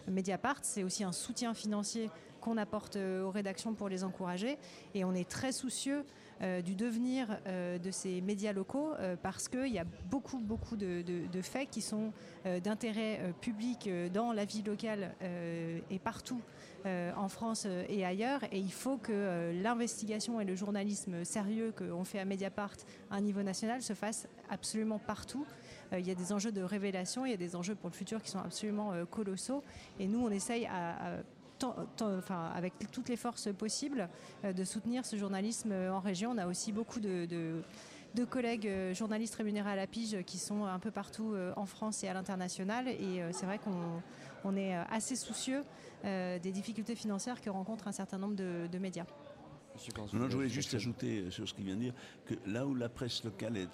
[0.08, 0.60] Mediapart.
[0.62, 4.58] C'est aussi un soutien financier qu'on apporte aux rédactions pour les encourager.
[4.94, 6.06] Et on est très soucieux
[6.42, 10.76] euh, du devenir euh, de ces médias locaux euh, parce qu'il y a beaucoup, beaucoup
[10.76, 11.04] de,
[11.42, 12.12] faits qui sont
[12.64, 16.42] d'intérêt public dans la vie locale et partout
[16.86, 18.44] en France et ailleurs.
[18.52, 22.76] Et il faut que l'investigation et le journalisme sérieux qu'on fait à Mediapart
[23.12, 25.46] à un niveau national se fasse absolument partout.
[25.92, 28.22] Il y a des enjeux de révélation, il y a des enjeux pour le futur
[28.24, 29.64] qui sont absolument colossaux.
[30.00, 31.24] Et nous, on essaye à-
[31.64, 34.10] enfin, avec toutes les forces possibles
[34.44, 36.32] euh, de soutenir ce journalisme euh, en région.
[36.32, 37.62] On a aussi beaucoup de, de-
[38.16, 41.66] de collègues euh, journalistes rémunérés à la pige qui sont un peu partout euh, en
[41.66, 42.88] France et à l'international.
[42.88, 44.02] Et c'est vrai qu'on
[44.44, 45.64] on est assez soucieux
[46.04, 49.06] des difficultés financières que rencontrent un certain nombre de, de médias.
[50.14, 51.94] Non, je voulais juste ajouter sur ce qu'il vient de dire
[52.28, 53.68] que là où la presse locale est-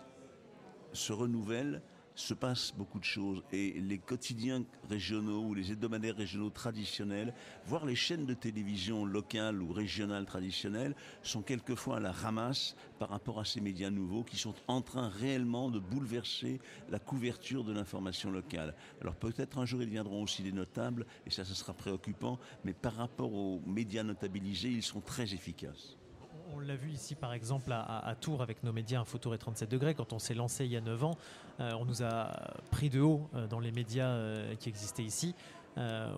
[0.93, 1.81] se renouvelle,
[2.15, 3.43] se passe beaucoup de choses.
[3.51, 7.33] Et les quotidiens régionaux ou les hebdomadaires régionaux traditionnels,
[7.65, 13.09] voire les chaînes de télévision locales ou régionales traditionnelles, sont quelquefois à la ramasse par
[13.09, 16.59] rapport à ces médias nouveaux qui sont en train réellement de bouleverser
[16.89, 18.75] la couverture de l'information locale.
[19.01, 22.73] Alors peut-être un jour ils deviendront aussi des notables, et ça, ce sera préoccupant, mais
[22.73, 25.97] par rapport aux médias notabilisés, ils sont très efficaces.
[26.53, 29.95] On l'a vu ici par exemple à, Tours avec nos médias Infotour et 37 degrés.
[29.95, 31.17] Quand on s'est lancé il y a 9 ans,
[31.59, 32.31] euh, on nous a
[32.71, 35.35] pris de haut euh, dans les médias euh, qui existaient ici.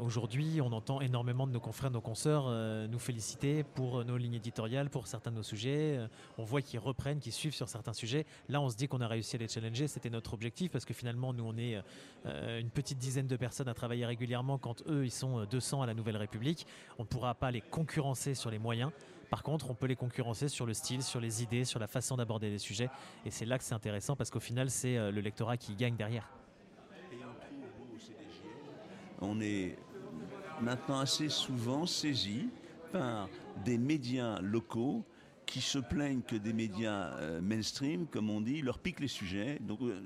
[0.02, 2.50] Aujourd'hui, on entend énormément de nos confrères, nos consoeurs
[2.90, 6.00] nous féliciter pour nos lignes éditoriales, pour certains de nos sujets.
[6.40, 8.26] On voit qu'ils reprennent, qu'ils suivent sur certains sujets.
[8.50, 9.88] Là, on se dit qu'on a réussi à les challenger.
[9.88, 11.80] C'était notre objectif parce que finalement, nous, on est
[12.26, 15.86] une petite dizaine de personnes à travailler régulièrement quand eux, ils sont euh, 200 à
[15.86, 16.66] la Nouvelle République.
[16.98, 18.92] On ne pourra pas les concurrencer sur les moyens.
[19.34, 22.16] Par contre, on peut les concurrencer sur le style, sur les idées, sur la façon
[22.18, 22.92] d'aborder les sujets.
[23.26, 25.96] Et c'est là que c'est intéressant parce qu'au final, c'est euh, le lectorat qui gagne
[25.96, 26.30] derrière.
[29.22, 29.76] on est
[30.62, 32.50] maintenant assez souvent saisi
[32.92, 33.28] par
[33.66, 35.04] des médias locaux
[35.46, 39.60] qui se plaignent que des médias euh, mainstream, comme on dit, leur piquent les sujets,
[39.62, 40.00] donc, euh,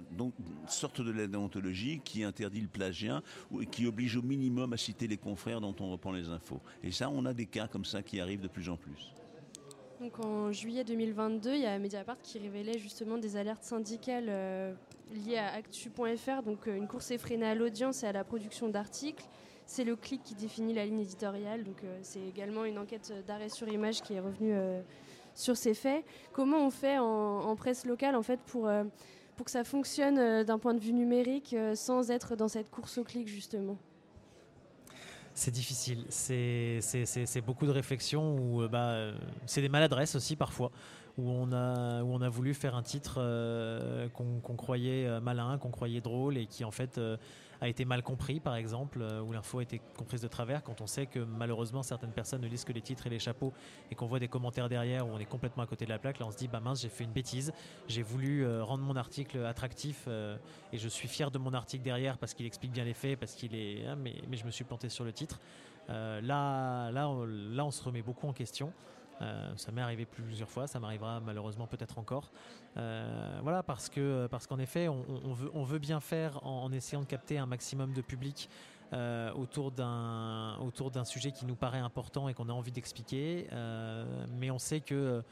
[0.68, 5.08] sorte de la déontologie qui interdit le plagiat ou qui oblige au minimum à citer
[5.08, 6.60] les confrères dont on reprend les infos.
[6.84, 9.14] Et ça, on a des cas comme ça qui arrivent de plus en plus.
[10.00, 14.74] Donc en juillet 2022, il y a Mediapart qui révélait justement des alertes syndicales euh,
[15.12, 19.26] liées à actu.fr, donc euh, une course effrénée à l'audience et à la production d'articles.
[19.66, 23.68] C'est le clic qui définit la ligne éditoriale, donc c'est également une enquête d'arrêt sur
[23.68, 24.54] image qui est revenue
[25.38, 26.04] sur ces faits.
[26.34, 28.84] Comment on fait en, presse locale en fait pour, euh,
[29.36, 32.70] pour que ça fonctionne euh, d'un point de vue numérique euh, sans être dans cette
[32.70, 33.78] course au clic justement?
[35.34, 36.06] C'est difficile.
[36.10, 36.82] C'est
[37.46, 39.12] beaucoup de réflexions bah,
[39.46, 40.72] c'est des maladresses aussi parfois.
[41.20, 43.16] Où on, a, où on a voulu faire un titre
[44.14, 47.00] qu'on croyait malin, qu'on croyait drôle et qui en fait
[47.62, 50.82] a été mal compris par exemple, euh, où l'info a été comprise de travers quand
[50.82, 53.54] on sait que malheureusement certaines personnes ne lisent que les titres et les chapeaux
[53.92, 56.20] et qu'on voit des commentaires derrière où on est complètement à côté de la plaque.
[56.20, 57.54] Là on se dit bah mince j'ai fait une bêtise,
[57.88, 60.38] j'ai voulu euh, rendre mon article attractif euh,
[60.74, 63.34] et je suis fier de mon article derrière parce qu'il explique bien les faits, parce
[63.34, 63.86] qu'il est...
[63.86, 65.40] hein, mais, mais je me suis planté sur le titre.
[65.90, 68.74] Là, là, là, on se remet beaucoup en question.
[69.22, 72.32] Euh, ça m'est arrivé plusieurs fois, ça m'arrivera malheureusement peut-être encore.
[72.78, 77.38] Euh, voilà, parce que parce qu'en effet, on, veut, bien faire en, essayant de capter
[77.38, 78.50] un maximum de public
[78.94, 83.48] euh, autour d'un autour d'un sujet qui nous paraît important et qu'on a envie d'expliquer,
[84.38, 85.24] mais on sait que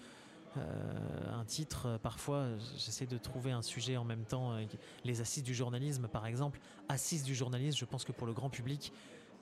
[0.57, 2.45] un titre, parfois,
[2.77, 4.55] j'essaie de trouver un sujet en même temps.
[5.03, 8.49] Les assises du journalisme, par exemple, assises du journalisme, je pense que pour le grand
[8.49, 8.93] public,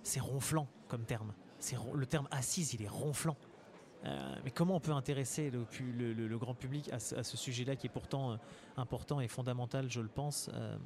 [0.02, 1.34] c'est ronflant comme terme.
[1.60, 3.38] C'est le terme assise, il est ronflant.
[4.06, 5.66] Euh, mais comment on peut intéresser le,
[6.14, 8.38] le- grand public à ce, sujet-là qui est pourtant euh,
[8.76, 10.78] important et fondamental, je le pense euh,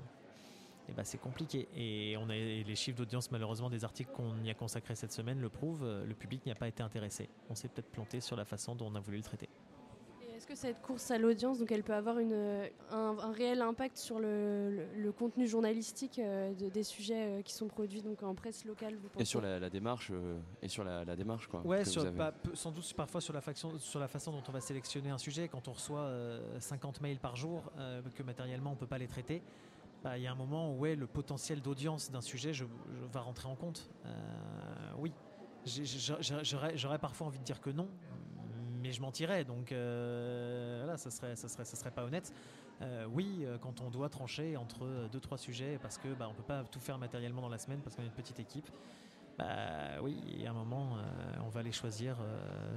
[0.89, 1.67] eh ben, c'est compliqué.
[1.75, 5.11] Et on a et les chiffres d'audience, malheureusement, des articles qu'on y a consacrés cette
[5.13, 5.85] semaine le prouvent.
[5.85, 7.29] Le public n'y a pas été intéressé.
[7.49, 9.49] On s'est peut-être planté sur la façon dont on a voulu le traiter.
[10.47, 12.31] Que cette course à l'audience, donc elle peut avoir une,
[12.89, 17.41] un, un réel impact sur le, le- le contenu journalistique euh, de- des sujets euh,
[17.41, 19.23] qui sont produits donc en presse locale vous pensez?
[19.23, 21.59] Et sur la, la démarche, euh, et sur la, la démarche quoi.
[21.67, 22.17] Ouais, sur- avez.
[22.17, 25.17] pas- sans doute parfois sur la, faction, sur la façon dont on va sélectionner un
[25.17, 25.49] sujet.
[25.49, 28.99] Quand on reçoit euh, 50 mails par jour, euh, que matériellement on ne peut pas
[28.99, 29.43] les traiter,
[30.01, 33.05] bah, il y a un moment où ouais, le potentiel d'audience d'un sujet je, je-
[33.11, 33.89] va rentrer en compte.
[34.05, 34.09] Euh,
[34.97, 35.11] oui,
[36.75, 37.89] j'aurais parfois envie de dire que non,
[38.81, 42.33] mais je mentirais, donc euh, ça serait, ça serait, ça serait pas honnête.
[42.81, 46.33] Euh, oui, euh, quand on doit trancher entre deux trois sujets parce que bah, on
[46.33, 48.69] peut pas tout faire matériellement dans la semaine parce qu'on est une petite équipe.
[49.37, 50.97] Bah oui, a un moment,
[51.45, 52.17] on va aller choisir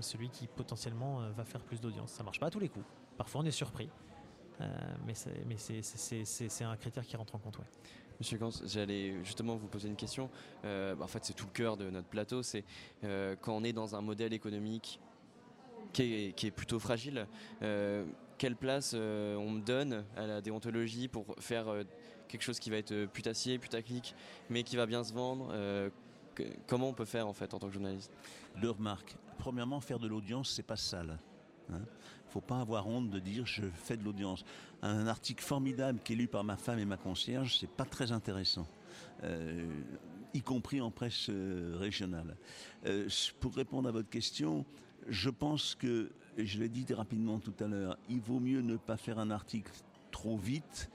[0.01, 2.11] celui qui potentiellement va faire plus d'audience.
[2.11, 2.85] Ça marche pas à tous les coups.
[3.17, 3.89] Parfois, on est surpris,
[5.07, 7.57] mais c'est un critère qui rentre en compte.
[7.57, 7.65] Ouais.
[8.19, 10.29] Monsieur Gans, j'allais justement vous poser une question.
[10.63, 12.43] Bah, en fait, c'est tout le cœur de notre plateau.
[12.43, 12.67] C'est
[13.01, 15.01] quand on est dans un modèle économique
[15.93, 17.27] qui est, plutôt fragile,
[17.63, 18.05] euh,
[18.39, 21.85] quelle place euh, on donne à la déontologie pour faire euh,
[22.29, 24.15] quelque chose qui va être putassier, putaclic,
[24.49, 25.53] mais qui va bien se vendre
[26.67, 28.11] Comment on peut faire en fait en tant que journaliste?
[28.63, 29.15] Deux remarques.
[29.37, 31.19] Premièrement, faire de l'audience, c'est pas sale.
[31.71, 31.81] Hein.
[32.29, 34.45] Faut pas avoir honte de dire je fais de l'audience.
[34.81, 38.13] Un article formidable qui est lu par ma femme et ma concierge, c'est pas très
[38.13, 38.67] intéressant.
[40.33, 41.29] Y compris en presse
[41.75, 42.37] régionale.
[43.41, 44.65] Pour répondre à votre question,
[45.09, 48.97] je pense que, je l'ai dit rapidement tout à l'heure, il vaut mieux ne pas
[48.97, 49.73] faire un article
[50.11, 50.91] trop vite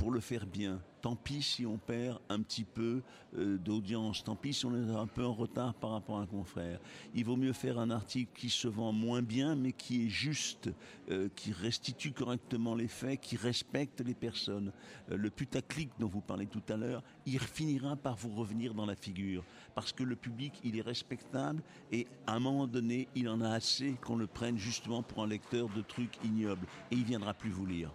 [0.00, 0.80] pour le faire bien.
[1.02, 3.02] Tant pis si on perd un petit peu
[3.36, 6.26] euh, d'audience, tant pis si on est un peu en retard par rapport à un
[6.26, 6.80] confrère.
[7.14, 10.70] Il vaut mieux faire un article qui se vend moins bien, mais qui est juste,
[11.10, 14.72] euh, qui restitue correctement les faits, qui respecte les personnes.
[15.10, 18.86] Euh, le putaclic dont vous parlez tout à l'heure, il finira par vous revenir dans
[18.86, 19.44] la figure,
[19.80, 23.48] parce que le public, il est respectable, et à un moment donné, il en a
[23.48, 27.48] assez qu'on le prenne justement pour un lecteur de trucs ignobles, et il viendra plus
[27.48, 27.90] vous lire.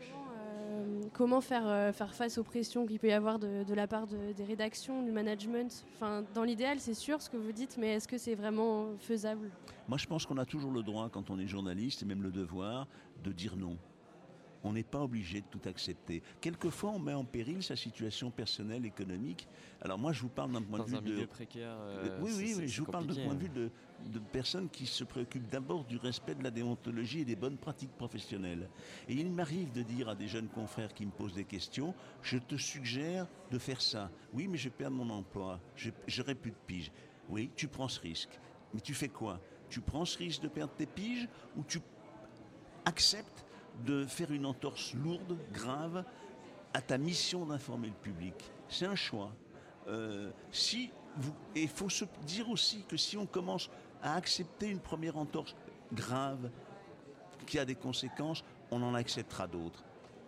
[0.00, 3.86] Euh, comment faire, euh, faire face aux pressions qu'il peut y avoir de, de la
[3.86, 5.84] part de- des rédactions, du management?
[5.94, 9.50] Enfin, Dans l'idéal, c'est sûr ce que vous dites, mais est-ce que c'est vraiment faisable?
[9.86, 12.30] Moi, je pense qu'on a toujours le droit, quand on est journaliste, et même le
[12.30, 12.86] devoir,
[13.22, 13.76] de dire non.
[14.64, 16.22] On n'est pas obligé de tout accepter.
[16.40, 19.46] Quelquefois, on met en péril sa situation personnelle, économique.
[19.80, 21.24] Alors moi, je vous parle d'un point Dans de vue un de...
[21.26, 23.50] précaire, euh, oui, c'est- oui, oui, je vous parle compliqué, point de hein.
[23.54, 23.70] vue
[24.10, 27.56] de, de personnes qui se préoccupent d'abord du respect de la déontologie et des bonnes
[27.56, 28.68] pratiques professionnelles.
[29.08, 32.38] Et il m'arrive de dire à des jeunes confrères qui me posent des questions, je
[32.38, 34.10] te suggère de faire ça.
[34.32, 36.90] Oui, mais je perds mon emploi, Je- j'aurai plus de piges.
[37.28, 38.40] Oui, tu prends ce risque.
[38.74, 39.40] Mais tu fais quoi?
[39.70, 41.78] Tu prends ce risque de perdre tes piges ou tu
[42.84, 43.44] acceptes
[43.84, 46.04] de faire une entorse lourde, grave,
[46.74, 48.34] à ta mission d'informer le public.
[48.68, 49.32] C'est un choix.
[49.88, 50.30] Euh,
[51.54, 53.70] et il faut se dire aussi que si on commence
[54.02, 55.56] à accepter une première entorse
[55.92, 56.50] grave,
[57.46, 59.82] qui a des conséquences, on en acceptera d'autres.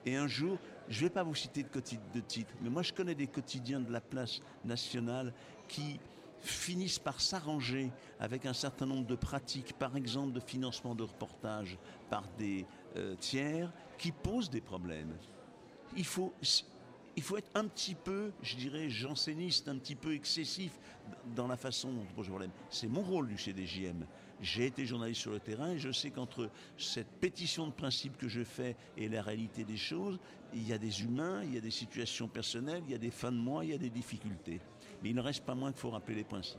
[0.06, 0.59] Et un jour,
[0.89, 3.93] je ne vais pas vous citer de titres, mais moi je connais des quotidiens de
[3.93, 5.35] la place nationale
[5.68, 6.01] qui
[6.40, 11.78] finissent par s'arranger avec un certain nombre de pratiques, par exemple de financement de reportages
[12.09, 12.66] par des
[12.97, 15.15] euh, tiers, qui posent des problèmes.
[15.97, 16.33] Il faut,
[17.17, 20.73] il faut être un petit peu, je dirais, janséniste, un petit peu excessif
[21.35, 22.51] dans la façon dont on pose le problème.
[22.71, 24.07] C'est mon rôle du CDJM.
[24.41, 26.49] J'ai été journaliste sur le terrain et je sais qu'entre
[26.79, 30.19] cette pétition de principe que je fais et la réalité des choses,
[30.55, 33.11] il y a des humains, il y a des situations personnelles, il y a des
[33.11, 34.61] fins de mois, il y a des difficultés.
[35.03, 36.59] Mais il ne reste pas moins qu'il faut rappeler les principes.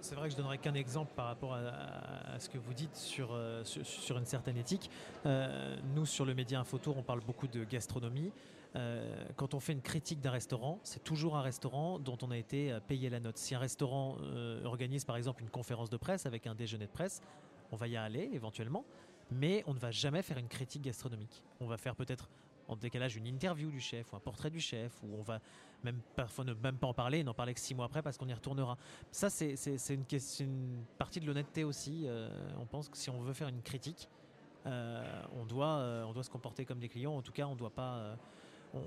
[0.00, 3.30] C'est vrai que je donnerai qu'un exemple par rapport à, ce que vous dites sur,
[3.32, 4.90] euh, sur, une certaine éthique.
[5.26, 8.32] Euh, nous, sur le média Infotour, on parle beaucoup de gastronomie.
[8.76, 12.36] Euh, quand on fait une critique d'un restaurant, c'est toujours un restaurant dont on a
[12.36, 13.38] été payé la note.
[13.38, 14.16] Si un restaurant
[14.64, 17.20] organise par exemple une conférence de presse avec un déjeuner de presse,
[17.72, 18.84] on va y aller éventuellement,
[19.30, 21.42] mais on ne va jamais faire une critique gastronomique.
[21.60, 22.28] On va faire peut-être
[22.68, 25.40] en décalage une interview du chef ou un portrait du chef, ou on va
[25.82, 28.18] même parfois ne même pas en parler, et n'en parler que six mois après parce
[28.18, 28.76] qu'on y retournera.
[29.10, 29.54] Ça, c'est
[29.90, 32.04] une, partie de l'honnêteté aussi.
[32.06, 32.28] Euh,
[32.60, 34.08] on pense que si on veut faire une critique,
[34.66, 37.16] euh, on, doit, euh, on doit se comporter comme des clients.
[37.16, 38.16] En tout cas, on doit pas.
[38.74, 38.80] on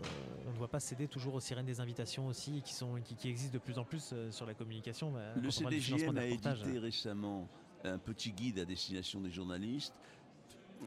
[0.45, 3.29] on ne doit pas céder toujours aux sirènes des invitations aussi, qui, sont, qui, qui
[3.29, 5.11] existent de plus en plus sur la communication.
[5.11, 7.47] bah, Le des a édité récemment
[7.83, 9.95] un petit guide à destination des journalistes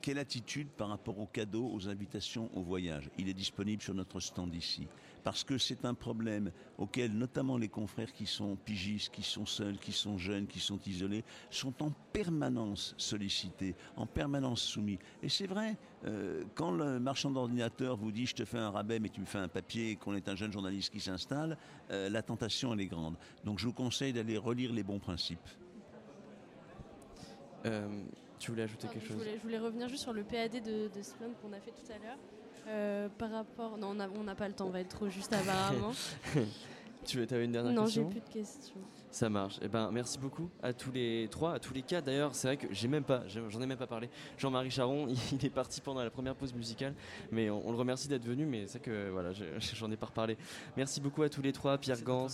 [0.01, 3.11] quelle attitude par rapport aux cadeaux, aux invitations, au voyage?
[3.19, 4.87] Il est disponible sur notre stand ici.
[5.23, 9.79] Parce que c'est un problème auquel notamment les confrères qui sont pigistes, qui sont seuls,
[9.79, 14.99] qui sont jeunes, qui sont isolés, sont en permanence sollicités, en permanence soumis.
[15.23, 19.01] Et c'est vrai, euh, quand le marchand d'ordinateur vous dit je te fais un rabais
[19.01, 21.57] mais tu me fais un papier et qu'on est un jeune journaliste qui s'installe,
[21.91, 23.17] euh, la tentation elle est grande.
[23.45, 25.49] Donc je vous conseille d'aller relire les bons principes.
[27.65, 27.89] Euh,
[28.45, 30.89] tu voulais ajouter quelque je, chose voulais, je voulais revenir juste sur le PAD de,
[30.95, 32.19] de Splunk qu'on a fait tout à l'heure.
[32.69, 33.77] Euh, par rapport.
[33.79, 35.93] Non, on n'a pas le temps, on va être trop juste apparemment.
[37.07, 38.81] Tu veux- avais une dernière non, j'ai question plus de questions.
[39.11, 39.59] Ça marche.
[39.61, 42.07] Eh ben, merci beaucoup à tous les trois, à tous les quatre.
[42.07, 44.09] D'ailleurs, c'est vrai que j'ai même pas, j'en ai même pas parlé.
[44.39, 46.95] Jean-Marie Charon, il est parti pendant la première pause musicale,
[47.31, 48.47] mais on, on le remercie d'être venu.
[48.47, 49.45] Mais c'est que voilà, je-
[49.75, 50.39] j'en ai pas reparlé.
[50.79, 52.29] Merci beaucoup à tous les trois, Pierre Gans,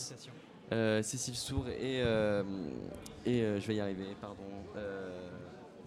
[0.73, 2.45] euh, Cécile Sour et euh,
[3.27, 4.07] et euh, je vais y arriver.
[4.21, 4.45] Pardon.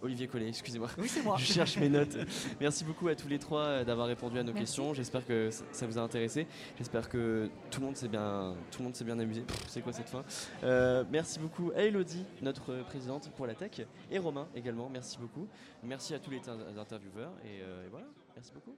[0.03, 0.89] Olivier Collet, excusez-moi.
[0.97, 1.38] Oui, c'est moi.
[1.39, 2.15] Je cherche mes notes.
[2.59, 4.65] Merci beaucoup à tous les trois euh, d'avoir répondu à nos Merci.
[4.65, 4.93] questions.
[4.93, 6.45] J'espère que ça- vous a intéressé.
[6.77, 9.43] J'espère que tout le monde s'est bien, tout le monde s'est bien amusé.
[9.67, 10.23] C'est quoi cette fin?
[10.63, 13.81] Euh, Merci beaucoup à Elodie, notre euh, présidente pour la tech,
[14.11, 14.89] et Romain également.
[14.89, 15.47] Merci beaucoup.
[15.84, 18.07] Merci à tous les inter- intervieweurs et, euh, et voilà.
[18.35, 18.75] Merci beaucoup.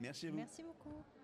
[0.00, 0.36] Merci à vous.
[0.36, 1.19] Merci beaucoup.